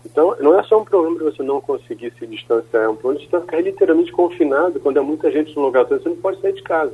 Então, 0.06 0.36
não 0.40 0.58
é 0.58 0.64
só 0.64 0.80
um 0.80 0.86
problema 0.86 1.18
de 1.18 1.24
você 1.24 1.44
não 1.44 1.60
conseguir 1.60 2.14
se 2.18 2.26
distanciar, 2.28 2.84
é 2.84 2.90
um 2.90 2.96
problema 2.96 3.26
de 3.26 3.30
você 3.30 3.42
ficar 3.42 3.62
literalmente 3.62 4.12
confinado 4.12 4.80
quando 4.80 4.98
há 4.98 5.04
muita 5.04 5.32
gente 5.32 5.56
no 5.56 5.64
lugar, 5.64 5.86
você 5.86 6.08
não 6.08 6.16
pode 6.16 6.40
sair 6.40 6.54
de 6.54 6.64
casa. 6.64 6.94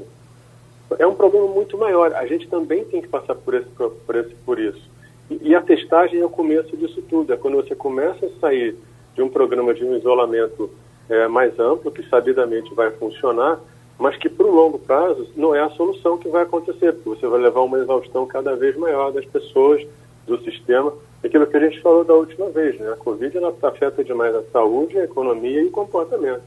É 1.00 1.08
um 1.08 1.16
problema 1.16 1.48
muito 1.48 1.78
maior. 1.78 2.14
A 2.14 2.26
gente 2.26 2.48
também 2.48 2.84
tem 2.86 3.02
que 3.02 3.08
passar 3.08 3.36
por, 3.36 3.54
esse, 3.54 3.68
por, 3.70 4.16
esse, 4.16 4.36
por 4.46 4.60
isso. 4.60 4.90
E, 5.30 5.50
e 5.50 5.56
a 5.56 5.62
testagem 5.62 6.20
é 6.20 6.26
o 6.26 6.30
começo 6.30 6.76
disso 6.78 7.02
tudo. 7.04 7.34
É 7.34 7.38
quando 7.38 7.56
você 7.56 7.76
começa 7.76 8.26
a 8.26 8.40
sair 8.40 8.76
de 9.16 9.22
um 9.22 9.30
programa 9.30 9.74
de 9.74 9.84
um 9.84 9.96
isolamento 9.96 10.70
é, 11.10 11.28
mais 11.28 11.58
amplo, 11.60 11.92
que 11.92 12.08
sabidamente 12.10 12.74
vai 12.74 12.92
funcionar, 12.92 13.60
mas 13.98 14.18
que 14.18 14.30
para 14.30 14.48
o 14.48 14.54
longo 14.54 14.80
prazo 14.80 15.28
não 15.36 15.54
é 15.54 15.62
a 15.62 15.70
solução 15.72 16.18
que 16.18 16.30
vai 16.30 16.44
acontecer, 16.44 16.94
porque 16.94 17.10
você 17.10 17.28
vai 17.28 17.40
levar 17.40 17.62
uma 17.62 17.80
exaustão 17.80 18.26
cada 18.26 18.56
vez 18.56 18.76
maior 18.76 19.12
das 19.12 19.26
pessoas, 19.26 19.86
do 20.26 20.42
sistema, 20.42 20.94
aquilo 21.24 21.48
que 21.48 21.58
a 21.58 21.60
gente 21.60 21.82
falou 21.82 22.04
da 22.04 22.14
última 22.14 22.50
vez, 22.50 22.80
né? 22.80 22.92
A 22.92 22.96
Covid 22.96 23.38
ela 23.38 23.54
afeta 23.62 24.04
demais 24.04 24.34
a 24.36 24.44
saúde, 24.52 24.98
a 24.98 25.04
economia 25.04 25.62
e 25.62 25.66
o 25.66 25.72
comportamento. 25.72 26.44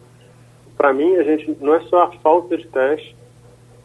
Para 0.76 0.92
mim, 0.92 1.16
a 1.16 1.22
gente 1.22 1.56
não 1.60 1.74
é 1.74 1.80
só 1.82 2.04
a 2.04 2.12
falta 2.18 2.56
de 2.56 2.66
teste, 2.66 3.16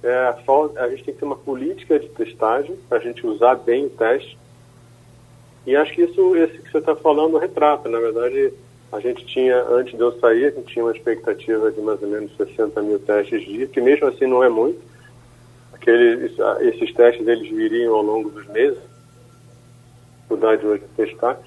é 0.03 0.27
a, 0.27 0.33
falta, 0.45 0.81
a 0.81 0.89
gente 0.89 1.03
tem 1.03 1.13
que 1.13 1.19
ter 1.19 1.25
uma 1.25 1.35
política 1.35 1.99
de 1.99 2.09
testagem 2.09 2.75
para 2.89 2.97
a 2.97 3.01
gente 3.01 3.25
usar 3.25 3.55
bem 3.55 3.85
o 3.85 3.89
teste. 3.89 4.37
E 5.65 5.75
acho 5.75 5.93
que 5.93 6.01
isso, 6.01 6.35
esse 6.35 6.57
que 6.57 6.71
você 6.71 6.79
está 6.79 6.95
falando, 6.95 7.37
retrata. 7.37 7.87
Na 7.87 7.99
verdade, 7.99 8.51
a 8.91 8.99
gente 8.99 9.25
tinha, 9.25 9.63
antes 9.69 9.95
de 9.95 10.01
eu 10.01 10.11
sair, 10.19 10.45
a 10.45 10.51
gente 10.51 10.73
tinha 10.73 10.83
uma 10.83 10.91
expectativa 10.91 11.71
de 11.71 11.79
mais 11.79 12.01
ou 12.01 12.09
menos 12.09 12.35
60 12.35 12.81
mil 12.81 12.99
testes 12.99 13.41
dia, 13.43 13.67
que 13.67 13.79
mesmo 13.79 14.07
assim 14.07 14.27
não 14.27 14.43
é 14.43 14.49
muito. 14.49 14.81
Aqueles, 15.73 16.33
esses 16.59 16.93
testes 16.93 17.25
eles 17.25 17.49
viriam 17.49 17.95
ao 17.95 18.03
longo 18.03 18.29
dos 18.29 18.45
meses. 18.47 18.79
Dificuldade 20.17 20.65
hoje 20.65 20.83
de 20.83 21.05
testar. 21.05 21.39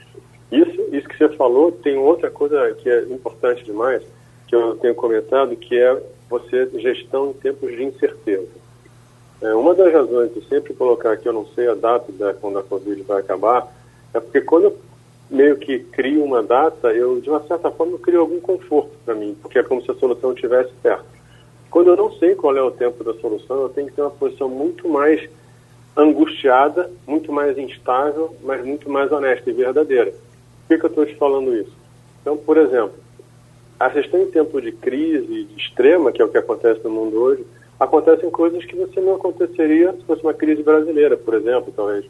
Isso, 0.51 0.81
isso 0.93 1.09
que 1.09 1.19
você 1.19 1.29
falou, 1.37 1.71
tem 1.71 1.99
outra 1.99 2.31
coisa 2.31 2.75
que 2.75 2.89
é 2.89 3.03
importante 3.03 3.63
demais, 3.65 4.03
que 4.47 4.55
eu 4.55 4.77
tenho 4.77 4.95
comentado, 4.95 5.55
que 5.57 5.77
é 5.77 6.03
você 6.31 6.69
gestão 6.81 7.31
em 7.31 7.33
tempos 7.35 7.71
de 7.71 7.85
incerteza. 7.85 8.49
É, 9.43 9.55
uma 9.55 9.75
das 9.75 9.93
razões 9.93 10.33
de 10.33 10.47
sempre 10.49 10.73
colocar 10.73 11.17
que 11.19 11.29
eu 11.29 11.33
não 11.33 11.47
sei 11.49 11.69
a 11.69 11.75
data 11.75 12.11
da, 12.13 12.33
quando 12.33 12.59
a 12.59 12.63
Covid 12.63 13.03
vai 13.03 13.21
acabar, 13.21 13.71
é 14.15 14.21
porque 14.21 14.41
quando 14.41 14.65
eu 14.65 14.79
meio 15.31 15.57
que 15.57 15.79
crio 15.79 16.23
uma 16.25 16.43
data, 16.43 16.93
eu, 16.93 17.21
de 17.21 17.29
uma 17.29 17.43
certa 17.47 17.71
forma, 17.71 17.99
crio 17.99 18.21
algum 18.21 18.41
conforto 18.41 18.93
para 19.05 19.15
mim, 19.15 19.37
porque 19.41 19.59
é 19.59 19.63
como 19.63 19.83
se 19.83 19.91
a 19.91 19.95
solução 19.95 20.33
estivesse 20.33 20.73
perto. 20.83 21.05
Quando 21.71 21.91
eu 21.91 21.97
não 21.97 22.13
sei 22.13 22.35
qual 22.35 22.57
é 22.57 22.63
o 22.63 22.71
tempo 22.71 23.03
da 23.03 23.15
solução, 23.15 23.63
eu 23.63 23.69
tenho 23.69 23.89
que 23.89 23.95
ter 23.95 24.03
uma 24.03 24.11
posição 24.11 24.49
muito 24.49 24.89
mais 24.89 25.29
angustiada, 25.97 26.91
muito 27.07 27.33
mais 27.33 27.57
instável, 27.59 28.35
mas 28.43 28.65
muito 28.65 28.89
mais 28.91 29.11
honesta 29.11 29.49
e 29.51 29.53
verdadeira. 29.53 30.11
Por 30.13 30.69
que, 30.69 30.79
que 30.79 30.85
eu 30.85 30.91
estou 30.91 31.07
te 31.07 31.17
falando 31.17 31.55
isso? 31.55 31.73
Então, 32.21 32.37
por 32.37 32.57
exemplo, 32.57 32.95
a 33.79 33.89
gestão 33.89 34.21
em 34.21 34.31
tempo 34.31 34.61
de 34.61 34.73
crise 34.73 35.45
de 35.45 35.57
extrema, 35.57 36.13
que 36.13 36.23
é 36.23 36.25
o 36.25 36.29
que 36.29 36.39
acontece 36.39 36.81
no 36.85 36.91
mundo 36.91 37.21
hoje, 37.21 37.45
acontecem 37.79 38.31
coisas 38.31 38.65
que 38.65 38.77
você 38.77 39.01
não 39.01 39.17
aconteceria 39.17 39.93
se 39.93 40.05
fosse 40.05 40.23
uma 40.23 40.35
crise 40.35 40.63
brasileira, 40.63 41.17
por 41.17 41.35
exemplo, 41.35 41.73
talvez 41.75 42.07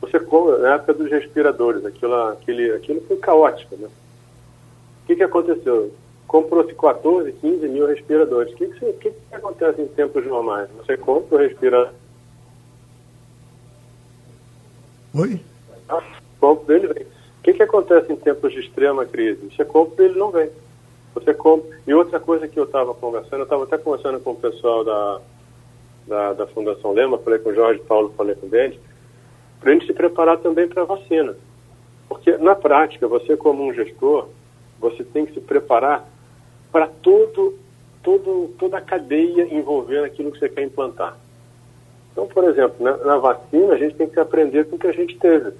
você 0.00 0.18
na 0.58 0.74
época 0.74 0.94
dos 0.94 1.10
respiradores, 1.10 1.84
aquilo, 1.84 2.14
aquele, 2.28 2.72
aquilo 2.72 3.00
foi 3.02 3.16
caótico, 3.18 3.76
né? 3.76 3.86
O 3.86 5.06
que, 5.06 5.16
que 5.16 5.22
aconteceu? 5.22 5.92
Comprou-se 6.26 6.74
14, 6.74 7.32
15 7.32 7.68
mil 7.68 7.86
respiradores. 7.86 8.52
O 8.52 8.56
que, 8.56 8.66
que, 8.68 8.92
que, 8.94 9.10
que 9.10 9.34
acontece 9.34 9.82
em 9.82 9.88
tempos 9.88 10.24
normais? 10.26 10.68
Você 10.78 10.96
compra 10.96 11.36
o 11.36 11.40
respirador. 11.40 11.92
Oi? 15.14 15.40
Ah, 15.88 16.02
compra 16.40 16.76
ele 16.76 16.86
vem. 16.86 17.02
O 17.02 17.42
que, 17.42 17.54
que 17.54 17.62
acontece 17.62 18.12
em 18.12 18.16
tempos 18.16 18.52
de 18.52 18.60
extrema 18.60 19.04
crise? 19.04 19.50
Você 19.54 19.64
compra 19.64 20.04
e 20.04 20.08
ele 20.08 20.18
não 20.18 20.30
vem. 20.30 20.50
Você 21.14 21.34
compra. 21.34 21.78
E 21.86 21.92
outra 21.92 22.20
coisa 22.20 22.46
que 22.46 22.58
eu 22.58 22.64
estava 22.64 22.94
conversando, 22.94 23.40
eu 23.40 23.44
estava 23.44 23.64
até 23.64 23.76
conversando 23.76 24.20
com 24.20 24.30
o 24.30 24.36
pessoal 24.36 24.84
da, 24.84 25.20
da, 26.06 26.32
da 26.34 26.46
Fundação 26.46 26.92
Lema, 26.92 27.18
falei 27.18 27.40
com 27.40 27.50
o 27.50 27.54
Jorge 27.54 27.80
Paulo, 27.80 28.14
falei 28.16 28.34
com 28.36 28.46
o 28.46 28.50
Bende 28.50 28.78
para 29.60 29.70
a 29.70 29.72
gente 29.74 29.86
se 29.86 29.92
preparar 29.92 30.38
também 30.38 30.66
para 30.66 30.82
a 30.82 30.86
vacina. 30.86 31.36
Porque, 32.08 32.36
na 32.38 32.54
prática, 32.54 33.06
você 33.06 33.36
como 33.36 33.62
um 33.62 33.74
gestor, 33.74 34.28
você 34.80 35.04
tem 35.04 35.26
que 35.26 35.34
se 35.34 35.40
preparar 35.40 36.08
para 36.72 36.86
todo, 36.86 37.58
todo, 38.02 38.54
toda 38.58 38.78
a 38.78 38.80
cadeia 38.80 39.46
envolvendo 39.54 40.04
aquilo 40.04 40.32
que 40.32 40.38
você 40.38 40.48
quer 40.48 40.62
implantar. 40.62 41.16
Então, 42.10 42.26
por 42.26 42.44
exemplo, 42.44 42.76
na, 42.80 42.96
na 42.96 43.18
vacina, 43.18 43.74
a 43.74 43.78
gente 43.78 43.94
tem 43.94 44.08
que 44.08 44.18
aprender 44.18 44.64
com 44.64 44.76
o 44.76 44.78
que 44.78 44.86
a 44.86 44.92
gente 44.92 45.16
teve. 45.18 45.52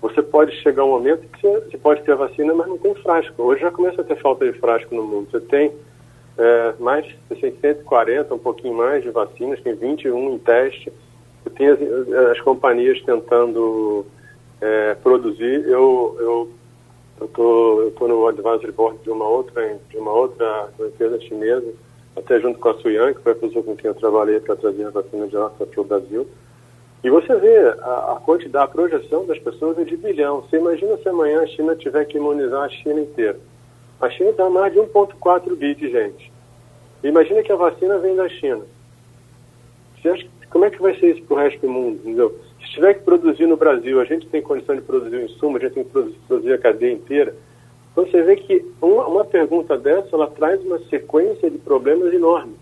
Você 0.00 0.22
pode 0.22 0.52
chegar 0.62 0.84
um 0.84 0.90
momento 0.90 1.28
que 1.28 1.40
você, 1.40 1.60
você 1.60 1.76
pode 1.76 2.02
ter 2.02 2.14
vacina, 2.14 2.54
mas 2.54 2.68
não 2.68 2.78
tem 2.78 2.94
frasco. 2.94 3.42
Hoje 3.42 3.60
já 3.60 3.70
começa 3.70 4.00
a 4.00 4.04
ter 4.04 4.16
falta 4.16 4.50
de 4.50 4.58
frasco 4.58 4.94
no 4.94 5.04
mundo. 5.04 5.30
Você 5.30 5.40
tem 5.40 5.72
é, 6.38 6.74
mais, 6.78 7.04
de 7.04 7.38
140, 7.60 8.34
um 8.34 8.38
pouquinho 8.38 8.74
mais 8.74 9.02
de 9.02 9.10
vacinas, 9.10 9.60
tem 9.60 9.74
21 9.74 10.34
em 10.34 10.38
teste 10.38 10.90
tem 11.48 11.68
as, 11.68 11.80
as 12.30 12.40
companhias 12.40 13.00
tentando 13.02 14.04
é, 14.60 14.94
produzir. 14.96 15.64
Eu 15.66 16.16
eu 16.20 16.50
eu 17.20 17.28
tô, 17.28 17.82
eu 17.82 17.90
tô 17.92 18.08
no 18.08 18.26
advisory 18.26 18.72
board 18.72 18.98
de 19.02 19.10
uma 19.10 19.28
outra 19.28 19.78
de 19.88 19.96
uma 19.98 20.10
outra 20.10 20.70
empresa 20.80 21.20
chinesa, 21.20 21.72
até 22.16 22.40
junto 22.40 22.58
com 22.58 22.68
a 22.70 22.74
Suyan, 22.74 23.12
que 23.12 23.20
foi 23.20 23.32
a 23.32 23.36
pessoa 23.36 23.62
com 23.62 23.76
quem 23.76 23.88
eu 23.88 23.94
trabalhei 23.94 24.40
para 24.40 24.56
trazer 24.56 24.86
a 24.86 24.90
vacina 24.90 25.26
de 25.26 25.36
Oxford 25.36 25.72
para 25.72 25.80
o 25.80 25.84
Brasil. 25.84 26.26
E 27.02 27.08
você 27.08 27.34
vê 27.36 27.58
a, 27.58 28.14
a, 28.16 28.20
quantidade, 28.24 28.64
a 28.64 28.68
projeção 28.68 29.24
das 29.26 29.38
pessoas 29.38 29.78
é 29.78 29.84
de 29.84 29.96
bilhão. 29.96 30.42
Você 30.42 30.56
imagina 30.56 30.96
se 30.98 31.08
amanhã 31.08 31.42
a 31.42 31.46
China 31.46 31.74
tiver 31.74 32.04
que 32.04 32.18
imunizar 32.18 32.62
a 32.62 32.68
China 32.68 33.00
inteira. 33.00 33.38
A 34.00 34.10
China 34.10 34.30
está 34.30 34.48
mais 34.50 34.72
de 34.72 34.78
1,4 34.80 35.56
bi 35.56 35.74
gente. 35.78 36.30
Imagina 37.02 37.42
que 37.42 37.52
a 37.52 37.56
vacina 37.56 37.98
vem 37.98 38.16
da 38.16 38.28
China. 38.28 38.62
Você 39.96 40.08
acha 40.08 40.26
como 40.50 40.64
é 40.64 40.70
que 40.70 40.82
vai 40.82 40.94
ser 40.98 41.16
isso 41.16 41.22
para 41.24 41.34
o 41.34 41.38
resto 41.38 41.60
do 41.60 41.68
mundo? 41.68 42.00
Entendeu? 42.02 42.36
Se 42.60 42.72
tiver 42.72 42.94
que 42.94 43.04
produzir 43.04 43.46
no 43.46 43.56
Brasil, 43.56 44.00
a 44.00 44.04
gente 44.04 44.26
tem 44.28 44.42
condição 44.42 44.74
de 44.74 44.82
produzir 44.82 45.16
o 45.16 45.24
insumo, 45.24 45.56
a 45.56 45.60
gente 45.60 45.74
tem 45.74 45.84
que 45.84 45.90
produzir, 45.90 46.18
produzir 46.26 46.52
a 46.52 46.58
cadeia 46.58 46.92
inteira. 46.92 47.34
Então 47.92 48.04
você 48.04 48.22
vê 48.22 48.36
que 48.36 48.64
uma, 48.80 49.06
uma 49.06 49.24
pergunta 49.24 49.76
dessa, 49.78 50.08
ela 50.12 50.26
traz 50.26 50.60
uma 50.64 50.78
sequência 50.90 51.50
de 51.50 51.58
problemas 51.58 52.12
enormes. 52.12 52.56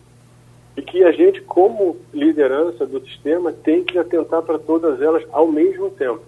E 0.76 0.82
que 0.82 1.02
a 1.02 1.10
gente, 1.10 1.40
como 1.40 1.96
liderança 2.12 2.86
do 2.86 3.00
sistema, 3.00 3.52
tem 3.52 3.82
que 3.82 3.98
atentar 3.98 4.42
para 4.42 4.58
todas 4.58 5.02
elas 5.02 5.24
ao 5.32 5.48
mesmo 5.48 5.90
tempo. 5.90 6.20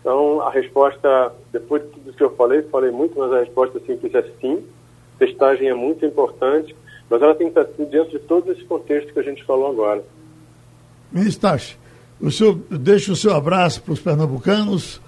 Então, 0.00 0.40
a 0.40 0.50
resposta, 0.50 1.32
depois 1.52 1.82
de 1.82 1.88
tudo 1.88 2.12
que 2.12 2.22
eu 2.22 2.30
falei, 2.30 2.62
falei 2.62 2.90
muito, 2.90 3.18
mas 3.18 3.32
a 3.32 3.40
resposta 3.40 3.80
simples 3.80 4.14
é 4.14 4.22
sim. 4.40 4.64
Testagem 5.18 5.68
é 5.68 5.74
muito 5.74 6.04
importante, 6.04 6.74
mas 7.08 7.20
ela 7.20 7.34
tem 7.34 7.50
que 7.50 7.58
estar 7.58 7.84
dentro 7.84 8.10
de 8.10 8.18
todo 8.18 8.52
esse 8.52 8.64
contexto 8.64 9.12
que 9.12 9.18
a 9.18 9.22
gente 9.22 9.44
falou 9.44 9.70
agora. 9.70 10.04
Ministro 11.14 11.48
o 12.20 12.30
senhor 12.30 12.58
deixa 12.70 13.12
o 13.12 13.16
seu 13.16 13.34
abraço 13.34 13.82
para 13.82 13.92
os 13.92 14.00
pernambucanos. 14.00 15.00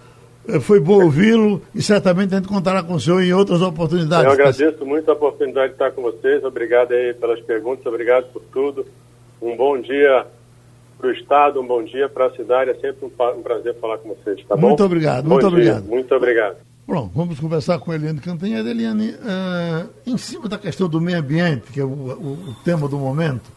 Eh, 0.49 0.61
foi 0.61 0.79
bom 0.81 1.03
ouvi-lo 1.03 1.63
e 1.75 1.83
certamente 1.83 2.35
a 2.35 2.39
gente 2.39 2.49
contará 2.49 2.83
com 2.83 2.95
o 2.95 3.01
senhor 3.01 3.23
em 3.23 3.33
outras 3.33 3.63
oportunidades. 3.63 4.27
Eu 4.27 4.33
agradeço 4.33 4.85
muito 4.85 5.11
a 5.11 5.15
oportunidade 5.15 5.69
de 5.69 5.73
estar 5.73 5.91
com 5.93 6.03
vocês. 6.03 6.45
Obrigado 6.45 6.93
aí 6.93 7.15
pelas 7.15 7.41
perguntas, 7.41 7.87
obrigado 7.87 8.27
por 8.33 8.43
tudo. 8.53 8.87
Um 9.41 9.57
bom 9.57 9.81
dia 9.81 10.27
para 10.99 11.09
o 11.09 11.13
Estado, 11.13 11.61
um 11.61 11.67
bom 11.67 11.83
dia 11.83 12.09
para 12.09 12.27
a 12.27 12.31
cidade. 12.31 12.71
É 12.71 12.75
sempre 12.75 13.07
um, 13.07 13.43
prazer 13.43 13.75
falar 13.81 13.99
com 13.99 14.11
vocês, 14.11 14.45
tá 14.47 14.57
bom? 14.57 14.69
Muito 14.69 14.85
obrigado, 14.85 15.25
bom 15.25 15.31
muito 15.31 15.49
dia, 15.49 15.49
obrigado. 15.49 15.85
Muito 15.85 16.15
obrigado. 16.15 16.57
Bom, 16.87 17.11
vamos 17.15 17.41
conversar 17.41 17.79
com 17.79 17.91
a 17.91 17.97
Eliane 17.97 18.21
Cantanhede. 18.21 18.69
Eliane, 18.69 19.11
uh, 19.11 19.89
em 20.07 20.17
cima 20.17 20.49
da 20.49 20.57
questão 20.57 20.89
do 20.89 21.01
meio 21.01 21.19
ambiente, 21.19 21.73
que 21.73 21.81
é 21.81 21.85
o, 21.85 21.89
o, 21.89 22.33
o 22.51 22.57
tema 22.65 22.89
do 22.89 22.97
momento, 22.97 23.51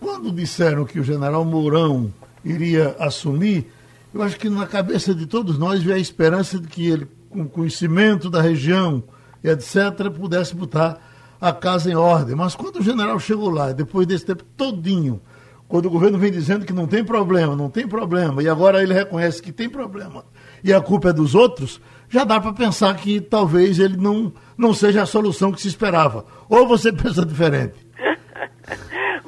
quando 0.00 0.32
disseram 0.32 0.84
que 0.84 0.98
o 0.98 1.04
general 1.04 1.44
Mourão 1.44 2.12
iria 2.44 2.96
assumir, 2.98 3.70
eu 4.14 4.22
acho 4.22 4.38
que 4.38 4.48
na 4.48 4.66
cabeça 4.66 5.14
de 5.14 5.26
todos 5.26 5.58
nós 5.58 5.82
veio 5.82 5.96
a 5.96 6.00
esperança 6.00 6.58
de 6.58 6.66
que 6.68 6.86
ele, 6.86 7.06
com 7.28 7.46
conhecimento 7.46 8.30
da 8.30 8.40
região, 8.40 9.02
etc., 9.42 10.10
pudesse 10.10 10.54
botar 10.54 10.98
a 11.40 11.52
casa 11.52 11.90
em 11.90 11.94
ordem. 11.94 12.34
Mas 12.34 12.54
quando 12.54 12.76
o 12.76 12.82
general 12.82 13.18
chegou 13.20 13.50
lá, 13.50 13.72
depois 13.72 14.06
desse 14.06 14.24
tempo 14.24 14.44
todinho, 14.56 15.20
quando 15.68 15.86
o 15.86 15.90
governo 15.90 16.18
vem 16.18 16.30
dizendo 16.30 16.64
que 16.64 16.72
não 16.72 16.86
tem 16.86 17.04
problema, 17.04 17.56
não 17.56 17.68
tem 17.68 17.86
problema, 17.86 18.42
e 18.42 18.48
agora 18.48 18.82
ele 18.82 18.94
reconhece 18.94 19.42
que 19.42 19.52
tem 19.52 19.68
problema, 19.68 20.24
e 20.62 20.72
a 20.72 20.80
culpa 20.80 21.10
é 21.10 21.12
dos 21.12 21.34
outros, 21.34 21.80
já 22.08 22.24
dá 22.24 22.40
para 22.40 22.52
pensar 22.52 22.94
que 22.96 23.20
talvez 23.20 23.78
ele 23.78 23.96
não, 23.96 24.32
não 24.56 24.72
seja 24.72 25.02
a 25.02 25.06
solução 25.06 25.52
que 25.52 25.60
se 25.60 25.68
esperava. 25.68 26.24
Ou 26.48 26.66
você 26.66 26.92
pensa 26.94 27.26
diferente? 27.26 27.74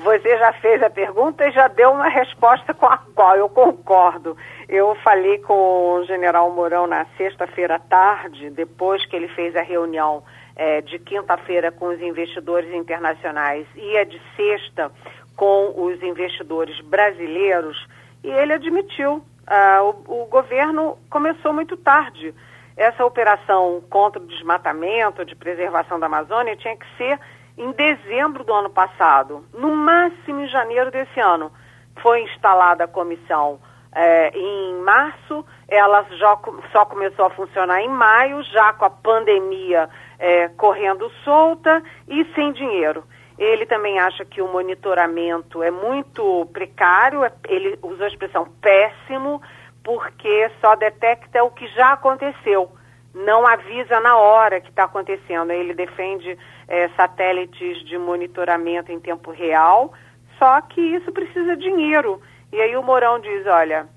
Você 0.09 0.39
já 0.39 0.55
fez 0.55 0.83
a 0.83 0.89
pergunta 0.89 1.47
e 1.47 1.51
já 1.51 1.69
deu 1.69 1.91
uma 1.91 2.09
resposta 2.09 2.73
com 2.73 2.87
a 2.87 2.97
qual 3.15 3.37
eu 3.37 3.47
concordo. 3.47 4.39
Eu 4.67 4.95
falei 5.05 5.37
com 5.37 5.53
o 5.53 6.05
general 6.07 6.51
Mourão 6.51 6.87
na 6.87 7.05
sexta-feira 7.19 7.75
à 7.75 7.79
tarde, 7.79 8.49
depois 8.49 9.05
que 9.05 9.15
ele 9.15 9.29
fez 9.29 9.55
a 9.55 9.61
reunião 9.61 10.25
é, 10.57 10.81
de 10.81 10.99
quinta-feira 10.99 11.71
com 11.71 11.89
os 11.89 12.01
investidores 12.01 12.73
internacionais 12.73 13.67
e 13.77 13.99
a 13.99 14.05
de 14.05 14.19
sexta 14.35 14.91
com 15.37 15.75
os 15.77 16.03
investidores 16.03 16.81
brasileiros, 16.81 17.87
e 18.25 18.31
ele 18.31 18.55
admitiu. 18.55 19.23
Ah, 19.47 19.83
o, 19.83 20.23
o 20.23 20.25
governo 20.25 20.97
começou 21.11 21.53
muito 21.53 21.77
tarde. 21.77 22.35
Essa 22.79 23.05
operação 23.05 23.83
contra 23.91 24.23
o 24.23 24.27
desmatamento, 24.27 25.23
de 25.23 25.37
preservação 25.37 26.01
da 26.01 26.07
Amazônia, 26.07 26.57
tinha 26.57 26.77
que 26.77 26.87
ser 26.97 27.21
em 27.59 27.73
dezembro 27.73 28.45
do 28.45 28.55
ano 28.55 28.71
passado, 28.71 29.45
no 29.53 29.75
máximo 29.75 30.41
em 30.41 30.49
janeiro 30.49 30.91
desse 30.91 31.21
ano. 31.21 31.53
Foi 32.01 32.23
instalada 32.23 32.85
a 32.85 32.89
comissão 32.89 33.59
é, 33.93 34.31
em 34.37 34.75
março, 34.83 35.45
ela 35.67 36.05
já, 36.13 36.39
só 36.71 36.85
começou 36.85 37.25
a 37.25 37.31
funcionar 37.31 37.81
em 37.83 37.89
maio, 37.89 38.43
já 38.45 38.73
com 38.73 38.85
a 38.85 38.91
pandemia 38.91 39.89
é, 40.19 40.49
correndo 40.49 41.11
solta 41.25 41.83
e 42.07 42.25
sem 42.35 42.53
dinheiro. 42.53 43.03
Ele 43.37 43.67
também 43.67 43.99
acha 43.99 44.25
que 44.25 44.43
o 44.43 44.49
monitoramento 44.49 45.63
é 45.63 45.71
muito 45.71 46.47
precário, 46.53 47.25
é, 47.25 47.33
ele 47.49 47.79
usou 47.83 48.05
a 48.05 48.09
expressão 48.09 48.47
péssimo, 48.61 49.43
porque 49.83 50.51
só 50.61 50.77
detecta 50.77 51.43
o 51.43 51.51
que 51.51 51.67
já 51.69 51.93
aconteceu, 51.93 52.71
não 53.19 53.47
avisa 53.47 54.01
na 54.01 54.17
hora 54.17 54.61
que 54.61 54.71
está 54.71 54.85
acontecendo. 54.85 55.51
Ele 55.51 55.75
defende 55.75 56.39
é, 56.69 56.89
satélites 56.91 57.85
de 57.85 57.99
monitoramento 57.99 58.93
em 58.93 59.01
tempo 59.01 59.31
real, 59.31 59.93
só 60.39 60.61
que 60.61 60.81
isso 60.81 61.11
precisa 61.13 61.57
de 61.57 61.63
dinheiro. 61.63 62.21
E 62.53 62.61
aí 62.61 62.77
o 62.77 62.83
Mourão 62.83 63.19
diz, 63.19 63.47
olha, 63.47 63.89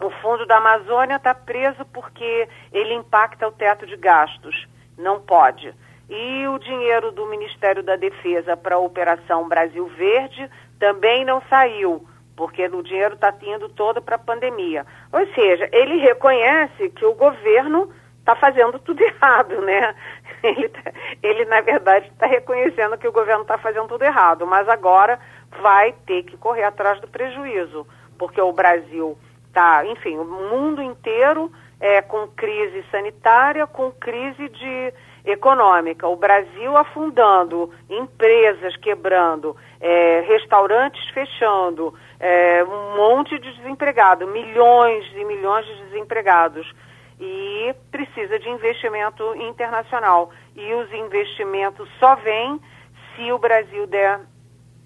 o 0.00 0.10
fundo 0.22 0.46
da 0.46 0.58
Amazônia 0.58 1.16
está 1.16 1.34
preso 1.34 1.84
porque 1.86 2.48
ele 2.72 2.94
impacta 2.94 3.48
o 3.48 3.52
teto 3.52 3.86
de 3.86 3.96
gastos. 3.96 4.68
Não 4.98 5.20
pode. 5.20 5.74
E 6.08 6.46
o 6.48 6.58
dinheiro 6.58 7.12
do 7.12 7.26
Ministério 7.26 7.82
da 7.82 7.96
Defesa 7.96 8.56
para 8.56 8.74
a 8.74 8.78
Operação 8.78 9.48
Brasil 9.48 9.86
Verde 9.96 10.50
também 10.78 11.24
não 11.24 11.40
saiu, 11.48 12.06
porque 12.36 12.66
o 12.66 12.82
dinheiro 12.82 13.14
está 13.14 13.32
indo 13.42 13.68
todo 13.68 14.02
para 14.02 14.16
a 14.16 14.18
pandemia. 14.18 14.84
Ou 15.12 15.26
seja, 15.34 15.68
ele 15.72 15.96
reconhece 15.98 16.90
que 16.90 17.04
o 17.04 17.14
governo 17.14 17.90
está 18.20 18.36
fazendo 18.36 18.78
tudo 18.78 19.00
errado, 19.02 19.60
né? 19.62 19.94
Ele, 20.42 20.68
tá, 20.68 20.92
ele 21.22 21.44
na 21.44 21.60
verdade, 21.60 22.08
está 22.08 22.26
reconhecendo 22.26 22.96
que 22.96 23.08
o 23.08 23.12
governo 23.12 23.42
está 23.42 23.58
fazendo 23.58 23.88
tudo 23.88 24.04
errado, 24.04 24.46
mas 24.46 24.68
agora 24.68 25.18
vai 25.60 25.92
ter 26.06 26.22
que 26.22 26.36
correr 26.36 26.64
atrás 26.64 27.00
do 27.00 27.08
prejuízo, 27.08 27.86
porque 28.18 28.40
o 28.40 28.52
Brasil 28.52 29.18
está, 29.46 29.84
enfim, 29.84 30.16
o 30.16 30.24
mundo 30.24 30.80
inteiro 30.80 31.50
é 31.80 32.00
com 32.00 32.28
crise 32.28 32.84
sanitária, 32.90 33.66
com 33.66 33.90
crise 33.90 34.48
de 34.48 34.94
econômica. 35.24 36.06
O 36.08 36.16
Brasil 36.16 36.76
afundando, 36.76 37.70
empresas 37.88 38.76
quebrando, 38.76 39.56
é, 39.80 40.20
restaurantes 40.20 41.02
fechando, 41.10 41.94
é, 42.18 42.64
um 42.64 42.96
monte 42.96 43.38
de 43.38 43.52
desempregado, 43.54 44.26
milhões 44.26 45.04
e 45.14 45.24
milhões 45.24 45.66
de 45.66 45.84
desempregados. 45.84 46.70
E 47.20 47.74
precisa 47.90 48.38
de 48.38 48.48
investimento 48.48 49.36
internacional. 49.36 50.30
E 50.56 50.74
os 50.74 50.92
investimentos 50.92 51.88
só 51.98 52.14
vêm 52.16 52.58
se 53.14 53.30
o 53.30 53.38
Brasil 53.38 53.86
der 53.86 54.20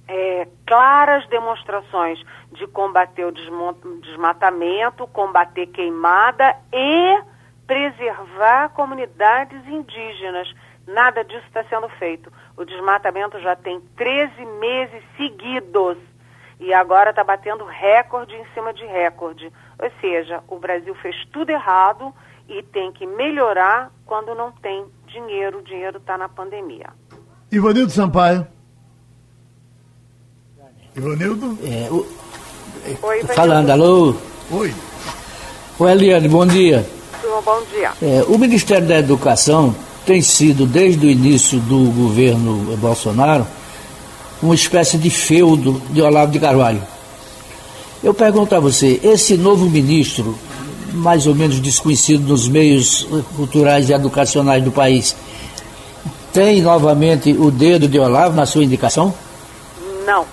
é, 0.09 0.49
claras 0.67 1.27
demonstrações 1.29 2.23
de 2.53 2.67
combater 2.67 3.25
o 3.25 3.33
desmatamento, 4.01 5.07
combater 5.07 5.67
queimada 5.69 6.57
e 6.73 7.23
preservar 7.67 8.71
comunidades 8.71 9.67
indígenas. 9.67 10.53
Nada 10.87 11.25
disso 11.25 11.47
está 11.47 11.65
sendo 11.65 11.89
feito. 11.91 12.31
O 12.57 12.65
desmatamento 12.65 13.41
já 13.41 13.57
tem 13.57 13.81
13 13.97 14.45
meses 14.61 15.03
seguidos 15.17 15.97
e 16.61 16.73
agora 16.73 17.11
está 17.11 17.25
batendo 17.25 17.65
recorde 17.65 18.35
em 18.37 18.45
cima 18.53 18.73
de 18.73 18.85
recorde. 18.85 19.51
Ou 19.79 19.91
seja, 20.01 20.43
o 20.49 20.59
Brasil 20.59 20.95
fez 20.97 21.17
tudo 21.33 21.51
errado 21.51 22.13
e 22.49 22.63
tem 22.63 22.93
que 22.93 23.07
melhorar 23.07 23.91
quando 24.07 24.35
não 24.35 24.53
tem 24.53 24.85
dinheiro. 25.07 25.59
O 25.59 25.63
dinheiro 25.63 25.99
está 25.99 26.17
na 26.17 26.29
pandemia. 26.29 26.89
Ivanildo 27.51 27.91
Sampaio. 27.91 28.47
Ivanildo? 30.97 31.59
É, 31.65 31.89
o... 31.91 32.07
Oi, 33.03 33.25
Falando, 33.25 33.71
alô? 33.71 34.15
Oi. 34.51 34.75
Oi, 35.79 35.91
Eliane, 35.91 36.29
bom 36.29 36.47
dia. 36.47 36.87
Bom 37.45 37.63
dia. 37.65 37.93
É, 38.01 38.23
o 38.29 38.39
Ministério 38.39 38.87
da 38.87 38.99
Educação 38.99 39.75
tem 40.07 40.23
sido, 40.23 40.67
desde 40.67 41.07
o 41.07 41.11
início 41.11 41.59
do 41.59 41.91
governo 41.91 42.77
Bolsonaro, 42.77 43.47
uma 44.43 44.55
espécie 44.55 44.99
de 44.99 45.11
feudo 45.11 45.81
de 45.91 46.01
Olavo 46.01 46.31
de 46.31 46.39
Carvalho. 46.39 46.83
Eu 48.05 48.13
pergunto 48.13 48.55
a 48.55 48.61
você, 48.61 49.01
esse 49.03 49.35
novo 49.35 49.65
ministro, 49.65 50.39
mais 50.93 51.27
ou 51.27 51.35
menos 51.35 51.59
desconhecido 51.59 52.29
nos 52.29 52.47
meios 52.47 53.09
culturais 53.35 53.89
e 53.89 53.95
educacionais 53.95 54.63
do 54.63 54.71
país, 54.71 55.17
tem 56.31 56.61
novamente 56.61 57.33
o 57.33 57.51
dedo 57.51 57.89
de 57.89 57.99
Olavo 57.99 58.37
na 58.37 58.45
sua 58.45 58.63
indicação? 58.63 59.15
Não. 60.05 60.27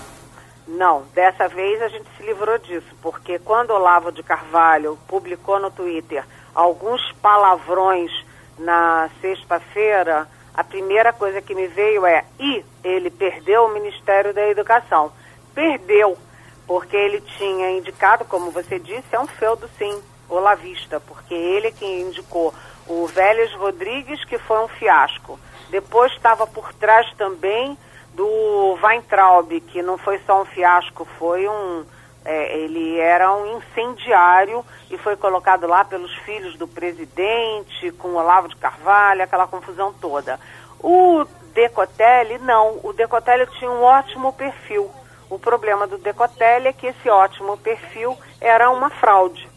Não, 0.68 1.04
dessa 1.14 1.48
vez 1.48 1.80
a 1.80 1.88
gente 1.88 2.04
se 2.18 2.22
livrou 2.22 2.58
disso, 2.58 2.94
porque 3.00 3.38
quando 3.38 3.70
Olavo 3.70 4.12
de 4.12 4.22
Carvalho 4.22 4.98
publicou 5.08 5.58
no 5.58 5.70
Twitter 5.70 6.22
alguns 6.54 7.00
palavrões 7.22 8.10
na 8.58 9.08
sexta-feira, 9.22 10.28
a 10.52 10.62
primeira 10.62 11.10
coisa 11.10 11.40
que 11.40 11.54
me 11.54 11.68
veio 11.68 12.04
é: 12.04 12.22
e 12.38 12.62
ele 12.84 13.08
perdeu 13.08 13.64
o 13.64 13.72
Ministério 13.72 14.34
da 14.34 14.46
Educação. 14.46 15.10
Perdeu, 15.54 16.18
porque 16.66 16.96
ele 16.96 17.20
tinha 17.20 17.70
indicado, 17.70 18.24
como 18.24 18.50
você 18.50 18.78
disse, 18.78 19.04
é 19.12 19.20
um 19.20 19.26
feudo 19.26 19.68
sim, 19.78 20.02
olavista, 20.28 21.00
porque 21.00 21.34
ele 21.34 21.68
é 21.68 21.72
quem 21.72 22.02
indicou 22.02 22.54
o 22.86 23.06
Vélez 23.06 23.52
Rodrigues, 23.54 24.24
que 24.24 24.38
foi 24.38 24.58
um 24.60 24.68
fiasco. 24.68 25.38
Depois 25.70 26.12
estava 26.12 26.46
por 26.46 26.72
trás 26.74 27.10
também 27.14 27.76
do 28.14 28.78
Weintraub, 28.82 29.50
que 29.60 29.82
não 29.82 29.96
foi 29.96 30.18
só 30.26 30.42
um 30.42 30.44
fiasco, 30.44 31.06
foi 31.18 31.48
um. 31.48 31.84
É, 32.24 32.56
ele 32.56 33.00
era 33.00 33.34
um 33.34 33.58
incendiário 33.58 34.64
e 34.88 34.96
foi 34.96 35.16
colocado 35.16 35.66
lá 35.66 35.84
pelos 35.84 36.14
filhos 36.18 36.56
do 36.56 36.68
presidente, 36.68 37.90
com 37.98 38.14
Olavo 38.14 38.48
de 38.48 38.54
Carvalho, 38.56 39.24
aquela 39.24 39.48
confusão 39.48 39.92
toda. 39.94 40.38
O 40.78 41.24
Decotelli, 41.52 42.38
não. 42.38 42.78
O 42.84 42.92
Decotelli 42.92 43.46
tinha 43.58 43.70
um 43.70 43.82
ótimo 43.82 44.32
perfil. 44.32 44.88
O 45.32 45.38
problema 45.38 45.86
do 45.86 45.96
Decotelli 45.96 46.68
é 46.68 46.72
que 46.74 46.88
esse 46.88 47.08
ótimo 47.08 47.56
perfil 47.56 48.18
era 48.38 48.68
uma 48.68 48.90
fraude. 48.90 49.48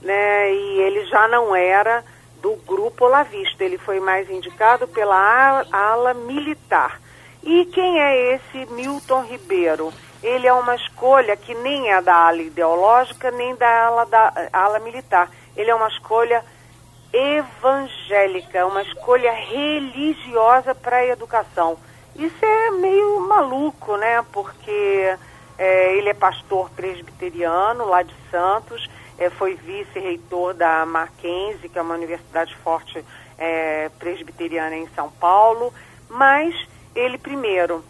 Né? 0.00 0.54
E 0.54 0.80
ele 0.82 1.04
já 1.06 1.26
não 1.26 1.52
era 1.52 2.04
do 2.40 2.54
grupo 2.64 3.06
Olavista. 3.06 3.64
Ele 3.64 3.76
foi 3.76 3.98
mais 3.98 4.30
indicado 4.30 4.86
pela 4.86 5.64
ala 5.72 6.14
militar. 6.14 7.00
E 7.42 7.64
quem 7.64 8.00
é 8.00 8.34
esse 8.34 8.72
Milton 8.72 9.24
Ribeiro? 9.24 9.92
Ele 10.22 10.46
é 10.46 10.52
uma 10.52 10.76
escolha 10.76 11.36
que 11.36 11.56
nem 11.56 11.90
é 11.90 12.00
da 12.00 12.14
ala 12.14 12.42
ideológica, 12.42 13.28
nem 13.32 13.56
da 13.56 13.86
ala, 13.86 14.06
da 14.06 14.32
ala 14.52 14.78
militar. 14.78 15.28
Ele 15.56 15.72
é 15.72 15.74
uma 15.74 15.88
escolha 15.88 16.44
evangélica, 17.12 18.64
uma 18.64 18.82
escolha 18.82 19.32
religiosa 19.32 20.72
para 20.72 20.98
a 20.98 21.06
educação. 21.06 21.76
Isso 22.18 22.44
é 22.44 22.70
meio 22.70 23.20
maluco, 23.20 23.96
né? 23.96 24.24
Porque 24.32 25.16
é, 25.58 25.96
ele 25.96 26.08
é 26.08 26.14
pastor 26.14 26.70
presbiteriano 26.70 27.84
lá 27.84 28.02
de 28.02 28.14
Santos, 28.30 28.88
é, 29.18 29.30
foi 29.30 29.54
vice-reitor 29.54 30.54
da 30.54 30.84
Mackenzie, 30.86 31.68
que 31.68 31.78
é 31.78 31.82
uma 31.82 31.94
universidade 31.94 32.54
forte 32.56 33.04
é, 33.38 33.90
presbiteriana 33.98 34.76
em 34.76 34.88
São 34.94 35.10
Paulo, 35.10 35.72
mas 36.08 36.54
ele, 36.94 37.18
primeiro, 37.18 37.84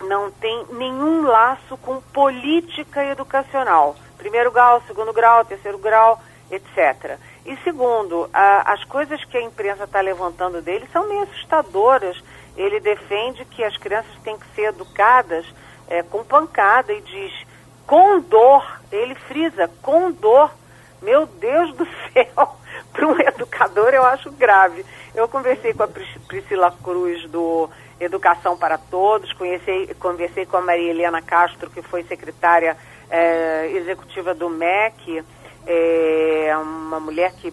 não 0.00 0.30
tem 0.30 0.66
nenhum 0.72 1.22
laço 1.22 1.76
com 1.78 2.00
política 2.00 3.04
educacional. 3.04 3.96
Primeiro 4.18 4.50
grau, 4.50 4.82
segundo 4.86 5.12
grau, 5.12 5.44
terceiro 5.44 5.78
grau, 5.78 6.20
etc. 6.50 7.18
E 7.44 7.56
segundo, 7.58 8.28
a, 8.32 8.72
as 8.72 8.84
coisas 8.84 9.22
que 9.24 9.36
a 9.36 9.42
imprensa 9.42 9.84
está 9.84 10.00
levantando 10.00 10.62
dele 10.62 10.88
são 10.92 11.08
meio 11.08 11.22
assustadoras. 11.22 12.22
Ele 12.56 12.80
defende 12.80 13.44
que 13.44 13.62
as 13.62 13.76
crianças 13.76 14.12
têm 14.22 14.38
que 14.38 14.46
ser 14.54 14.68
educadas 14.68 15.44
é, 15.88 16.02
com 16.02 16.24
pancada 16.24 16.92
e 16.92 17.00
diz 17.02 17.32
com 17.86 18.20
dor. 18.20 18.80
Ele 18.90 19.14
frisa 19.14 19.70
com 19.82 20.10
dor. 20.10 20.50
Meu 21.02 21.26
Deus 21.26 21.74
do 21.74 21.86
céu! 22.12 22.56
Para 22.92 23.06
um 23.06 23.20
educador 23.20 23.92
eu 23.92 24.04
acho 24.04 24.30
grave. 24.32 24.84
Eu 25.14 25.28
conversei 25.28 25.74
com 25.74 25.82
a 25.82 25.88
Priscila 25.88 26.74
Cruz 26.82 27.28
do 27.30 27.68
Educação 28.00 28.56
para 28.56 28.78
Todos, 28.78 29.32
conheci, 29.32 29.94
conversei 30.00 30.44
com 30.44 30.56
a 30.56 30.60
Maria 30.60 30.90
Helena 30.90 31.22
Castro, 31.22 31.70
que 31.70 31.82
foi 31.82 32.02
secretária 32.04 32.76
é, 33.08 33.70
executiva 33.74 34.34
do 34.34 34.48
MEC, 34.48 35.24
é, 35.66 36.52
uma 36.56 37.00
mulher 37.00 37.32
que 37.32 37.52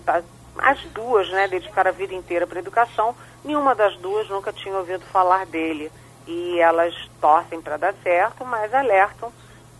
as 0.57 0.80
duas, 0.93 1.30
né, 1.30 1.47
dedicaram 1.47 1.89
a 1.89 1.93
vida 1.93 2.14
inteira 2.14 2.45
para 2.45 2.59
a 2.59 2.62
educação, 2.62 3.16
nenhuma 3.43 3.74
das 3.74 3.95
duas 3.97 4.30
nunca 4.30 4.51
tinha 4.51 4.78
ouvido 4.78 5.03
falar 5.05 5.45
dele. 5.45 5.91
E 6.28 6.59
elas 6.59 6.93
torcem 7.20 7.62
para 7.62 7.78
dar 7.78 7.95
certo, 8.03 8.45
mas 8.45 8.74
alertam 8.74 9.32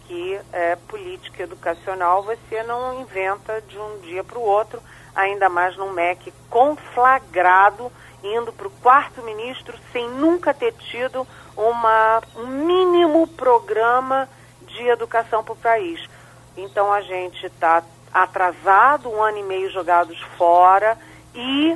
que 0.08 0.40
é, 0.52 0.76
política 0.76 1.44
educacional 1.44 2.24
você 2.24 2.64
não 2.64 3.00
inventa 3.00 3.62
de 3.62 3.78
um 3.78 4.00
dia 4.00 4.24
para 4.24 4.38
o 4.38 4.42
outro, 4.42 4.82
ainda 5.16 5.48
mais 5.48 5.78
num 5.78 5.92
MEC 5.92 6.34
conflagrado, 6.50 7.92
indo 8.24 8.52
para 8.52 8.68
o 8.68 8.72
quarto 8.82 9.22
ministro 9.24 9.78
sem 9.92 10.10
nunca 10.10 10.54
ter 10.54 10.74
tido 10.74 11.26
uma, 11.56 12.22
um 12.36 12.48
mínimo 12.48 13.28
programa 13.28 14.28
de 14.64 14.88
educação 14.88 15.44
para 15.44 15.54
o 15.54 15.58
país. 15.58 16.00
Então 16.58 16.92
a 16.92 17.02
gente 17.02 17.46
está 17.46 17.84
atrasado, 18.14 19.10
um 19.10 19.22
ano 19.22 19.38
e 19.38 19.44
meio 19.44 19.72
jogados 19.72 20.20
fora 20.38 20.98
e 21.34 21.72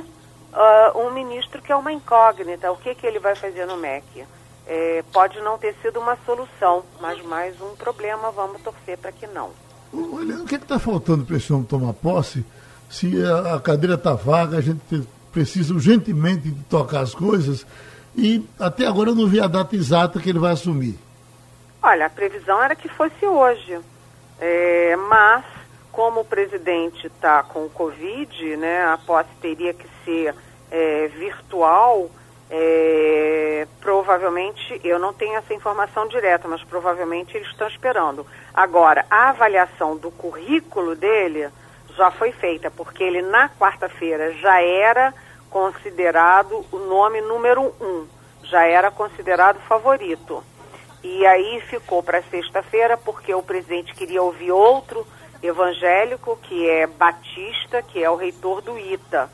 uh, 0.52 0.98
um 0.98 1.10
ministro 1.12 1.62
que 1.62 1.72
é 1.72 1.76
uma 1.76 1.92
incógnita. 1.92 2.70
O 2.70 2.76
que, 2.76 2.94
que 2.94 3.06
ele 3.06 3.18
vai 3.18 3.34
fazer 3.34 3.66
no 3.66 3.76
MEC? 3.76 4.24
É, 4.66 5.04
pode 5.12 5.40
não 5.40 5.56
ter 5.56 5.74
sido 5.80 6.00
uma 6.00 6.18
solução, 6.26 6.84
mas 7.00 7.22
mais 7.24 7.60
um 7.60 7.76
problema, 7.76 8.32
vamos 8.32 8.60
torcer 8.62 8.98
para 8.98 9.12
que 9.12 9.26
não. 9.28 9.50
Olha, 9.92 10.36
o 10.36 10.44
que 10.44 10.56
está 10.56 10.78
faltando 10.78 11.24
para 11.24 11.36
esse 11.36 11.52
homem 11.52 11.64
tomar 11.64 11.92
posse? 11.92 12.44
Se 12.90 13.14
a 13.54 13.60
cadeira 13.60 13.94
está 13.94 14.14
vaga, 14.14 14.58
a 14.58 14.60
gente 14.60 15.06
precisa 15.32 15.72
urgentemente 15.72 16.50
de 16.50 16.64
tocar 16.64 17.00
as 17.00 17.14
coisas 17.14 17.66
e 18.16 18.44
até 18.58 18.86
agora 18.86 19.10
eu 19.10 19.14
não 19.14 19.28
vi 19.28 19.38
a 19.38 19.46
data 19.46 19.76
exata 19.76 20.18
que 20.18 20.30
ele 20.30 20.38
vai 20.38 20.52
assumir. 20.52 20.98
Olha, 21.82 22.06
a 22.06 22.10
previsão 22.10 22.62
era 22.62 22.74
que 22.74 22.88
fosse 22.88 23.24
hoje, 23.24 23.78
é, 24.40 24.96
mas 25.08 25.44
como 25.96 26.20
o 26.20 26.24
presidente 26.26 27.06
está 27.06 27.42
com 27.42 27.64
o 27.64 27.70
Covid, 27.70 28.56
né, 28.58 28.84
a 28.84 28.98
posse 28.98 29.30
teria 29.40 29.72
que 29.72 29.88
ser 30.04 30.34
é, 30.70 31.08
virtual, 31.08 32.10
é, 32.50 33.66
provavelmente, 33.80 34.78
eu 34.84 34.98
não 34.98 35.14
tenho 35.14 35.38
essa 35.38 35.54
informação 35.54 36.06
direta, 36.06 36.46
mas 36.46 36.62
provavelmente 36.64 37.34
eles 37.34 37.48
estão 37.48 37.66
esperando. 37.66 38.26
Agora, 38.52 39.06
a 39.10 39.30
avaliação 39.30 39.96
do 39.96 40.10
currículo 40.10 40.94
dele 40.94 41.48
já 41.96 42.10
foi 42.10 42.30
feita, 42.30 42.70
porque 42.70 43.02
ele 43.02 43.22
na 43.22 43.48
quarta-feira 43.48 44.34
já 44.34 44.62
era 44.62 45.14
considerado 45.48 46.62
o 46.70 46.76
nome 46.76 47.22
número 47.22 47.72
um, 47.80 48.06
já 48.42 48.66
era 48.66 48.90
considerado 48.90 49.58
favorito. 49.60 50.44
E 51.02 51.24
aí 51.24 51.62
ficou 51.62 52.02
para 52.02 52.20
sexta-feira, 52.24 52.98
porque 52.98 53.32
o 53.32 53.42
presidente 53.42 53.94
queria 53.94 54.22
ouvir 54.22 54.52
outro 54.52 55.06
evangélico, 55.42 56.38
que 56.42 56.68
é 56.68 56.86
Batista, 56.86 57.82
que 57.82 58.02
é 58.02 58.10
o 58.10 58.16
reitor 58.16 58.62
do 58.62 58.78
ITA. 58.78 59.30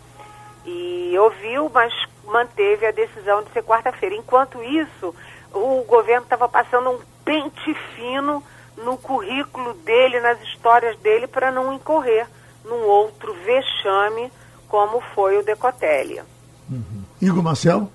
E 0.65 1.17
ouviu, 1.19 1.71
mas 1.73 1.93
manteve 2.25 2.87
a 2.87 2.93
decisão 2.93 3.43
de 3.43 3.51
ser 3.53 3.63
quarta-feira. 3.63 4.15
Enquanto 4.15 4.63
isso, 4.63 5.15
o 5.53 5.85
governo 5.85 6.23
estava 6.23 6.49
passando 6.49 6.91
um 6.91 6.99
pente 7.25 7.75
fino 7.95 8.43
no 8.77 8.97
currículo 8.97 9.75
dele, 9.75 10.21
nas 10.21 10.41
histórias 10.43 10.99
dele, 10.99 11.27
para 11.27 11.51
não 11.51 11.73
incorrer 11.73 12.27
num 12.65 12.83
outro 12.87 13.35
vexame 13.45 14.31
como 14.69 15.01
foi 15.15 15.37
o 15.39 15.45
Decotelli. 15.45 16.21
Uhum. 16.71 17.03
Igor 17.21 17.43
Marcel? 17.43 17.91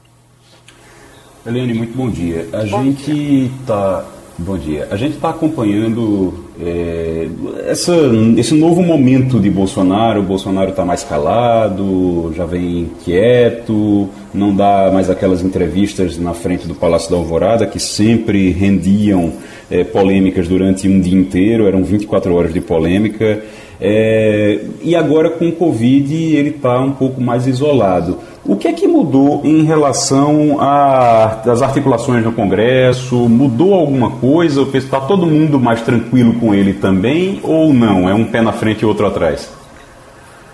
Eliane, 1.45 1.73
muito 1.73 1.97
bom 1.97 2.09
dia. 2.09 2.47
A 2.53 2.65
bom 2.65 2.83
gente 2.83 3.45
está 3.45 4.05
Bom 4.39 4.55
dia. 4.55 4.87
A 4.91 4.95
gente 4.95 5.15
está 5.15 5.31
acompanhando 5.31 6.31
é, 6.61 7.27
essa, 7.65 7.91
esse 8.37 8.53
novo 8.53 8.83
momento 8.83 9.39
de 9.39 9.49
Bolsonaro. 9.49 10.19
O 10.19 10.23
Bolsonaro 10.23 10.69
está 10.69 10.85
mais 10.85 11.03
calado, 11.03 12.31
já 12.35 12.45
vem 12.45 12.91
quieto, 13.03 14.07
não 14.31 14.55
dá 14.55 14.91
mais 14.93 15.09
aquelas 15.09 15.41
entrevistas 15.41 16.19
na 16.19 16.35
frente 16.35 16.67
do 16.67 16.75
Palácio 16.75 17.09
da 17.09 17.17
Alvorada 17.17 17.65
que 17.65 17.79
sempre 17.79 18.51
rendiam 18.51 19.33
é, 19.71 19.83
polêmicas 19.83 20.47
durante 20.47 20.87
um 20.87 20.99
dia 21.01 21.17
inteiro, 21.17 21.65
eram 21.65 21.83
24 21.83 22.31
horas 22.35 22.53
de 22.53 22.61
polêmica. 22.61 23.41
É, 23.81 24.59
e 24.83 24.95
agora 24.95 25.31
com 25.31 25.49
o 25.49 25.51
Covid 25.51 26.13
ele 26.35 26.49
está 26.49 26.79
um 26.79 26.91
pouco 26.91 27.19
mais 27.19 27.47
isolado. 27.47 28.19
O 28.47 28.55
que 28.55 28.69
é 28.69 28.71
que 28.71 28.87
mudou 28.87 29.41
em 29.43 29.63
relação 29.63 30.57
às 30.61 31.61
articulações 31.61 32.23
no 32.23 32.31
Congresso? 32.31 33.27
Mudou 33.27 33.73
alguma 33.73 34.09
coisa? 34.21 34.61
Está 34.73 35.01
todo 35.01 35.25
mundo 35.25 35.59
mais 35.59 35.81
tranquilo 35.81 36.39
com 36.39 36.55
ele 36.55 36.73
também 36.73 37.41
ou 37.43 37.73
não? 37.73 38.07
É 38.07 38.13
um 38.13 38.23
pé 38.23 38.41
na 38.41 38.53
frente 38.53 38.83
e 38.83 38.85
outro 38.85 39.05
atrás? 39.05 39.53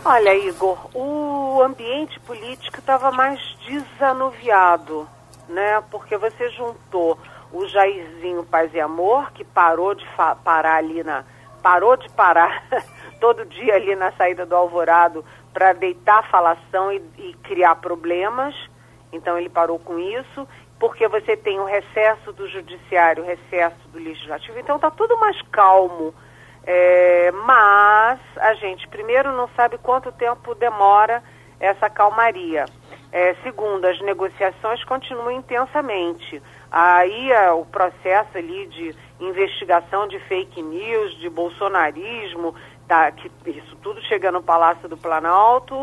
Olha, 0.04 0.36
Igor, 0.36 0.90
o 0.96 1.62
ambiente 1.62 2.20
político 2.22 2.80
estava 2.80 3.12
mais 3.12 3.40
desanuviado, 3.68 5.08
né? 5.48 5.84
Porque 5.92 6.18
você 6.18 6.50
juntou 6.50 7.16
o 7.54 7.68
Jairzinho 7.68 8.44
Paz 8.44 8.74
e 8.74 8.80
Amor, 8.80 9.32
que 9.34 9.44
parou 9.44 9.94
de 9.94 10.04
parar 10.44 10.78
ali 10.78 11.04
na. 11.04 11.24
parou 11.62 11.96
de 11.96 12.10
parar 12.10 12.64
todo 13.22 13.46
dia 13.46 13.76
ali 13.76 13.96
na 13.96 14.12
saída 14.14 14.48
do 14.48 14.56
Alvorado 14.56 15.24
para 15.54 15.74
deitar 15.74 16.30
falação 16.30 16.92
e, 16.92 17.02
e 17.18 17.34
criar 17.44 17.76
problemas. 17.76 18.56
Então 19.12 19.38
ele 19.38 19.50
parou 19.50 19.78
com 19.78 20.00
isso, 20.00 20.48
porque 20.80 21.08
você 21.08 21.38
tem 21.38 21.60
o 21.60 21.66
recesso 21.66 22.34
do 22.34 22.48
judiciário, 22.50 23.24
o 23.24 23.26
recesso 23.26 23.88
do 23.90 24.00
legislativo. 24.00 24.60
Então 24.60 24.76
está 24.76 24.90
tudo 24.90 25.18
mais 25.20 25.40
calmo. 25.44 26.14
É, 26.66 27.32
mas 27.46 28.20
a 28.38 28.54
gente, 28.56 28.88
primeiro, 28.88 29.32
não 29.34 29.50
sabe 29.50 29.78
quanto 29.78 30.12
tempo 30.12 30.56
demora 30.56 31.22
essa 31.60 31.90
calmaria. 31.90 32.66
É, 33.12 33.36
segundo, 33.44 33.86
as 33.86 34.02
negociações 34.02 34.84
continuam 34.86 35.30
intensamente. 35.30 36.42
Aí 36.72 37.32
é, 37.32 37.52
o 37.52 37.64
processo 37.64 38.38
ali 38.38 38.66
de 38.68 38.96
investigação 39.20 40.08
de 40.08 40.20
fake 40.22 40.62
news, 40.62 41.14
de 41.20 41.30
bolsonarismo, 41.30 42.56
tá, 42.88 43.12
que 43.12 43.32
isso 43.46 43.76
tudo 43.78 44.02
chega 44.04 44.32
no 44.32 44.42
Palácio 44.42 44.88
do 44.88 44.98
Planalto, 44.98 45.76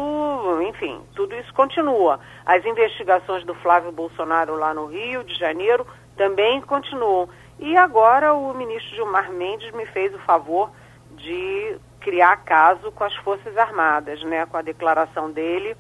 enfim, 0.63 1.01
tudo 1.15 1.35
isso 1.35 1.53
continua. 1.55 2.21
As 2.45 2.65
investigações 2.65 3.45
do 3.45 3.55
Flávio 3.55 3.93
Bolsonaro 3.93 4.57
lá 4.57 4.73
no 4.75 4.87
Rio 4.87 5.25
de 5.25 5.35
Janeiro 5.35 5.87
também 6.17 6.61
continuam. 6.61 7.29
E 7.59 7.77
agora 7.77 8.35
o 8.35 8.55
ministro 8.55 8.95
Gilmar 8.95 9.31
Mendes 9.31 9.73
me 9.73 9.87
fez 9.87 10.15
o 10.15 10.19
favor 10.21 10.71
de 11.17 11.77
criar 12.01 12.37
caso 12.39 12.91
com 12.93 13.05
as 13.05 13.15
Forças 13.17 13.57
Armadas, 13.57 14.23
né, 14.23 14.47
com 14.47 14.57
a 14.57 14.63
declaração 14.63 15.31
dele 15.31 15.77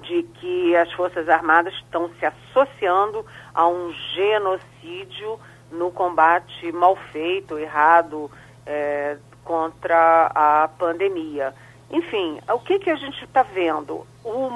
de 0.00 0.22
que 0.22 0.74
as 0.76 0.90
Forças 0.92 1.28
Armadas 1.28 1.74
estão 1.74 2.10
se 2.18 2.26
associando 2.26 3.24
a 3.54 3.68
um 3.68 3.92
genocídio 4.14 5.38
no 5.70 5.90
combate 5.90 6.72
mal 6.72 6.96
feito, 7.12 7.58
errado, 7.58 8.30
é, 8.66 9.16
contra 9.44 10.30
a 10.34 10.68
pandemia. 10.78 11.54
Enfim, 11.90 12.40
o 12.48 12.58
que, 12.60 12.78
que 12.78 12.90
a 12.90 12.96
gente 12.96 13.22
está 13.24 13.42
vendo? 13.42 14.06
O, 14.24 14.48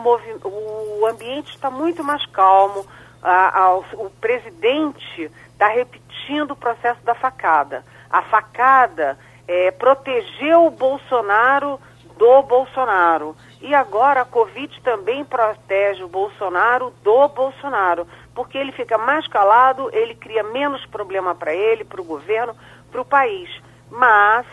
o 1.01 1.07
ambiente 1.07 1.51
está 1.51 1.71
muito 1.71 2.03
mais 2.03 2.25
calmo, 2.27 2.87
a, 3.23 3.61
a, 3.61 3.77
o 3.77 4.11
presidente 4.21 5.31
está 5.53 5.69
repetindo 5.69 6.53
o 6.53 6.57
processo 6.57 7.03
da 7.03 7.15
facada. 7.15 7.85
A 8.11 8.23
facada 8.23 9.19
é, 9.47 9.71
protegeu 9.71 10.67
o 10.67 10.71
Bolsonaro 10.71 11.79
do 12.17 12.43
Bolsonaro. 12.43 13.37
E 13.61 13.75
agora 13.75 14.23
a 14.23 14.25
Covid 14.25 14.81
também 14.83 15.25
protege 15.25 16.03
o 16.03 16.09
Bolsonaro 16.09 16.93
do 17.03 17.29
Bolsonaro, 17.29 18.07
porque 18.35 18.57
ele 18.57 18.73
fica 18.73 18.97
mais 18.97 19.27
calado, 19.27 19.91
ele 19.93 20.15
cria 20.15 20.43
menos 20.43 20.85
problema 20.87 21.35
para 21.35 21.55
ele, 21.55 21.85
para 21.85 22.01
o 22.01 22.05
governo, 22.05 22.57
para 22.91 23.01
o 23.01 23.05
país. 23.05 23.51
Mas 23.91 24.47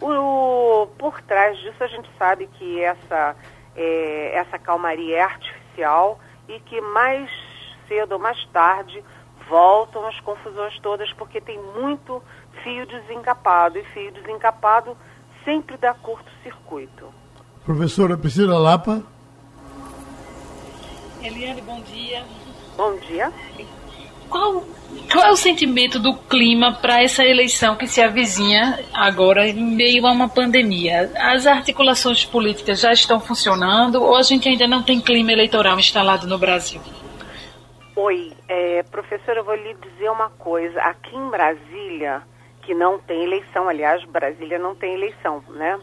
o, 0.00 0.86
por 0.98 1.20
trás 1.22 1.58
disso, 1.58 1.82
a 1.82 1.86
gente 1.86 2.08
sabe 2.18 2.48
que 2.58 2.80
essa, 2.80 3.36
é, 3.76 4.36
essa 4.36 4.58
calmaria 4.58 5.16
é 5.16 5.22
artificial 5.22 6.18
e 6.48 6.58
que 6.60 6.80
mais 6.80 7.30
cedo 7.86 8.12
ou 8.12 8.18
mais 8.18 8.44
tarde 8.46 9.02
voltam 9.48 10.06
as 10.06 10.18
confusões 10.20 10.78
todas, 10.80 11.12
porque 11.14 11.40
tem 11.40 11.60
muito 11.76 12.22
fio 12.62 12.86
desencapado, 12.86 13.78
e 13.78 13.84
fio 13.86 14.12
desencapado 14.12 14.96
sempre 15.44 15.76
dá 15.76 15.92
curto-circuito. 15.92 17.12
Professora 17.64 18.16
Priscila 18.16 18.58
Lapa. 18.58 19.02
Eliane, 21.22 21.60
bom 21.62 21.80
dia. 21.82 22.24
Bom 22.76 22.96
dia. 22.96 23.32
Qual, 24.30 24.62
qual 25.12 25.24
é 25.24 25.30
o 25.30 25.36
sentimento 25.36 25.98
do 25.98 26.14
clima 26.14 26.72
para 26.72 27.02
essa 27.02 27.24
eleição 27.24 27.74
que 27.74 27.88
se 27.88 28.00
avizinha 28.00 28.78
agora 28.94 29.48
em 29.48 29.74
meio 29.74 30.06
a 30.06 30.12
uma 30.12 30.28
pandemia? 30.28 31.10
As 31.16 31.48
articulações 31.48 32.24
políticas 32.24 32.80
já 32.80 32.92
estão 32.92 33.18
funcionando 33.18 34.00
ou 34.00 34.16
a 34.16 34.22
gente 34.22 34.48
ainda 34.48 34.68
não 34.68 34.82
tem 34.84 35.00
clima 35.00 35.32
eleitoral 35.32 35.76
instalado 35.78 36.28
no 36.28 36.38
Brasil? 36.38 36.80
Oi, 37.96 38.32
é, 38.48 38.84
professora, 38.84 39.40
eu 39.40 39.44
vou 39.44 39.56
lhe 39.56 39.74
dizer 39.74 40.08
uma 40.10 40.30
coisa. 40.30 40.80
Aqui 40.80 41.14
em 41.14 41.28
Brasília, 41.28 42.22
que 42.62 42.72
não 42.72 42.98
tem 43.00 43.24
eleição, 43.24 43.68
aliás, 43.68 44.04
Brasília 44.04 44.60
não 44.60 44.76
tem 44.76 44.94
eleição, 44.94 45.42
né? 45.48 45.76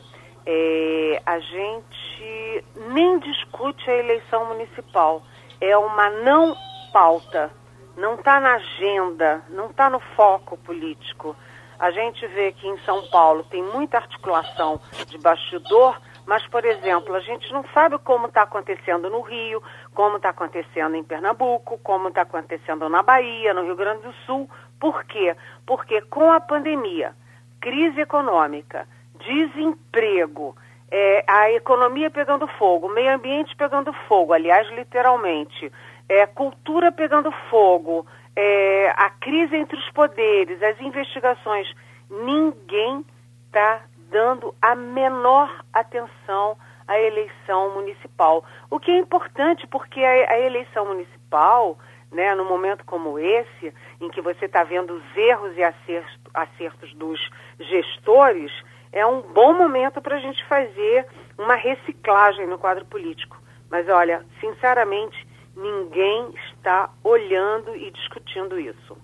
É, 0.45 1.21
a 1.25 1.37
gente 1.39 2.63
nem 2.93 3.19
discute 3.19 3.89
a 3.89 3.97
eleição 3.97 4.45
municipal. 4.45 5.21
É 5.59 5.77
uma 5.77 6.09
não 6.09 6.55
pauta 6.93 7.51
não 7.97 8.13
está 8.13 8.39
na 8.39 8.53
agenda, 8.53 9.43
não 9.49 9.65
está 9.65 9.89
no 9.89 9.99
foco 9.99 10.55
político. 10.57 11.35
A 11.79 11.91
gente 11.91 12.25
vê 12.27 12.51
que 12.51 12.67
em 12.67 12.77
São 12.79 13.07
Paulo 13.09 13.43
tem 13.45 13.61
muita 13.61 13.97
articulação 13.97 14.79
de 15.07 15.17
bastidor, 15.17 15.99
mas, 16.25 16.45
por 16.47 16.63
exemplo, 16.63 17.15
a 17.15 17.19
gente 17.19 17.51
não 17.51 17.63
sabe 17.73 17.97
como 17.99 18.27
está 18.27 18.43
acontecendo 18.43 19.09
no 19.09 19.21
Rio, 19.21 19.61
como 19.93 20.17
está 20.17 20.29
acontecendo 20.29 20.95
em 20.95 21.03
Pernambuco, 21.03 21.79
como 21.79 22.09
está 22.09 22.21
acontecendo 22.21 22.87
na 22.87 23.01
Bahia, 23.01 23.53
no 23.53 23.63
Rio 23.63 23.75
Grande 23.75 24.03
do 24.03 24.13
Sul. 24.25 24.49
Por 24.79 25.03
quê? 25.05 25.35
Porque 25.65 26.01
com 26.01 26.31
a 26.31 26.39
pandemia, 26.39 27.13
crise 27.59 28.01
econômica, 28.01 28.87
desemprego, 29.19 30.55
é, 30.91 31.23
a 31.27 31.51
economia 31.51 32.09
pegando 32.09 32.47
fogo, 32.47 32.89
meio 32.89 33.13
ambiente 33.13 33.55
pegando 33.55 33.91
fogo, 34.07 34.33
aliás, 34.33 34.69
literalmente, 34.71 35.71
é, 36.09 36.25
cultura 36.25 36.91
pegando 36.91 37.31
fogo, 37.49 38.05
é, 38.35 38.89
a 38.95 39.09
crise 39.09 39.55
entre 39.55 39.77
os 39.77 39.89
poderes, 39.91 40.61
as 40.61 40.79
investigações, 40.79 41.67
ninguém 42.09 43.05
está 43.47 43.81
dando 44.09 44.55
a 44.61 44.75
menor 44.75 45.63
atenção 45.73 46.57
à 46.87 46.99
eleição 46.99 47.73
municipal. 47.73 48.45
O 48.69 48.79
que 48.79 48.91
é 48.91 48.97
importante, 48.97 49.67
porque 49.67 50.01
a, 50.01 50.33
a 50.33 50.39
eleição 50.39 50.85
municipal, 50.85 51.77
né, 52.11 52.33
num 52.35 52.47
momento 52.47 52.85
como 52.85 53.19
esse, 53.19 53.73
em 53.99 54.09
que 54.09 54.21
você 54.21 54.45
está 54.45 54.63
vendo 54.63 54.93
os 54.93 55.17
erros 55.17 55.57
e 55.57 55.63
acertos, 55.63 56.17
acertos 56.33 56.93
dos 56.93 57.19
gestores, 57.59 58.51
é 58.91 59.05
um 59.05 59.21
bom 59.21 59.53
momento 59.53 60.01
para 60.01 60.15
a 60.15 60.19
gente 60.19 60.43
fazer 60.45 61.05
uma 61.37 61.55
reciclagem 61.55 62.47
no 62.47 62.57
quadro 62.57 62.85
político. 62.85 63.37
Mas 63.69 63.89
olha, 63.89 64.25
sinceramente, 64.39 65.26
ninguém 65.57 66.33
está 66.53 66.89
olhando 67.03 67.75
e 67.75 67.91
discutindo 67.91 68.59
isso. 68.59 68.97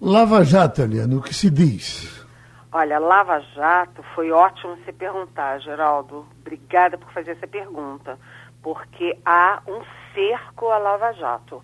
Lava 0.00 0.42
Jato, 0.44 0.82
Eliane, 0.82 1.14
o 1.14 1.22
que 1.22 1.34
se 1.34 1.50
diz? 1.50 2.26
Olha, 2.72 2.98
Lava 2.98 3.40
Jato 3.54 4.02
foi 4.14 4.30
ótimo 4.30 4.76
você 4.76 4.92
perguntar, 4.92 5.58
Geraldo. 5.60 6.26
Obrigada 6.40 6.98
por 6.98 7.10
fazer 7.12 7.32
essa 7.32 7.46
pergunta, 7.46 8.18
porque 8.62 9.16
há 9.24 9.62
um 9.66 9.82
cerco 10.14 10.68
a 10.68 10.78
Lava 10.78 11.12
Jato. 11.12 11.62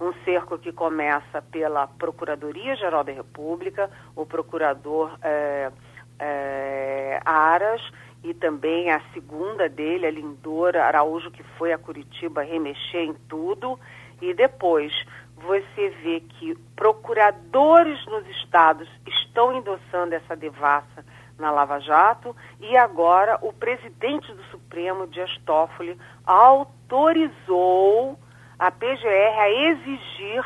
Um 0.00 0.12
cerco 0.24 0.58
que 0.58 0.72
começa 0.72 1.42
pela 1.42 1.86
Procuradoria-Geral 1.86 3.04
da 3.04 3.12
República, 3.12 3.90
o 4.16 4.24
procurador 4.24 5.10
é, 5.22 5.70
é, 6.18 7.20
Aras, 7.24 7.82
e 8.22 8.34
também 8.34 8.90
a 8.90 9.00
segunda 9.12 9.68
dele, 9.68 10.06
a 10.06 10.10
Lindora 10.10 10.84
Araújo, 10.84 11.30
que 11.30 11.42
foi 11.58 11.72
a 11.72 11.78
Curitiba 11.78 12.42
remexer 12.42 13.02
em 13.02 13.14
tudo. 13.28 13.78
E 14.20 14.34
depois 14.34 14.92
você 15.36 15.88
vê 16.02 16.20
que 16.20 16.54
procuradores 16.76 18.04
nos 18.06 18.28
estados 18.28 18.88
estão 19.06 19.56
endossando 19.56 20.14
essa 20.14 20.36
devassa 20.36 21.04
na 21.38 21.50
Lava 21.50 21.80
Jato 21.80 22.36
e 22.60 22.76
agora 22.76 23.38
o 23.40 23.52
presidente 23.52 24.30
do 24.32 24.42
Supremo, 24.44 25.06
Dias 25.06 25.34
Toffoli, 25.46 25.98
autorizou 26.26 28.18
a 28.58 28.70
PGR 28.70 29.38
a 29.38 29.50
exigir 29.50 30.44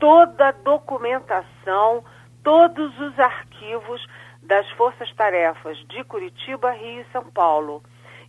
toda 0.00 0.48
a 0.48 0.52
documentação, 0.52 2.04
todos 2.42 2.98
os 2.98 3.18
arquivos 3.20 4.04
das 4.46 4.68
forças-tarefas 4.72 5.76
de 5.88 6.04
Curitiba, 6.04 6.70
Rio 6.72 7.02
e 7.02 7.12
São 7.12 7.24
Paulo. 7.24 7.82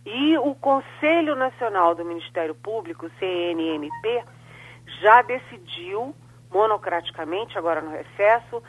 E 0.04 0.36
o 0.38 0.54
Conselho 0.54 1.36
Nacional 1.36 1.94
do 1.94 2.04
Ministério 2.04 2.54
Público, 2.54 3.10
CNMP, 3.18 4.24
já 5.00 5.22
decidiu, 5.22 6.14
monocraticamente, 6.50 7.58
agora 7.58 7.80
no 7.80 7.90
recesso, 7.90 8.62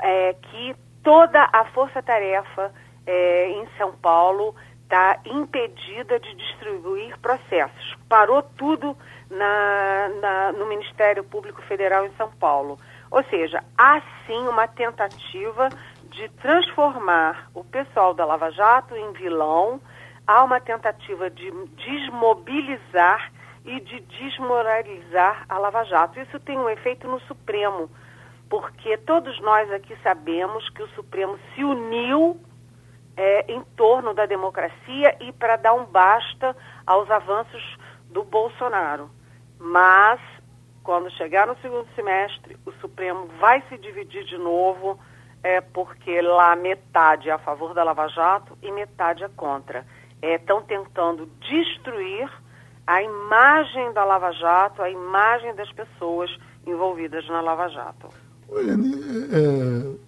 é, 0.00 0.34
que 0.34 0.74
toda 1.02 1.48
a 1.52 1.64
força-tarefa 1.66 2.72
é, 3.06 3.50
em 3.50 3.68
São 3.76 3.92
Paulo 3.92 4.54
está 4.82 5.20
impedida 5.24 6.18
de 6.18 6.34
distribuir 6.34 7.16
processos. 7.18 7.96
Parou 8.08 8.42
tudo 8.42 8.96
na, 9.30 10.08
na, 10.20 10.52
no 10.52 10.66
Ministério 10.66 11.22
Público 11.22 11.62
Federal 11.62 12.04
em 12.06 12.12
São 12.16 12.30
Paulo. 12.32 12.76
Ou 13.10 13.22
seja, 13.24 13.62
há 13.78 14.00
sim 14.26 14.48
uma 14.48 14.66
tentativa 14.66 15.68
de 16.10 16.28
transformar 16.40 17.50
o 17.54 17.64
pessoal 17.64 18.12
da 18.14 18.24
Lava 18.24 18.50
Jato 18.50 18.96
em 18.96 19.12
vilão, 19.12 19.80
há 20.26 20.44
uma 20.44 20.60
tentativa 20.60 21.30
de 21.30 21.50
desmobilizar 21.76 23.32
e 23.64 23.80
de 23.80 24.00
desmoralizar 24.00 25.44
a 25.48 25.58
Lava 25.58 25.84
Jato. 25.84 26.20
Isso 26.20 26.38
tem 26.40 26.58
um 26.58 26.68
efeito 26.68 27.06
no 27.06 27.20
Supremo, 27.20 27.90
porque 28.48 28.96
todos 28.98 29.40
nós 29.40 29.70
aqui 29.72 29.96
sabemos 30.02 30.68
que 30.70 30.82
o 30.82 30.88
Supremo 30.88 31.38
se 31.54 31.64
uniu 31.64 32.40
é, 33.16 33.52
em 33.52 33.62
torno 33.76 34.14
da 34.14 34.26
democracia 34.26 35.16
e 35.20 35.32
para 35.32 35.56
dar 35.56 35.74
um 35.74 35.84
basta 35.84 36.56
aos 36.86 37.10
avanços 37.10 37.78
do 38.10 38.24
Bolsonaro. 38.24 39.10
Mas, 39.58 40.20
quando 40.82 41.10
chegar 41.12 41.46
no 41.46 41.56
segundo 41.58 41.86
semestre, 41.94 42.56
o 42.64 42.72
Supremo 42.80 43.26
vai 43.38 43.62
se 43.68 43.76
dividir 43.78 44.24
de 44.24 44.38
novo, 44.38 44.98
é, 45.42 45.60
porque 45.60 46.20
lá 46.20 46.54
metade 46.54 47.28
é 47.28 47.32
a 47.32 47.38
favor 47.38 47.74
da 47.74 47.82
Lava 47.82 48.08
Jato 48.08 48.56
e 48.62 48.70
metade 48.70 49.24
é 49.24 49.28
contra. 49.28 49.84
Estão 50.22 50.58
é, 50.58 50.62
tentando 50.62 51.28
destruir 51.40 52.30
a 52.86 53.02
imagem 53.02 53.92
da 53.92 54.04
Lava 54.04 54.32
Jato, 54.32 54.82
a 54.82 54.90
imagem 54.90 55.54
das 55.54 55.70
pessoas 55.72 56.30
envolvidas 56.66 57.26
na 57.28 57.40
Lava 57.40 57.68
Jato. 57.68 58.08
Olha, 58.48 58.72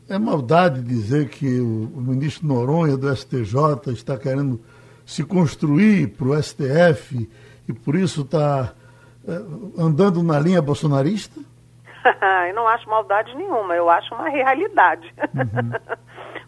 é, 0.08 0.14
é 0.14 0.18
maldade 0.18 0.82
dizer 0.82 1.28
que 1.28 1.60
o, 1.60 1.90
o, 1.94 2.00
ministro 2.00 2.46
Noronha 2.46 2.96
do 2.96 3.14
STJ 3.14 3.92
está 3.92 4.18
querendo 4.18 4.60
se 5.06 5.22
construir 5.22 6.08
para 6.08 6.26
o 6.26 6.42
STF 6.42 7.30
e 7.68 7.72
por 7.72 7.94
isso 7.94 8.22
está 8.22 8.74
é, 9.26 9.32
andando 9.78 10.22
na 10.22 10.38
linha 10.40 10.60
bolsonarista? 10.60 11.40
eu 12.48 12.54
não 12.54 12.66
acho 12.66 12.88
maldade 12.88 13.34
nenhuma, 13.36 13.74
eu 13.74 13.88
acho 13.88 14.14
uma 14.14 14.28
realidade. 14.28 15.12
Uhum. 15.34 15.72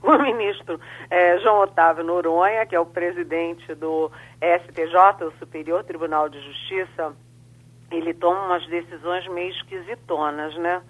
o 0.15 0.19
ministro 0.19 0.81
é, 1.11 1.39
João 1.39 1.61
Otávio 1.61 2.05
Noronha, 2.05 2.67
que 2.67 2.75
é 2.75 2.81
o 2.81 2.87
presidente 2.87 3.75
do 3.75 4.11
STJ, 4.37 5.25
o 5.27 5.39
Superior 5.39 5.85
Tribunal 5.85 6.29
de 6.29 6.41
Justiça, 6.41 7.15
ele 7.91 8.13
toma 8.15 8.47
umas 8.47 8.67
decisões 8.67 9.27
meio 9.29 9.51
esquisitonas, 9.51 10.55
né? 10.57 10.83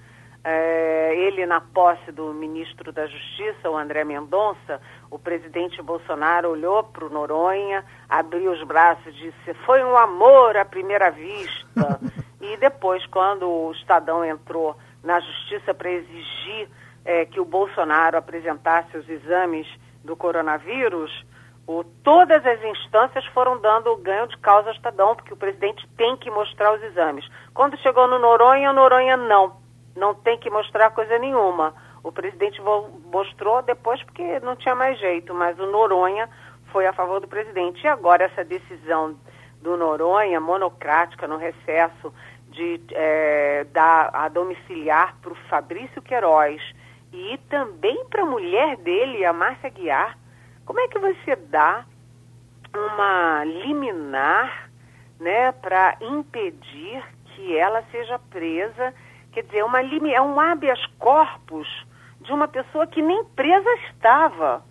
É, 0.46 1.14
ele, 1.16 1.46
na 1.46 1.58
posse 1.58 2.12
do 2.12 2.34
ministro 2.34 2.92
da 2.92 3.06
Justiça, 3.06 3.70
o 3.70 3.78
André 3.78 4.04
Mendonça, 4.04 4.78
o 5.10 5.18
presidente 5.18 5.80
Bolsonaro 5.80 6.50
olhou 6.50 6.84
para 6.84 7.06
o 7.06 7.08
Noronha, 7.08 7.82
abriu 8.10 8.52
os 8.52 8.62
braços 8.64 9.06
e 9.06 9.30
disse: 9.30 9.54
Foi 9.64 9.82
um 9.82 9.96
amor 9.96 10.54
à 10.54 10.64
primeira 10.64 11.10
vista. 11.10 11.98
e 12.53 12.57
depois, 12.59 13.05
quando 13.07 13.49
o 13.49 13.72
Estadão 13.72 14.24
entrou 14.24 14.76
na 15.03 15.20
Justiça 15.20 15.72
para 15.72 15.90
exigir 15.90 16.68
é, 17.05 17.24
que 17.24 17.40
o 17.40 17.45
Bolsonaro 17.45 18.16
apresentasse 18.16 18.97
os 18.97 19.09
exames 19.09 19.66
do 20.03 20.16
coronavírus, 20.16 21.24
o, 21.66 21.82
todas 22.03 22.45
as 22.45 22.62
instâncias 22.62 23.24
foram 23.26 23.59
dando 23.59 23.97
ganho 23.97 24.26
de 24.28 24.36
causa 24.38 24.68
ao 24.68 24.74
Estadão, 24.74 25.16
porque 25.16 25.32
o 25.32 25.36
presidente 25.36 25.88
tem 25.97 26.16
que 26.16 26.30
mostrar 26.30 26.74
os 26.74 26.82
exames. 26.82 27.26
Quando 27.55 27.78
chegou 27.78 28.07
no 28.07 28.18
Noronha, 28.18 28.70
o 28.70 28.74
Noronha 28.74 29.16
não, 29.16 29.57
não 29.97 30.14
tem 30.14 30.38
que 30.38 30.51
mostrar 30.51 30.90
coisa 30.90 31.18
nenhuma. 31.18 31.74
O 32.03 32.12
presidente 32.12 32.61
mostrou 33.11 33.62
depois 33.62 34.03
porque 34.03 34.38
não 34.40 34.57
tinha 34.57 34.74
mais 34.74 34.99
jeito, 34.99 35.32
mas 35.32 35.59
o 35.59 35.66
Noronha 35.66 36.28
foi 36.70 36.86
a 36.86 36.92
favor 36.92 37.20
do 37.20 37.28
presidente. 37.28 37.82
E 37.82 37.88
agora 37.88 38.24
essa 38.24 38.45
decisão 38.45 39.16
do 39.62 39.74
Noronha, 39.78 40.38
monocrática, 40.38 41.26
no 41.26 41.38
recesso, 41.38 42.12
de 42.55 42.80
é, 42.92 43.66
dar 43.72 44.11
a 44.12 44.28
domiciliar 44.28 45.16
para 45.20 45.32
o 45.32 45.36
Fabrício 45.48 46.00
Queiroz, 46.00 46.62
e 47.12 47.38
também 47.48 48.05
para 48.07 48.22
a 48.22 48.26
mulher 48.26 48.76
dele, 48.78 49.24
a 49.24 49.32
Márcia 49.32 49.70
Guiar, 49.70 50.16
como 50.64 50.80
é 50.80 50.88
que 50.88 50.98
você 50.98 51.36
dá 51.36 51.84
uma 52.74 53.44
liminar 53.44 54.70
né, 55.20 55.52
para 55.52 55.96
impedir 56.00 57.05
que 57.26 57.57
ela 57.57 57.84
seja 57.90 58.18
presa? 58.18 58.94
Quer 59.32 59.44
dizer, 59.44 59.64
uma, 59.64 59.80
é 59.80 60.20
um 60.20 60.40
habeas 60.40 60.84
corpus 60.98 61.68
de 62.20 62.32
uma 62.32 62.48
pessoa 62.48 62.86
que 62.86 63.02
nem 63.02 63.24
presa 63.24 63.70
estava. 63.90 64.64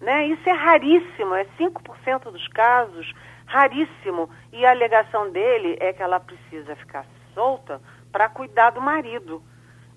Né? 0.00 0.28
Isso 0.28 0.48
é 0.48 0.52
raríssimo, 0.52 1.34
é 1.34 1.44
5% 1.58 2.30
dos 2.30 2.48
casos, 2.48 3.12
raríssimo. 3.46 4.30
E 4.52 4.64
a 4.64 4.70
alegação 4.70 5.30
dele 5.30 5.76
é 5.80 5.92
que 5.92 6.02
ela 6.02 6.20
precisa 6.20 6.74
ficar 6.76 7.04
solta 7.34 7.80
para 8.10 8.28
cuidar 8.28 8.70
do 8.70 8.80
marido. 8.80 9.42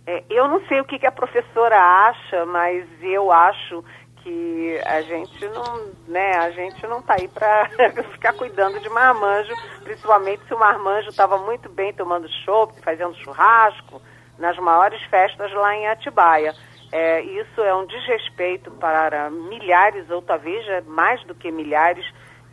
É, 0.07 0.23
eu 0.29 0.47
não 0.47 0.65
sei 0.67 0.79
o 0.79 0.85
que, 0.85 0.99
que, 0.99 1.07
a 1.07 1.11
professora 1.11 1.77
acha, 1.77 2.45
mas 2.45 2.85
eu 3.01 3.31
acho 3.31 3.83
que 4.17 4.79
a 4.85 5.01
gente 5.01 5.47
não, 5.49 5.91
né, 6.07 6.35
a 6.37 6.51
gente 6.51 6.85
não 6.87 6.99
está 6.99 7.15
aí 7.15 7.27
para 7.27 7.69
ficar 8.11 8.33
cuidando 8.33 8.79
de 8.79 8.89
marmanjo, 8.89 9.53
principalmente 9.83 10.45
se 10.47 10.53
o 10.53 10.59
marmanjo 10.59 11.09
estava 11.09 11.37
muito 11.37 11.69
bem 11.69 11.93
tomando 11.93 12.27
chopp, 12.43 12.79
fazendo 12.81 13.15
churrasco, 13.15 14.01
nas 14.37 14.57
maiores 14.57 15.01
festas 15.03 15.51
lá 15.53 15.75
em 15.75 15.87
Atibaia. 15.87 16.53
É, 16.91 17.21
isso 17.21 17.61
é 17.61 17.73
um 17.75 17.85
desrespeito 17.85 18.71
para 18.71 19.29
milhares, 19.29 20.09
ou 20.09 20.21
talvez 20.21 20.65
mais 20.85 21.23
do 21.25 21.33
que 21.33 21.51
milhares, 21.51 22.05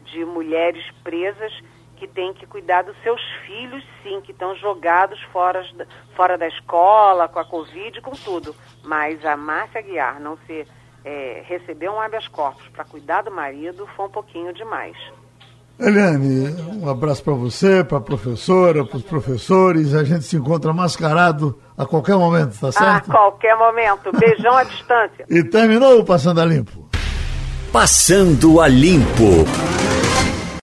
de 0.04 0.24
mulheres 0.24 0.84
presas 1.04 1.52
que 2.02 2.08
têm 2.08 2.34
que 2.34 2.44
cuidar 2.46 2.82
dos 2.82 3.00
seus 3.00 3.20
filhos, 3.46 3.84
sim, 4.02 4.20
que 4.22 4.32
estão 4.32 4.56
jogados 4.56 5.22
fora, 5.32 5.64
fora 6.16 6.36
da 6.36 6.48
escola, 6.48 7.28
com 7.28 7.38
a 7.38 7.44
Covid, 7.44 8.00
com 8.00 8.10
tudo. 8.10 8.56
Mas 8.82 9.24
a 9.24 9.36
Márcia 9.36 9.80
Guiar 9.82 10.18
não 10.18 10.36
se 10.44 10.66
é, 11.04 11.44
receber 11.46 11.88
um 11.88 12.00
habeas 12.00 12.26
corpus 12.26 12.66
para 12.70 12.84
cuidar 12.84 13.22
do 13.22 13.30
marido 13.30 13.86
foi 13.94 14.06
um 14.06 14.10
pouquinho 14.10 14.52
demais. 14.52 14.96
Eliane, 15.78 16.48
um 16.82 16.90
abraço 16.90 17.22
para 17.22 17.34
você, 17.34 17.84
para 17.84 17.98
a 17.98 18.00
professora, 18.00 18.84
para 18.84 18.96
os 18.96 19.04
professores. 19.04 19.94
A 19.94 20.02
gente 20.02 20.24
se 20.24 20.36
encontra 20.36 20.72
mascarado 20.72 21.56
a 21.78 21.86
qualquer 21.86 22.16
momento, 22.16 22.58
tá 22.58 22.72
certo? 22.72 23.10
A 23.10 23.14
qualquer 23.14 23.56
momento. 23.56 24.10
Beijão 24.18 24.56
à 24.56 24.64
distância. 24.64 25.24
E 25.30 25.44
terminou 25.44 26.00
o 26.00 26.04
Passando 26.04 26.40
a 26.40 26.44
Limpo. 26.44 26.88
Passando 27.72 28.60
a 28.60 28.66
Limpo. 28.66 29.46